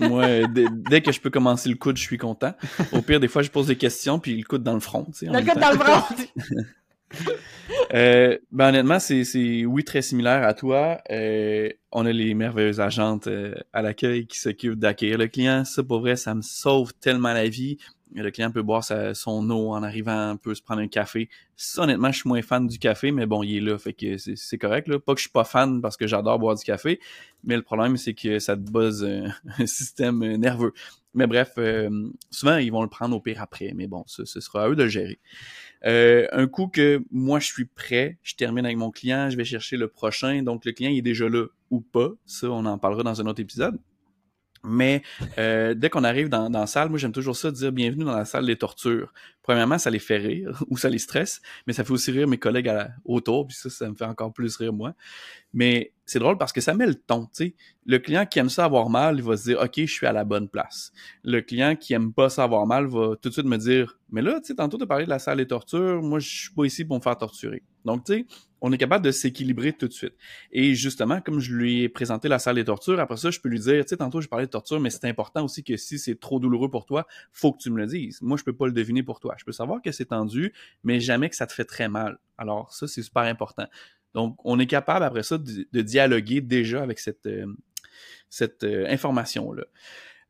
[0.00, 0.46] Moi, euh,
[0.88, 2.54] dès, que je peux commencer le coude, je suis content.
[2.92, 5.04] Au pire, des fois, je pose des questions, puis le coude dans le front.
[5.04, 5.60] tu sais, le temps.
[5.60, 6.08] dans le bras.
[7.92, 11.00] Euh, ben honnêtement, c'est, c'est oui très similaire à toi.
[11.10, 15.64] Euh, on a les merveilleuses agentes euh, à l'accueil qui s'occupent d'accueillir le client.
[15.64, 17.78] Ça, pour vrai, ça me sauve tellement la vie.
[18.14, 21.28] Le client peut boire son eau en arrivant, peut se prendre un café.
[21.56, 24.16] Ça, honnêtement, je suis moins fan du café, mais bon, il est là, fait que
[24.18, 24.88] c'est, correct.
[24.88, 24.98] Là.
[24.98, 27.00] Pas que je suis pas fan parce que j'adore boire du café,
[27.44, 29.32] mais le problème, c'est que ça te buzz un,
[29.66, 30.72] système nerveux.
[31.14, 34.64] Mais bref, euh, souvent, ils vont le prendre au pire après, mais bon, ce, sera
[34.64, 35.18] à eux de le gérer.
[35.84, 39.44] Euh, un coup que moi je suis prêt, je termine avec mon client, je vais
[39.44, 43.02] chercher le prochain, donc le client est déjà là ou pas, ça on en parlera
[43.02, 43.78] dans un autre épisode.
[44.62, 45.02] Mais
[45.38, 48.24] euh, dès qu'on arrive dans, la salle, moi j'aime toujours ça dire bienvenue dans la
[48.24, 49.12] salle des tortures.
[49.42, 52.38] Premièrement, ça les fait rire ou ça les stresse, mais ça fait aussi rire mes
[52.38, 52.70] collègues
[53.04, 54.94] autour, puis ça, ça me fait encore plus rire moi.
[55.52, 57.54] Mais c'est drôle parce que ça met le ton, tu sais.
[57.86, 60.12] Le client qui aime ça avoir mal, il va se dire OK, je suis à
[60.12, 60.90] la bonne place.
[61.22, 64.20] Le client qui aime pas ça avoir mal va tout de suite me dire Mais
[64.20, 66.64] là, tu sais, tantôt tu as de la salle des tortures, moi je suis pas
[66.64, 67.62] ici pour me faire torturer.
[67.84, 68.26] Donc, tu sais,
[68.60, 70.14] on est capable de s'équilibrer tout de suite.
[70.52, 73.48] Et justement, comme je lui ai présenté la salle des tortures, après ça, je peux
[73.48, 75.98] lui dire, tu sais, tantôt, je parlais de torture, mais c'est important aussi que si
[75.98, 78.20] c'est trop douloureux pour toi, faut que tu me le dises.
[78.20, 79.34] Moi, je peux pas le deviner pour toi.
[79.38, 80.52] Je peux savoir que c'est tendu,
[80.82, 82.18] mais jamais que ça te fait très mal.
[82.36, 83.66] Alors, ça, c'est super important.
[84.14, 87.46] Donc, on est capable, après ça, de, dialoguer déjà avec cette, euh,
[88.28, 89.64] cette euh, information-là.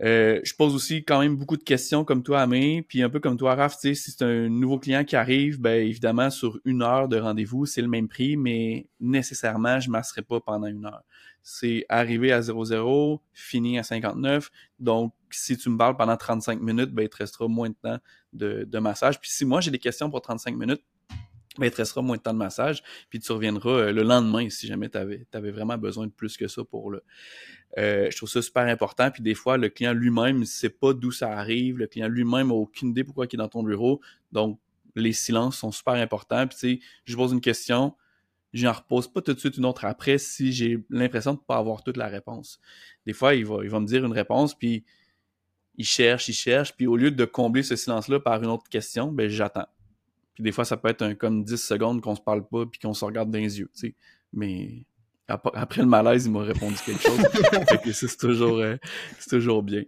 [0.02, 3.20] Euh, je pose aussi quand même beaucoup de questions comme toi, Amé, puis un peu
[3.20, 7.06] comme toi, Raph, si c'est un nouveau client qui arrive, ben évidemment, sur une heure
[7.06, 11.02] de rendez-vous, c'est le même prix, mais nécessairement, je ne masserai pas pendant une heure.
[11.42, 16.92] C'est arrivé à 00, fini à 59, donc si tu me parles pendant 35 minutes,
[16.92, 17.98] ben il te restera moins de temps
[18.32, 19.20] de, de massage.
[19.20, 20.82] Puis si moi j'ai des questions pour 35 minutes,
[21.60, 24.88] ben, te moins de temps de massage, puis tu reviendras euh, le lendemain si jamais
[24.88, 27.02] tu avais, vraiment besoin de plus que ça pour le.
[27.78, 29.10] Euh, je trouve ça super important.
[29.10, 31.78] Puis des fois, le client lui-même ne sait pas d'où ça arrive.
[31.78, 34.00] Le client lui-même n'a aucune idée pourquoi il est dans ton bureau.
[34.32, 34.58] Donc,
[34.96, 36.46] les silences sont super importants.
[36.48, 37.94] Puis tu sais, je pose une question,
[38.52, 41.56] j'en repose pas tout de suite une autre après si j'ai l'impression de ne pas
[41.56, 42.60] avoir toute la réponse.
[43.06, 44.84] Des fois, il va, il va me dire une réponse, puis
[45.76, 49.12] il cherche, il cherche, puis au lieu de combler ce silence-là par une autre question,
[49.12, 49.68] ben j'attends.
[50.40, 52.80] Puis des fois, ça peut être un, comme 10 secondes qu'on se parle pas puis
[52.80, 53.94] qu'on se regarde dans les yeux, tu sais.
[54.32, 54.86] Mais
[55.28, 57.18] ap- après le malaise, il m'a répondu quelque chose.
[57.68, 58.76] fait que ça, c'est toujours, euh,
[59.18, 59.82] c'est toujours bien.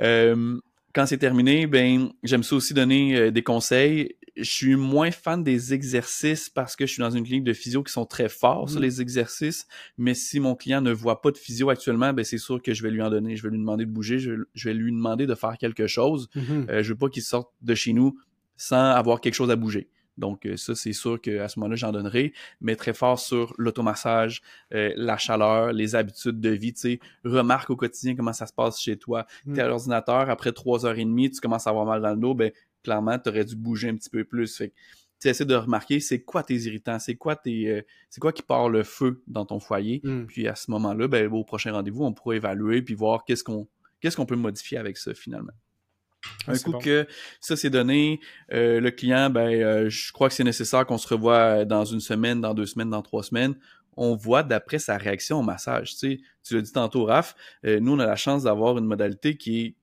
[0.00, 0.58] Euh,
[0.94, 4.16] quand c'est terminé, ben j'aime ça aussi donner euh, des conseils.
[4.36, 7.82] Je suis moins fan des exercices parce que je suis dans une clinique de physio
[7.82, 8.86] qui sont très forts sur Mhm.
[8.86, 9.66] les exercices.
[9.98, 12.82] Mais si mon client ne voit pas de physio actuellement, ben c'est sûr que je
[12.82, 13.36] vais lui en donner.
[13.36, 14.18] Je vais lui demander de bouger.
[14.18, 16.28] Je, je vais lui demander de faire quelque chose.
[16.36, 18.18] Euh, je veux pas qu'il sorte de chez nous
[18.60, 19.88] sans avoir quelque chose à bouger.
[20.18, 24.42] Donc euh, ça, c'est sûr qu'à ce moment-là, j'en donnerai, mais très fort sur l'automassage,
[24.74, 28.52] euh, la chaleur, les habitudes de vie, tu sais, remarque au quotidien comment ça se
[28.52, 29.26] passe chez toi.
[29.46, 29.54] Mm.
[29.54, 32.20] T'es à l'ordinateur, après trois heures et demie, tu commences à avoir mal dans le
[32.20, 32.52] dos, ben
[32.84, 34.54] clairement, tu aurais dû bouger un petit peu plus.
[34.54, 34.74] Fait
[35.20, 38.42] tu essaies de remarquer c'est quoi tes irritants, c'est quoi tes euh, c'est quoi qui
[38.42, 40.02] part le feu dans ton foyer?
[40.04, 40.26] Mm.
[40.26, 43.68] Puis à ce moment-là, ben, au prochain rendez-vous, on pourra évaluer puis voir qu'est-ce qu'on
[44.00, 45.52] qu'est-ce qu'on peut modifier avec ça finalement.
[46.46, 46.78] Ah, Un c'est coup bon.
[46.78, 47.06] que
[47.40, 48.20] ça c'est donné,
[48.52, 52.00] euh, le client, ben, euh, je crois que c'est nécessaire qu'on se revoie dans une
[52.00, 53.54] semaine, dans deux semaines, dans trois semaines.
[53.96, 55.90] On voit d'après sa réaction au massage.
[55.92, 57.34] Tu, sais, tu l'as dit tantôt, Raph,
[57.64, 59.74] euh, nous on a la chance d'avoir une modalité qui est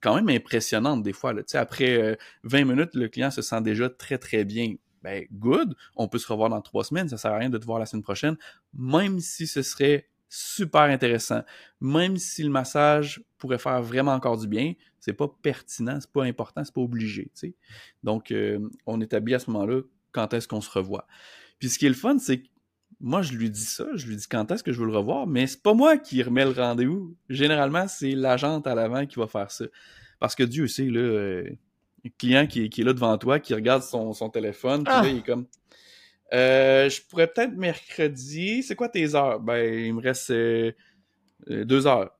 [0.00, 1.32] quand même impressionnante des fois.
[1.32, 1.42] Là.
[1.42, 4.74] Tu sais, après euh, 20 minutes, le client se sent déjà très très bien.
[5.02, 7.64] Ben, good, on peut se revoir dans trois semaines, ça sert à rien de te
[7.64, 8.36] voir la semaine prochaine,
[8.74, 11.42] même si ce serait super intéressant.
[11.80, 16.24] Même si le massage pourrait faire vraiment encore du bien, c'est pas pertinent, c'est pas
[16.24, 17.24] important, c'est pas obligé.
[17.24, 17.54] Tu sais.
[18.02, 19.82] Donc, euh, on établit à ce moment-là
[20.12, 21.06] quand est-ce qu'on se revoit.
[21.58, 22.48] Puis ce qui est le fun, c'est que
[23.00, 25.26] moi, je lui dis ça, je lui dis quand est-ce que je veux le revoir,
[25.26, 27.16] mais c'est pas moi qui remets le rendez-vous.
[27.28, 29.66] Généralement, c'est l'agente à l'avant qui va faire ça.
[30.18, 31.48] Parce que Dieu sait, là, euh,
[32.04, 35.08] le client qui, est là devant toi, qui regarde son, téléphone, puis là, ah!
[35.08, 35.46] il est comme
[36.34, 38.62] euh, je pourrais peut-être mercredi.
[38.62, 39.40] C'est quoi tes heures?
[39.40, 40.72] Ben, il me reste euh,
[41.46, 42.10] deux heures.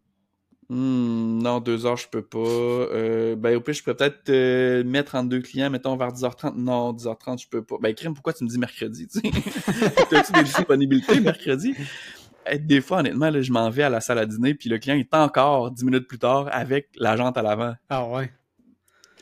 [0.70, 2.38] Hmm, non, deux heures, je peux pas.
[2.38, 6.54] Euh, ben, au pire, je pourrais peut-être euh, mettre en deux clients, mettons vers 10h30.
[6.56, 7.76] Non, 10h30, je peux pas.
[7.80, 9.08] Ben, crème, pourquoi tu me dis mercredi?
[10.10, 11.74] T'as-tu des disponibilités mercredi?
[12.60, 14.96] Des fois, honnêtement, là, je m'en vais à la salle à dîner, puis le client
[14.96, 17.74] est encore dix minutes plus tard avec l'agente à l'avant.
[17.88, 18.30] Ah ouais.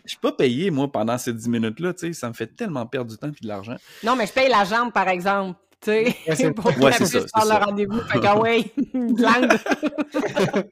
[0.07, 2.87] Je suis pas payé, moi, pendant ces 10 minutes-là, tu sais, ça me fait tellement
[2.87, 3.77] perdre du temps et de l'argent.
[4.03, 5.59] Non, mais je paye la jambe, par exemple.
[5.81, 5.91] Tu
[6.35, 8.01] sais, pour ouais, c'est ça, faire le rendez-vous.
[8.01, 8.73] Fait que, ouais,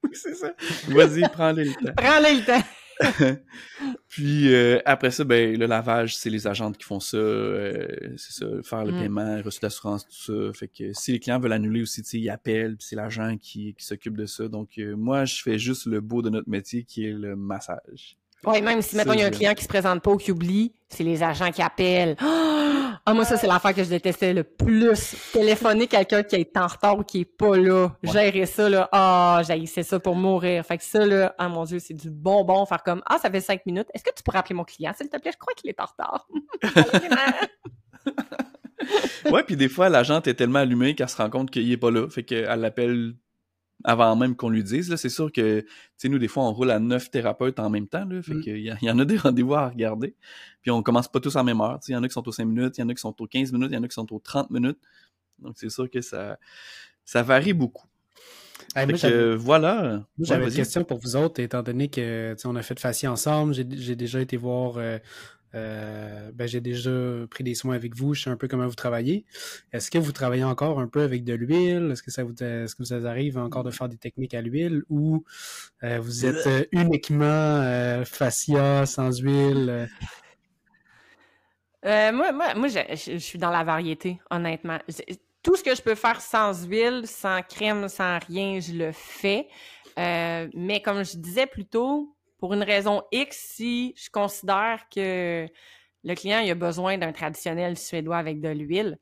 [0.12, 0.52] c'est ça.
[0.88, 1.92] Vas-y, prends-le le temps.
[1.96, 2.66] Prends-le le temps.
[4.08, 8.32] Puis euh, après ça, ben le lavage, c'est les agentes qui font ça, euh, c'est
[8.32, 9.00] ça, faire le mm.
[9.00, 10.52] paiement, reçu d'assurance, tout ça.
[10.52, 13.36] Fait que si les clients veulent annuler aussi, tu sais, ils appellent, puis c'est l'agent
[13.36, 14.48] qui, qui s'occupe de ça.
[14.48, 18.16] Donc euh, moi, je fais juste le beau de notre métier qui est le massage.
[18.46, 20.32] Oui, même si, mettons, il y a un client qui se présente pas ou qui
[20.32, 22.16] oublie, c'est les agents qui appellent.
[23.06, 25.14] Ah, moi, ça, c'est l'affaire que je détestais le plus.
[25.32, 27.90] Téléphoner quelqu'un qui est en retard ou qui est pas là.
[28.02, 28.88] Gérer ça, là.
[28.92, 30.64] Ah, c'est ça pour mourir.
[30.64, 32.64] Fait que ça, là, ah mon Dieu, c'est du bonbon.
[32.64, 33.88] Faire comme, ah, ça fait cinq minutes.
[33.92, 35.32] Est-ce que tu pourrais appeler mon client, s'il te plaît?
[35.32, 36.26] Je crois qu'il est en retard.
[39.30, 41.90] ouais, puis des fois, l'agente est tellement allumée qu'elle se rend compte qu'il est pas
[41.90, 42.08] là.
[42.08, 43.14] Fait qu'elle l'appelle
[43.84, 44.94] avant même qu'on lui dise.
[44.96, 45.66] C'est sûr que, tu
[45.98, 48.56] sais, nous, des fois, on roule à neuf thérapeutes en même temps, là, fait qu'il
[48.56, 50.14] y, y, en a des rendez-vous à regarder.
[50.62, 51.78] Puis on commence pas tous en même heure.
[51.86, 53.14] Il y en a qui sont aux 5 minutes, il y en a qui sont
[53.20, 54.78] aux 15 minutes, il y en a qui sont aux 30 minutes.
[55.38, 56.38] Donc, c'est sûr que ça,
[57.04, 57.86] ça varie beaucoup.
[59.36, 60.06] voilà.
[60.18, 63.96] J'avais une question pour vous autres, étant donné que on a fait Facie ensemble, j'ai
[63.96, 64.98] déjà été voir euh,
[65.54, 66.90] euh, ben, j'ai déjà
[67.30, 69.24] pris des soins avec vous, je sais un peu comment vous travaillez.
[69.72, 71.90] Est-ce que vous travaillez encore un peu avec de l'huile?
[71.92, 74.82] Est-ce que ça vous est-ce que ça arrive encore de faire des techniques à l'huile
[74.88, 75.24] ou
[75.82, 79.88] euh, vous êtes euh, uniquement fascia sans huile?
[81.84, 84.78] moi, moi, moi je, suis dans la variété, honnêtement.
[85.42, 89.46] Tout ce que je peux faire sans huile, sans crème, sans rien, je le fais.
[89.96, 92.14] mais comme je disais plus tôt,
[92.44, 95.48] pour une raison X, si je considère que
[96.02, 98.98] le client il a besoin d'un traditionnel suédois avec de l'huile,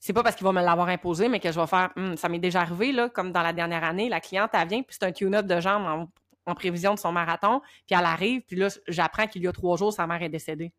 [0.00, 2.30] c'est pas parce qu'il va me l'avoir imposé, mais que je vais faire, hum, ça
[2.30, 5.04] m'est déjà arrivé, là, comme dans la dernière année, la cliente, elle vient, puis c'est
[5.04, 6.08] un tune-up de jambes
[6.46, 9.76] en, prévision de son marathon, puis elle arrive, puis là, j'apprends qu'il y a trois
[9.76, 10.72] jours, sa mère est décédée.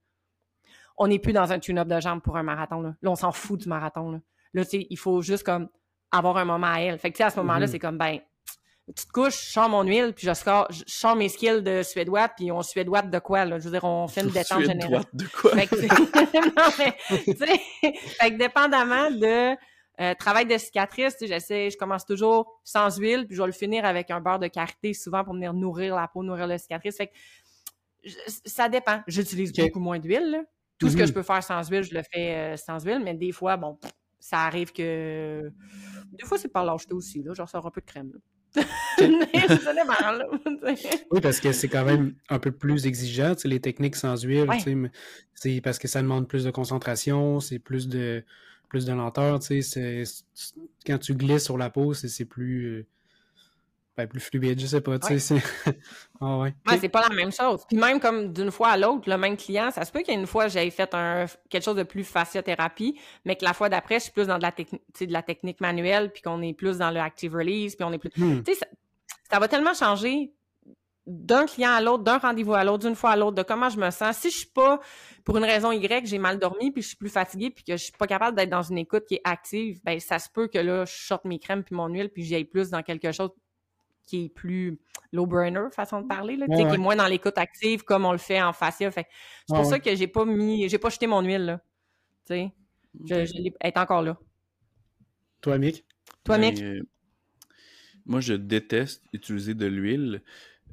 [0.97, 2.95] On n'est plus dans un tune-up de jambes pour un marathon, là.
[3.03, 4.19] Là, on s'en fout du marathon, là.
[4.55, 5.69] Là, tu sais, il faut juste, comme,
[6.09, 6.97] avoir un moment à elle.
[6.97, 7.69] Fait que, tu sais, à ce moment-là, mm-hmm.
[7.69, 8.19] c'est comme, ben,
[8.93, 12.29] petite couche, je sors mon huile, puis je sors, je sors mes skills de suédois,
[12.29, 13.59] puis on suédois de quoi, là?
[13.59, 15.03] Je veux dire, on fait une détente générale.
[15.13, 15.51] de quoi?
[15.51, 15.75] Fait que,
[16.55, 17.59] non, mais, tu sais,
[18.19, 19.55] fait que dépendamment de
[20.01, 23.47] euh, travail de cicatrice, tu sais, j'essaie, je commence toujours sans huile, puis je vais
[23.47, 26.57] le finir avec un beurre de karité, souvent pour venir nourrir la peau, nourrir la
[26.57, 26.97] cicatrice.
[26.97, 27.13] Fait que,
[28.45, 29.01] ça dépend.
[29.07, 30.45] J'utilise beaucoup moins d'huile,
[30.79, 31.07] Tout ce que mm-hmm.
[31.07, 33.77] je peux faire sans huile, je le fais euh, sans huile, mais des fois, bon,
[34.19, 35.51] ça arrive que...
[36.13, 37.33] Des fois, c'est par lâcheté aussi, là.
[37.33, 38.19] Genre, ça un peu de crème, là.
[41.11, 44.47] oui, parce que c'est quand même un peu plus exigeant, les techniques sans huile,
[45.33, 48.23] c'est parce que ça demande plus de concentration, c'est plus de
[48.69, 49.39] plus de lenteur,
[50.85, 52.85] quand tu glisses sur la peau, c'est plus euh,
[54.03, 55.41] ben, plus fluide, je sais pas, tu sais,
[56.21, 56.53] ah ouais.
[56.79, 57.63] c'est pas la même chose.
[57.67, 60.47] Puis même comme d'une fois à l'autre, le même client, ça se peut qu'une fois
[60.47, 64.11] j'ai fait un quelque chose de plus fasciothérapie, mais que la fois d'après, je suis
[64.11, 66.99] plus dans de la technique de la technique manuelle, puis qu'on est plus dans le
[66.99, 68.43] active release, puis on est plus hmm.
[68.43, 68.65] tu sais
[69.29, 70.33] ça, va tellement changer
[71.05, 73.79] d'un client à l'autre, d'un rendez-vous à l'autre, d'une fois à l'autre, de comment je
[73.79, 74.17] me sens.
[74.17, 74.79] Si je suis pas,
[75.25, 77.83] pour une raison Y, j'ai mal dormi, puis je suis plus fatiguée, puis que je
[77.83, 80.59] suis pas capable d'être dans une écoute qui est active, ben ça se peut que
[80.59, 83.31] là, je sorte mes crèmes puis mon huile, puis j'y aille plus dans quelque chose
[84.09, 84.79] qui est plus
[85.13, 88.17] low burner, façon de parler, là, qui est moins dans l'écoute active comme on le
[88.17, 88.89] fait en fascia.
[88.89, 89.05] Fait
[89.47, 91.61] c'est pour ça que j'ai pas mis, j'ai pas jeté mon huile, là.
[92.25, 92.51] Tu sais,
[93.05, 94.17] je, je est encore là.
[95.41, 95.85] Toi, Mick?
[96.23, 96.61] Toi, ben, Mick?
[96.61, 96.81] Euh,
[98.05, 100.23] moi, je déteste utiliser de l'huile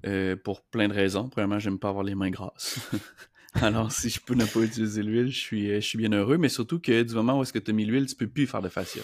[0.07, 1.29] euh, pour plein de raisons.
[1.29, 2.81] Premièrement, j'aime pas avoir les mains grasses.
[3.55, 6.49] Alors, si je peux ne pas utiliser l'huile, je suis, je suis bien heureux, mais
[6.49, 8.63] surtout que du moment où est-ce que tu as mis l'huile, tu peux plus faire
[8.63, 9.03] de fascia.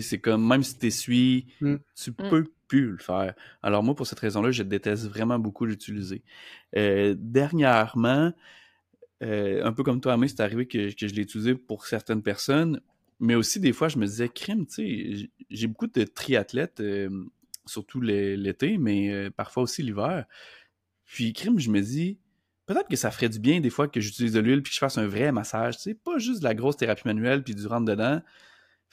[0.00, 1.76] C'est comme, même si tu essuies, mm.
[1.94, 2.14] tu mm.
[2.30, 3.34] peux plus le faire.
[3.62, 6.22] Alors moi, pour cette raison-là, je déteste vraiment beaucoup l'utiliser.
[6.76, 8.32] Euh, dernièrement,
[9.22, 12.80] euh, un peu comme toi, Amé, c'est arrivé que, je l'ai utilisé pour certaines personnes,
[13.20, 17.08] Mais aussi, des fois, je me disais, crime, tu sais, j'ai beaucoup de triathlètes, euh,
[17.64, 20.26] surtout l'été, mais euh, parfois aussi l'hiver.
[21.06, 22.18] Puis, crime, je me dis,
[22.66, 24.80] peut-être que ça ferait du bien des fois que j'utilise de l'huile puis que je
[24.80, 27.66] fasse un vrai massage, tu sais, pas juste de la grosse thérapie manuelle puis du
[27.66, 28.20] rentre dedans.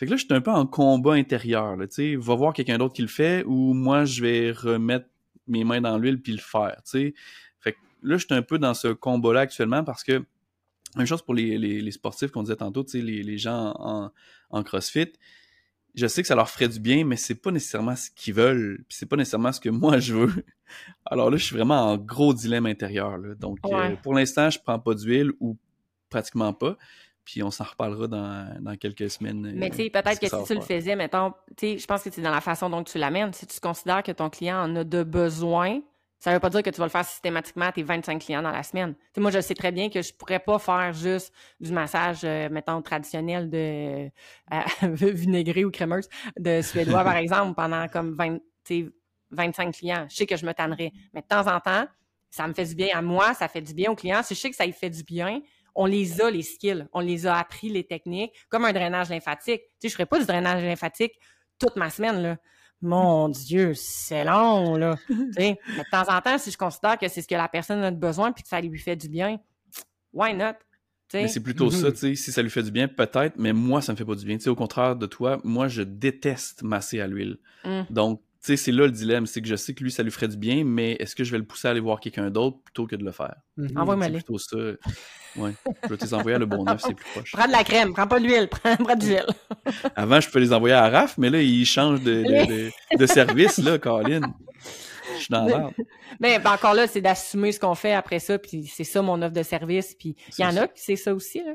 [0.02, 3.04] Fait que là, je suis un peu en combat intérieur, va voir quelqu'un d'autre qui
[3.04, 5.06] le fait ou moi, je vais remettre
[5.46, 6.82] mes mains dans l'huile puis le faire.
[6.84, 7.14] Fait
[7.68, 10.26] que là, je suis un peu dans ce combat-là actuellement parce que
[10.98, 14.12] même chose pour les, les, sportifs qu'on disait tantôt, les, les gens en,
[14.50, 15.14] en, CrossFit.
[15.94, 18.84] Je sais que ça leur ferait du bien, mais c'est pas nécessairement ce qu'ils veulent,
[18.90, 20.44] puis c'est pas nécessairement ce que moi je veux.
[21.06, 23.20] Alors là, je suis vraiment en gros dilemme intérieur.
[23.20, 23.36] Là.
[23.36, 25.60] Donc, euh, pour l'instant, je prends pas d'huile ou
[26.10, 26.76] pratiquement pas.
[27.26, 29.54] Puis on s'en reparlera dans, dans, quelques semaines.
[29.56, 32.10] Mais tu sais, peut-être que, si tu le faisais, mettons, tu sais, je pense que
[32.12, 33.32] c'est dans la façon dont tu l'amènes.
[33.34, 35.82] Si tu considères que ton client en a de besoin,
[36.22, 38.44] ça ne veut pas dire que tu vas le faire systématiquement à tes 25 clients
[38.44, 38.94] dans la semaine.
[39.18, 42.48] moi, je sais très bien que je ne pourrais pas faire juste du massage, euh,
[42.52, 44.08] mettons, traditionnel de
[44.54, 44.62] euh,
[44.94, 46.08] vinaigré ou crémeuse
[46.38, 48.38] de suédois, par exemple, pendant comme 20,
[49.32, 50.06] 25 clients.
[50.10, 50.92] Je sais que je me tannerais.
[51.12, 51.88] Mais de temps en temps,
[52.30, 54.22] ça me fait du bien à moi, ça fait du bien aux clients.
[54.22, 55.42] Si je sais que ça lui fait du bien,
[55.76, 56.88] on les a, les skills.
[56.94, 59.62] On les a appris, les techniques, comme un drainage lymphatique.
[59.62, 61.14] Tu sais, je ferais pas du drainage lymphatique
[61.60, 62.38] toute ma semaine, là.
[62.84, 64.96] Mon Dieu, c'est long, là.
[65.38, 67.92] mais de temps en temps, si je considère que c'est ce que la personne a
[67.92, 69.40] besoin puis que ça lui fait du bien,
[70.14, 70.54] why not?
[71.14, 71.92] Mais c'est plutôt ça, mm-hmm.
[71.92, 74.16] tu sais, si ça lui fait du bien, peut-être, mais moi, ça me fait pas
[74.16, 74.38] du bien.
[74.38, 77.38] Tu sais, au contraire de toi, moi, je déteste masser à l'huile.
[77.66, 77.82] Mm.
[77.90, 80.28] Donc, sais, c'est là le dilemme, c'est que je sais que lui, ça lui ferait
[80.28, 82.88] du bien, mais est-ce que je vais le pousser à aller voir quelqu'un d'autre plutôt
[82.88, 83.36] que de le faire?
[83.58, 83.80] Mm-hmm.
[83.80, 84.58] Envoie-moi C'est plutôt ça.
[85.38, 85.54] Ouais.
[85.84, 87.32] Je vais te les envoyer à le bon neuf, c'est plus proche.
[87.32, 89.28] Prends de la crème, prends pas de l'huile, prends, prends de l'huile.
[89.96, 93.58] Avant, je peux les envoyer à Raph, mais là, il change de, de, de, service,
[93.60, 94.22] là, Colin.
[95.16, 95.74] Je suis dans l'ordre.
[96.20, 99.22] Mais ben, encore là, c'est d'assumer ce qu'on fait après ça, puis c'est ça mon
[99.22, 101.54] offre de service, puis il y en a qui c'est ça aussi, là.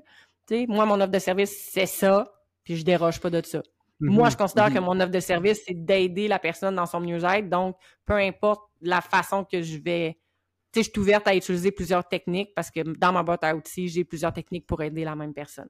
[0.48, 2.32] sais, moi, mon offre de service, c'est ça,
[2.64, 3.62] puis je déroge pas de ça.
[3.98, 4.38] Moi, je mm-hmm.
[4.38, 4.84] considère que mm-hmm.
[4.84, 7.48] mon offre de service, c'est d'aider la personne dans son mieux-être.
[7.48, 10.18] Donc, peu importe la façon que je vais.
[10.72, 13.56] Tu sais, je suis ouverte à utiliser plusieurs techniques parce que dans ma boîte à
[13.56, 15.68] outils, j'ai plusieurs techniques pour aider la même personne.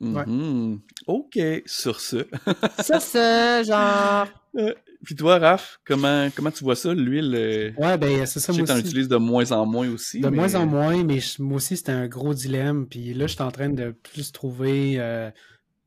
[0.00, 0.78] Mm-hmm.
[1.06, 2.16] OK, sur ce.
[2.84, 4.28] sur ce, genre.
[4.56, 4.74] Euh,
[5.04, 7.34] puis toi, Raph, comment, comment tu vois ça, l'huile?
[7.34, 9.88] Euh, ouais, ben c'est ça, je sais que tu en utilises de moins en moins
[9.90, 10.20] aussi.
[10.20, 12.86] De moins en moins, mais moi aussi, c'était un gros dilemme.
[12.86, 14.94] Puis là, je suis en train de plus trouver.
[14.98, 15.30] Euh,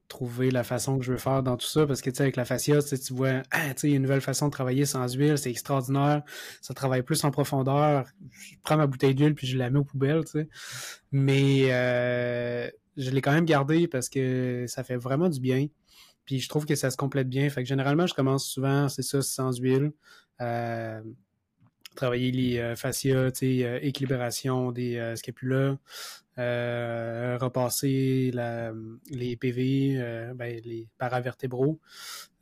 [0.08, 2.36] trouver la façon que je veux faire dans tout ça parce que tu sais avec
[2.38, 5.50] la fascia tu vois ah, tu sais une nouvelle façon de travailler sans huile c'est
[5.50, 6.24] extraordinaire.
[6.62, 8.06] Ça travaille plus en profondeur.
[8.32, 10.50] Je prends ma bouteille d'huile puis je la mets aux poubelles tu sais.
[11.12, 15.68] Mais euh, je l'ai quand même gardé parce que ça fait vraiment du bien.
[16.26, 17.50] Puis je trouve que ça se complète bien.
[17.50, 19.92] Fait que généralement je commence souvent c'est ça sans huile.
[20.42, 21.02] Euh,
[21.98, 25.78] travailler les euh, fascias, euh, équilibration des euh, scapulas,
[26.38, 28.32] repasser
[29.10, 31.80] les PV, ben, les paravertébraux,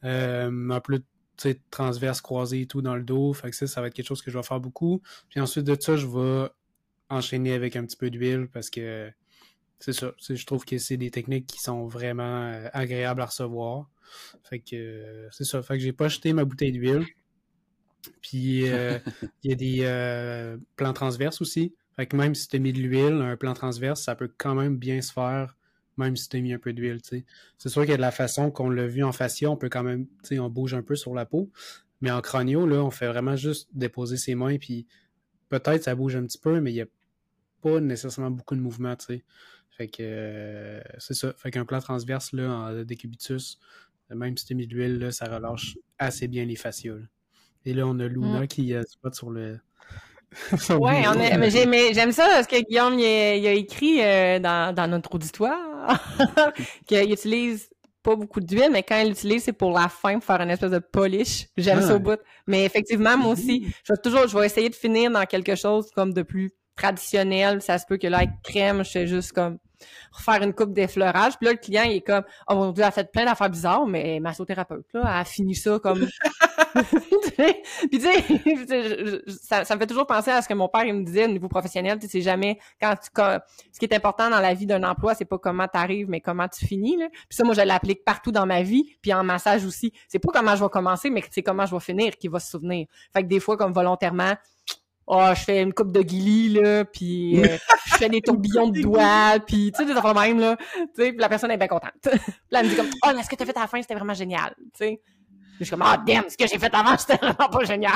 [0.04, 1.02] un peu
[1.72, 3.34] transverse croisé et tout dans le dos.
[3.34, 5.02] Fait que ça, ça va être quelque chose que je vais faire beaucoup.
[5.30, 6.50] Puis ensuite de ça, je vais
[7.10, 9.10] enchaîner avec un petit peu d'huile parce que
[9.80, 10.14] c'est ça.
[10.20, 13.90] Je trouve que c'est des techniques qui sont vraiment agréables à recevoir.
[14.44, 15.64] Fait que c'est ça.
[15.64, 17.06] Fait que j'ai pas acheté ma bouteille d'huile.
[18.22, 19.00] Puis euh,
[19.44, 21.74] il y a des euh, plans transverses aussi.
[21.96, 24.56] Fait que même si tu as mis de l'huile, un plan transverse, ça peut quand
[24.56, 25.56] même bien se faire,
[25.98, 27.00] même si tu as mis un peu d'huile.
[27.04, 29.70] C'est sûr qu'il y a de la façon qu'on l'a vu en fascia, on peut
[29.70, 31.50] quand même, on bouge un peu sur la peau.
[32.02, 34.86] Mais en cranio, là, on fait vraiment juste déposer ses mains, puis
[35.48, 36.88] peut-être ça bouge un petit peu, mais il n'y a
[37.62, 38.96] pas nécessairement beaucoup de mouvement.
[39.70, 41.34] Fait que euh, c'est ça.
[41.38, 43.60] Fait qu'un plan transverse là, en décubitus,
[44.10, 46.96] même si tu as mis de l'huile, ça relâche assez bien les fascias.
[47.66, 48.48] Et là, on a Luna mm.
[48.48, 49.60] qui euh, spot sur le.
[50.70, 51.04] ouais,
[51.68, 56.04] mais j'aime ça ce que Guillaume il a, écrit euh, dans, notre auditoire
[56.88, 57.70] qu'il utilise
[58.04, 60.72] pas beaucoup d'huile, mais quand il l'utilise, c'est pour la fin, pour faire une espèce
[60.72, 61.48] de polish.
[61.58, 62.00] J'aime ça au ah.
[62.00, 62.20] bout.
[62.46, 65.90] Mais effectivement, moi aussi, je vais toujours, je vais essayer de finir dans quelque chose
[65.96, 67.64] comme de plus traditionnel.
[67.64, 69.58] Ça se peut que là, avec crème, je fais juste comme
[70.12, 71.38] refaire une coupe d'effleurage.
[71.38, 73.50] Puis là, le client, il est comme, oh mon Dieu, elle a fait plein d'affaires
[73.50, 76.08] bizarres, mais massothérapeute, là, elle a fini ça comme...
[77.38, 81.04] puis tu sais, ça, me fait toujours penser à ce que mon père, il me
[81.04, 83.10] disait au niveau professionnel, tu sais, c'est jamais, quand tu,
[83.72, 86.20] ce qui est important dans la vie d'un emploi, c'est pas comment tu arrives, mais
[86.20, 87.08] comment tu finis, là.
[87.10, 89.94] Puis ça, moi, je l'applique partout dans ma vie, puis en massage aussi.
[90.08, 92.50] C'est pas comment je vais commencer, mais c'est comment je vais finir qui va se
[92.52, 92.88] souvenir.
[93.14, 94.36] Fait que des fois, comme volontairement,
[95.08, 98.82] oh, je fais une coupe de guilly, là, puis euh, je fais des tourbillons de
[98.84, 101.92] doigts, puis tu sais, des affaires même, là, tu sais, la personne est bien contente.
[102.02, 102.12] puis
[102.52, 103.96] là, elle me dit comme, oh, mais ce que t'as fait à la fin, c'était
[103.96, 105.02] vraiment génial, tu sais.
[105.60, 107.94] Je suis comme, ah, oh, damn, ce que j'ai fait avant, c'était vraiment pas génial.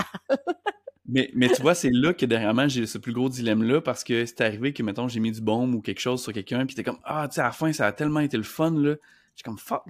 [1.08, 4.26] mais, mais tu vois, c'est là que dernièrement, j'ai ce plus gros dilemme-là, parce que
[4.26, 6.84] c'est arrivé que, mettons, j'ai mis du baume ou quelque chose sur quelqu'un, puis t'es
[6.84, 8.96] comme, ah, tu sais, à la fin, ça a tellement été le fun, là.
[9.36, 9.84] suis comme fuck.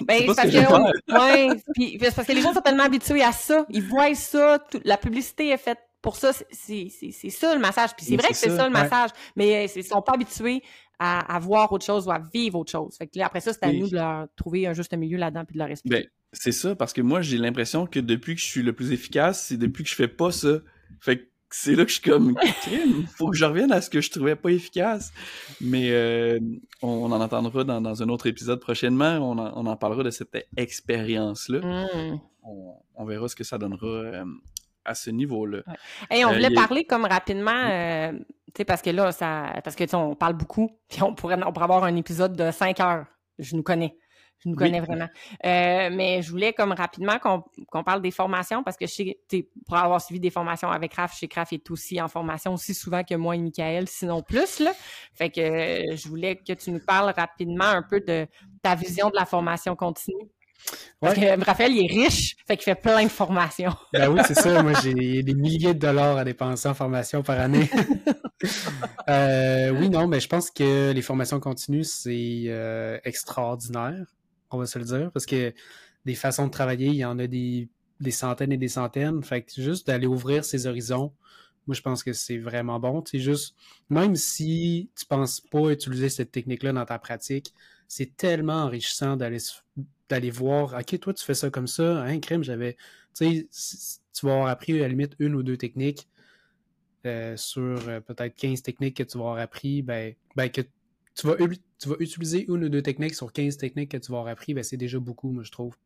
[0.00, 3.32] Ben, parce ce que je ouais, puis parce que les gens sont tellement habitués à
[3.32, 3.64] ça.
[3.70, 6.32] Ils voient ça, tout- la publicité est faite pour ça.
[6.32, 7.94] c'est- ça le massage.
[7.96, 8.82] Puis c'est vrai que c'est ça, le ouais.
[8.82, 10.62] massage, mais euh, ils sont pas habitués
[10.98, 12.96] à, à voir autre chose ou à vivre autre chose.
[12.96, 13.80] Fait que là, après ça, c'est à Oui.
[13.80, 15.96] nous de leur trouver un juste milieu là-dedans puis de leur expliquer.
[16.02, 18.92] Ben, c'est ça, parce que moi, j'ai l'impression que depuis que je suis le plus
[18.92, 20.58] efficace, c'est depuis que je fais pas ça.
[21.00, 23.88] Fait que c'est là que je suis comme, crime, faut que je revienne à ce
[23.88, 25.12] que je trouvais pas efficace.
[25.60, 26.38] Mais euh,
[26.82, 29.16] on, on en entendra dans, dans un autre épisode prochainement.
[29.18, 31.60] On en, on en parlera de cette expérience-là.
[31.60, 32.20] Mm.
[32.42, 34.24] On, on verra ce que ça donnera euh,
[34.84, 35.62] à ce niveau-là.
[36.10, 39.52] Hey, on Euh, voulait a- parler comme rapidement, euh, tu sais, parce que là, ça,
[39.64, 42.80] parce que on parle beaucoup, puis on pourrait, on pourrait avoir un épisode de 5
[42.80, 43.06] heures.
[43.38, 43.96] Je nous connais.
[44.40, 44.66] Je nous Oui.
[44.66, 45.08] connais vraiment.
[45.44, 48.92] Euh, mais je voulais comme rapidement qu'on parle des formations parce que je
[49.28, 52.72] sais, pour avoir suivi des formations avec Raph, chez Raph est aussi en formation aussi
[52.72, 54.60] souvent que moi et Michael, sinon plus.
[54.60, 54.72] Là.
[55.12, 58.28] Fait que euh, je voulais que tu nous parles rapidement un peu de
[58.62, 60.30] ta vision de la formation continue.
[61.00, 61.36] Parce Ouais.
[61.38, 63.74] que Raphaël, il est riche, fait qu'il fait plein de formations.
[63.92, 64.62] Ben oui, c'est ça.
[64.62, 67.70] Moi, j'ai des milliers de dollars à dépenser en formation par année.
[69.08, 74.04] Euh, oui, non, mais je pense que les formations continues, c'est euh, extraordinaire,
[74.50, 75.52] on va se le dire, parce que
[76.04, 77.68] des façons de travailler, il y en a des,
[78.00, 79.22] des centaines et des centaines.
[79.22, 81.12] Fait que juste d'aller ouvrir ses horizons,
[81.66, 83.02] moi, je pense que c'est vraiment bon.
[83.06, 83.54] C'est juste,
[83.90, 87.52] même si tu penses pas utiliser cette technique-là dans ta pratique,
[87.88, 92.74] c'est tellement enrichissant d'aller voir, OK, toi, tu fais ça comme ça, hein, crème, j'avais,
[93.14, 96.06] tu sais, tu vas avoir appris à la limite une ou deux techniques
[97.06, 100.60] euh, sur euh, peut-être 15 techniques que tu vas avoir appris, ben, ben que
[101.14, 101.36] tu vas,
[101.98, 104.76] utiliser une ou deux techniques sur 15 techniques que tu vas avoir appris, ben, c'est
[104.76, 105.76] déjà beaucoup, moi, je trouve.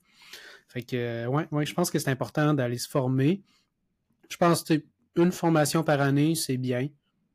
[0.68, 3.42] Fait que, euh, ouais, ouais, je pense que c'est important d'aller se former.
[4.28, 4.82] Je pense que
[5.16, 6.88] une formation par année, c'est bien.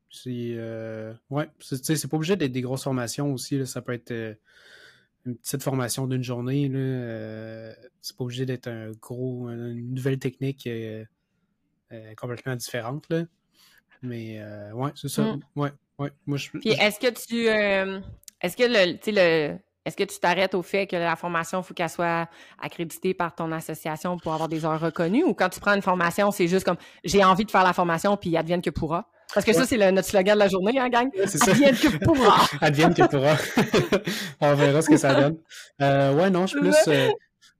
[0.10, 3.66] C'est, euh, ouais, c'est pas obligé d'être des grosses formations aussi, là.
[3.66, 4.34] ça peut être euh,
[5.26, 6.80] une petite formation d'une journée, là.
[6.80, 10.70] euh, c'est pas obligé d'être un gros, une nouvelle technique
[12.18, 13.24] complètement différente, là.
[14.02, 14.42] Mais,
[14.74, 15.24] ouais, c'est ça.
[15.24, 15.40] Mm.
[15.56, 16.12] Ouais, ouais.
[16.26, 17.48] Moi, je, Puis est-ce que tu
[18.42, 21.74] est-ce que le le est-ce que tu t'arrêtes au fait que la formation, il faut
[21.74, 22.30] qu'elle soit
[22.62, 25.24] accréditée par ton association pour avoir des heures reconnues?
[25.24, 26.76] Ou quand tu prends une formation, c'est juste comme
[27.06, 29.10] j'ai envie de faire la formation puis advienne que pourra?
[29.34, 29.66] Parce que ça, Ouais.
[29.68, 31.10] c'est le- notre slogan de la journée, hein, gang?
[31.26, 31.52] c'est ça.
[31.52, 32.46] Advienne que pourra!
[32.62, 33.36] Advienne que pourra.
[34.42, 35.38] On verra ce que ça donne.
[35.82, 36.76] Euh, ouais, non, je suis plus.
[36.88, 37.10] euh,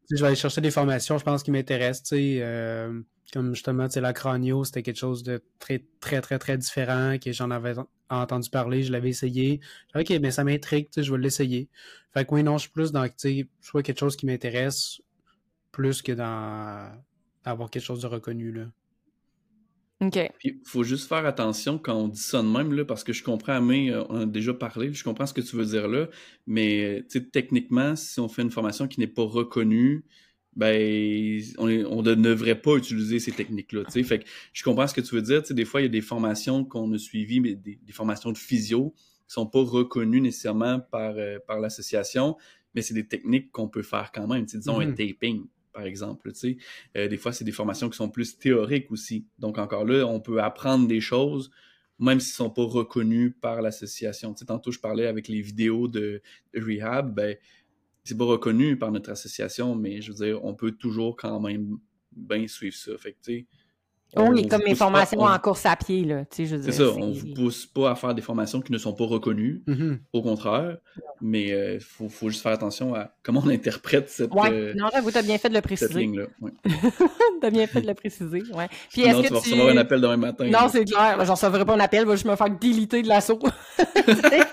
[0.10, 2.04] je vais aller chercher des formations, je pense, qui m'intéressent.
[2.10, 3.02] Tu sais, euh,
[3.34, 7.18] comme justement, tu sais, la cranio, c'était quelque chose de très, très, très, très différent,
[7.24, 7.74] que j'en avais
[8.10, 9.60] entendu parler, je l'avais essayé.
[9.94, 11.68] Ok, mais ça m'intrigue, tu sais, je vais l'essayer.
[12.14, 15.02] Fait que oui, non, je suis plus dans, tu sais, soit quelque chose qui m'intéresse,
[15.74, 16.90] plus que dans
[17.44, 18.64] avoir quelque chose de reconnu, là.
[20.00, 20.20] OK.
[20.38, 23.24] Puis, faut juste faire attention quand on dit ça de même, là, parce que je
[23.24, 26.08] comprends, Amé, euh, on a déjà parlé, je comprends ce que tu veux dire là,
[26.46, 30.06] mais, tu sais, techniquement, si on fait une formation qui n'est pas reconnue,
[30.56, 34.04] ben, on, ne devrait pas utiliser ces techniques-là, tu sais.
[34.04, 35.88] Fait que je comprends ce que tu veux dire, tu sais, des fois, il y
[35.88, 38.94] a des formations qu'on a suivies, mais des, des formations de physio
[39.28, 42.38] qui sont pas reconnues nécessairement par, euh, par l'association,
[42.74, 44.96] mais c'est des techniques qu'on peut faire quand même, tu sais, disons un Mhm.
[44.96, 45.46] taping,
[45.78, 46.32] par exemple.
[46.98, 49.28] Euh, des fois, c'est des formations qui sont plus théoriques aussi.
[49.38, 51.52] Donc, encore là, on peut apprendre des choses,
[52.00, 54.34] même s'ils ne sont pas reconnus par l'association.
[54.34, 56.24] Tantôt, je parlais avec les vidéos de,
[56.56, 57.38] rehab, ben,
[58.04, 61.78] c'est pas reconnu par notre association, mais je veux dire, on peut toujours quand même
[62.12, 62.98] bien suivre ça.
[62.98, 63.44] Fait que,
[64.16, 66.24] Oui, on comme mes pas- formations on- en course à pied, là.
[66.26, 68.62] Tu sais, je veux C'est dire, ça, on vous pousse pas à faire des formations
[68.62, 70.00] qui ne sont pas reconnues, Mhm.
[70.14, 70.78] au contraire,
[71.22, 74.88] mais il faut, faut juste faire attention à comment on interprète cette, Ouais, euh, non,
[74.94, 76.00] j'avoue, t'as bien fait de le cette préciser.
[76.00, 76.26] ligne-là.
[76.42, 76.52] Ouais.
[77.42, 78.68] t'as bien fait de le préciser, ouais.
[78.92, 79.50] Puis Sinon, est-ce tu que vas tu...
[79.50, 80.46] recevoir un appel demain matin.
[80.46, 80.70] Non, là.
[80.72, 81.26] c'est clair.
[81.26, 83.40] J'en recevrai pas un appel, va juste me faire déliter de l'assaut.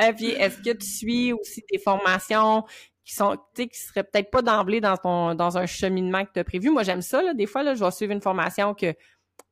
[0.00, 2.64] Euh, puis est-ce que tu suis aussi des formations
[3.06, 6.32] qui sont, tu sais, qui seraient peut-être pas d'emblée dans ton, dans un cheminement que
[6.34, 6.70] tu as prévu?
[6.70, 7.34] Moi, j'aime ça, là.
[7.34, 8.94] Des fois, là, je vais suivre une formation que,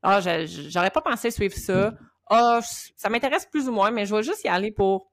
[0.02, 1.94] ah, j'aurais pas pensé suivre ça.
[2.28, 2.58] Ah,
[2.96, 5.12] ça m'intéresse plus ou moins, mais je vais juste y aller pour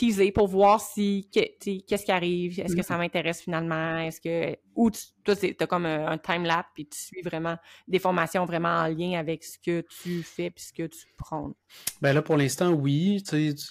[0.00, 4.90] teaser, pour voir si, qu'est-ce qui arrive, est-ce que ça m'intéresse finalement, est-ce que, ou
[4.90, 7.56] tu, toi, t'as comme un, un time-lapse, puis tu suis vraiment
[7.86, 11.54] des formations vraiment en lien avec ce que tu fais puis ce que tu prends.
[12.00, 13.22] Ben là, pour l'instant, oui.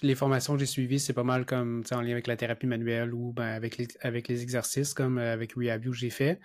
[0.04, 3.12] Les formations que j'ai suivies, c'est pas mal comme en lien avec la thérapie manuelle
[3.12, 6.40] ou ben, avec, les, avec les exercices, comme euh, avec Rehab que j'ai fait.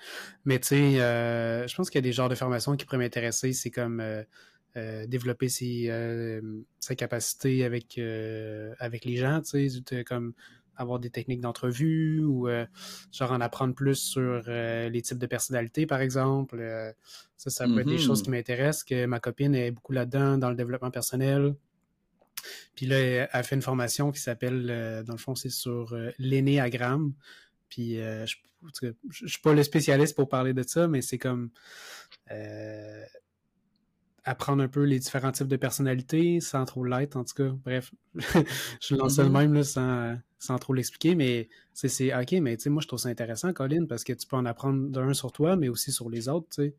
[0.46, 2.96] Mais tu sais, euh, je pense qu'il y a des genres de formations qui pourraient
[2.96, 3.52] m'intéresser.
[3.52, 4.22] C'est comme euh,
[4.76, 6.40] euh, développer ses, euh,
[6.80, 10.34] sa capacité avec, euh, avec les gens, tu sais, comme
[10.76, 12.66] avoir des techniques d'entrevue ou euh,
[13.12, 16.58] genre en apprendre plus sur euh, les types de personnalités, par exemple.
[16.58, 16.92] Euh,
[17.36, 20.50] ça, ça peut être des choses qui m'intéressent, que ma copine est beaucoup là-dedans, dans
[20.50, 21.54] le développement personnel.
[22.74, 27.12] Puis là, elle fait une formation qui s'appelle, dans le fond, c'est sur l'énéagramme.
[27.68, 28.36] Puis je,
[29.10, 31.50] je, suis pas le spécialiste pour parler de ça, mais c'est comme
[34.24, 37.50] apprendre un peu les différents types de personnalités sans trop l'être, en tout cas.
[37.64, 37.92] Bref,
[38.80, 39.48] je lance le mm-hmm.
[39.48, 43.08] même sans, sans trop l'expliquer, mais c'est OK, mais tu sais, moi je trouve ça
[43.08, 46.28] intéressant, Colin, parce que tu peux en apprendre d'un sur toi, mais aussi sur les
[46.28, 46.74] autres, tu sais.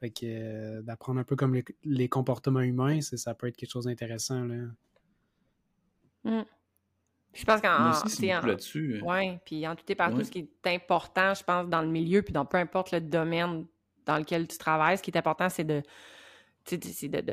[0.00, 3.84] Fait que euh, d'apprendre un peu comme les, comportements humains, ça peut être quelque chose
[3.84, 4.56] d'intéressant, là.
[6.24, 6.44] Mm.
[7.32, 8.46] Je pense qu'en.
[8.46, 8.96] là-dessus.
[8.98, 9.04] Hein.
[9.06, 12.22] Oui, puis en tout et partout, ce qui est important, je pense, dans le milieu,
[12.22, 13.66] puis dans peu importe le domaine
[14.04, 15.82] dans lequel tu travailles, ce qui est important, c'est de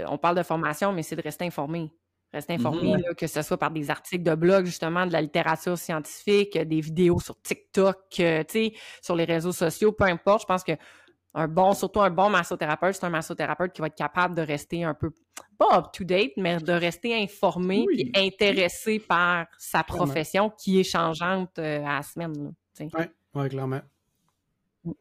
[0.08, 1.92] on parle de formation, mais c'est de rester informé.
[2.34, 3.16] Rester informé, mm-hmm.
[3.16, 7.20] que ce soit par des articles de blog, justement, de la littérature scientifique, des vidéos
[7.20, 8.44] sur TikTok, euh,
[9.02, 10.42] sur les réseaux sociaux, peu importe.
[10.42, 10.74] Je pense que
[11.34, 14.84] un bon, surtout un bon massothérapeute, c'est un massothérapeute qui va être capable de rester
[14.84, 15.12] un peu,
[15.58, 21.86] pas up-to-date, mais de rester informé et intéressé par sa profession qui est changeante euh,
[21.86, 22.54] à la semaine.
[22.80, 22.88] Oui,
[23.36, 23.82] ouais, clairement.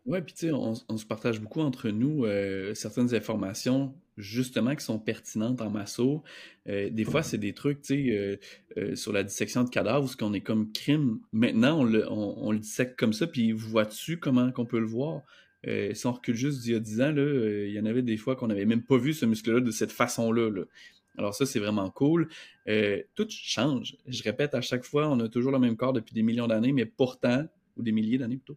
[0.04, 4.84] Oui, puis tu sais, on, se partage beaucoup entre nous euh, certaines informations justement qui
[4.84, 6.22] sont pertinentes en masso.
[6.68, 8.36] Euh, des fois, c'est des trucs, tu sais, euh,
[8.78, 11.20] euh, sur la dissection de cadavres, ce qu'on est comme crime.
[11.32, 15.22] Maintenant, on le, on, le dissecte comme ça, puis vois-tu comment qu'on peut le voir?
[15.94, 18.16] si on recule juste d'il y a 10 ans, là, il y en avait des
[18.16, 20.48] fois qu'on n'avait même pas vu ce muscle-là de cette façon-là.
[21.18, 22.28] Alors ça, c'est vraiment cool.
[23.16, 23.96] tout change.
[24.06, 26.70] Je répète à chaque fois, on a toujours le même corps depuis des millions d'années,
[26.70, 28.56] mais pourtant, ou des milliers d'années plutôt,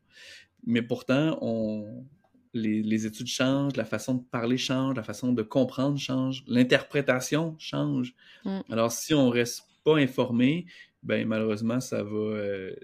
[0.67, 2.05] mais pourtant, on,
[2.53, 8.15] les, études changent, la façon de parler change, la façon de comprendre change, l'interprétation change.
[8.45, 8.59] Mm.
[8.71, 10.65] Alors, si on reste pas informé,
[11.03, 12.17] ben malheureusement, ça va.
[12.17, 12.75] Euh,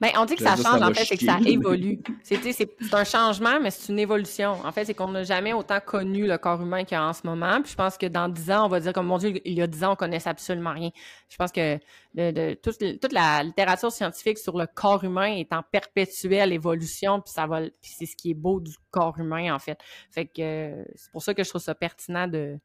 [0.00, 2.00] ben, on dit que ça change, en fait, c'est que ça évolue.
[2.22, 4.52] C'est un changement, mais c'est une évolution.
[4.64, 7.60] En fait, c'est qu'on n'a jamais autant connu le corps humain qu'en ce moment.
[7.62, 9.62] Puis je pense que dans dix ans, on va dire comme, mon Dieu, il y
[9.62, 10.90] a dix ans, on connaissait absolument rien.
[11.28, 11.78] Je pense que
[12.14, 17.46] de, toute, la littérature scientifique sur le corps humain est en perpétuelle évolution, puis ça
[17.46, 19.78] va, puis c'est ce qui est beau du corps humain, en fait.
[20.10, 22.58] Fait que c'est pour ça que je trouve ça pertinent de,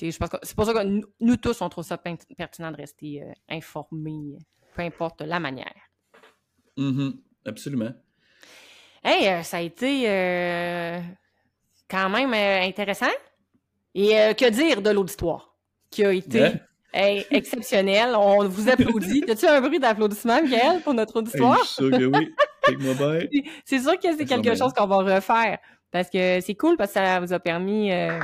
[0.00, 3.22] je pense que c'est pour ça que nous, tous, on trouve ça pertinent de rester
[3.22, 4.38] euh, informés,
[4.74, 5.89] peu importe la manière.
[6.76, 7.12] Mm-hmm.
[7.46, 7.92] Absolument.
[9.02, 11.00] Hey, euh, ça a été euh,
[11.90, 13.06] quand même euh, intéressant.
[13.94, 15.56] Et que dire de l'auditoire
[15.90, 16.52] qui a été
[16.92, 18.14] exceptionnel?
[18.14, 19.24] On vous applaudit.
[19.30, 21.58] As-tu un bruit d'applaudissement, Miguel, pour notre auditoire?
[21.58, 22.32] je suis sûr que oui.
[23.64, 25.58] c'est sûr que c'est quelque chose qu'on va refaire.
[25.90, 27.90] Parce que c'est cool, parce que ça vous a permis...
[27.90, 28.20] Alors,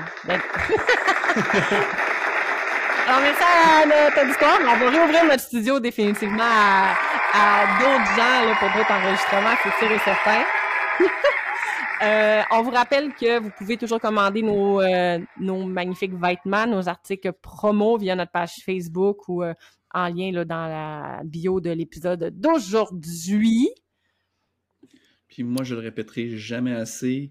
[3.20, 4.58] merci à notre auditoire.
[4.60, 6.94] On va réouvrir notre studio définitivement à
[7.32, 10.44] à d'autres gens là, pour d'autres enregistrements, c'est sûr et certain.
[12.02, 16.90] Euh, on vous rappelle que vous pouvez toujours commander nos, euh, nos magnifiques vêtements, nos
[16.90, 19.54] articles promo via notre page Facebook ou euh,
[19.94, 23.70] en lien là, dans la bio de l'épisode d'aujourd'hui.
[25.28, 27.30] Puis moi, je le répéterai jamais assez.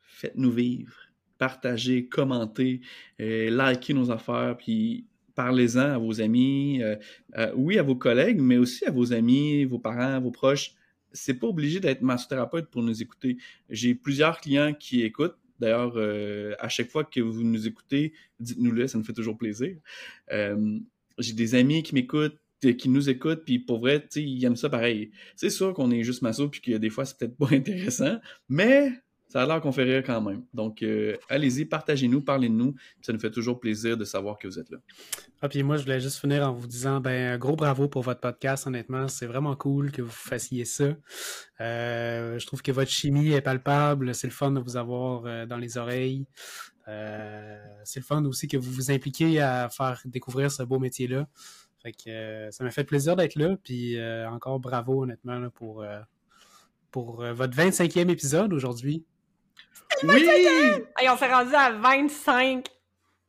[0.00, 0.96] Faites-nous vivre.
[1.36, 2.80] Partagez, commentez,
[3.18, 6.96] likez nos affaires, puis parlez-en à vos amis, euh,
[7.36, 10.74] euh, oui, à vos collègues, mais aussi à vos amis, vos parents, vos proches.
[11.12, 13.36] C'est pas obligé d'être massothérapeute pour nous écouter.
[13.68, 15.36] J'ai plusieurs clients qui écoutent.
[15.60, 19.76] D'ailleurs, euh, à chaque fois que vous nous écoutez, dites-nous-le, ça nous fait toujours plaisir.
[21.18, 22.38] J'ai des amis qui m'écoutent,
[22.78, 25.10] qui nous écoutent, puis pour vrai, ils aiment ça pareil.
[25.36, 28.18] C'est sûr qu'on est juste masso, puis que des fois, c'est peut-être pas intéressant,
[28.48, 28.92] mais
[29.32, 30.44] ça a l'air qu'on fait rire quand même.
[30.52, 32.74] Donc, euh, allez-y, partagez-nous, parlez-nous.
[33.00, 34.76] Ça nous fait toujours plaisir de savoir que vous êtes là.
[35.40, 38.20] Ah, puis moi, je voulais juste finir en vous disant, ben, gros bravo pour votre
[38.20, 39.08] podcast, honnêtement.
[39.08, 40.94] C'est vraiment cool que vous fassiez ça.
[41.62, 44.14] Euh, je trouve que votre chimie est palpable.
[44.14, 46.26] C'est le fun de vous avoir euh, dans les oreilles.
[46.86, 51.26] c'est le fun aussi que vous vous impliquez à faire découvrir ce beau métier-là.
[51.82, 53.56] Fait que ça m'a fait plaisir d'être là.
[53.64, 53.96] Puis
[54.26, 55.86] encore bravo, honnêtement, pour,
[56.90, 59.06] pour votre 25e épisode aujourd'hui.
[60.04, 60.28] Oui!
[61.08, 62.66] on s'est rendu à 25,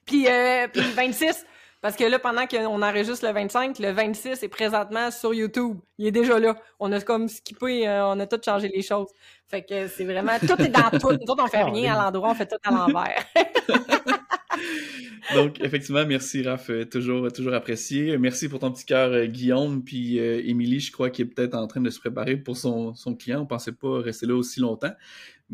[0.06, 1.46] puis, euh, puis 26.
[1.84, 5.80] Parce que là, pendant qu'on enregistre le 25, le 26 est présentement sur YouTube.
[5.98, 6.56] Il est déjà là.
[6.80, 9.10] On a comme skippé, euh, on a tout changé les choses.
[9.50, 11.12] Fait que c'est vraiment, tout est dans tout.
[11.12, 13.26] Nous autres, on fait rien à l'endroit, on fait tout à l'envers.
[15.36, 18.18] Donc, effectivement, merci Raph, euh, toujours, toujours apprécié.
[18.18, 19.84] Merci pour ton petit cœur, euh, Guillaume.
[19.84, 23.14] Puis Émilie, je crois qu'il est peut-être en train de se préparer pour son, son
[23.14, 23.42] client.
[23.42, 24.94] On pensait pas rester là aussi longtemps.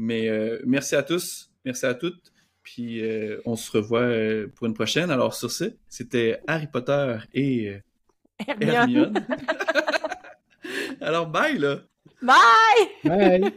[0.01, 2.31] Mais euh, merci à tous, merci à toutes.
[2.63, 5.11] Puis euh, on se revoit euh, pour une prochaine.
[5.11, 7.76] Alors sur ce, c'était Harry Potter et
[8.61, 9.13] Hermione.
[11.01, 11.81] Alors bye là.
[12.21, 12.88] Bye.
[13.03, 13.53] Bye.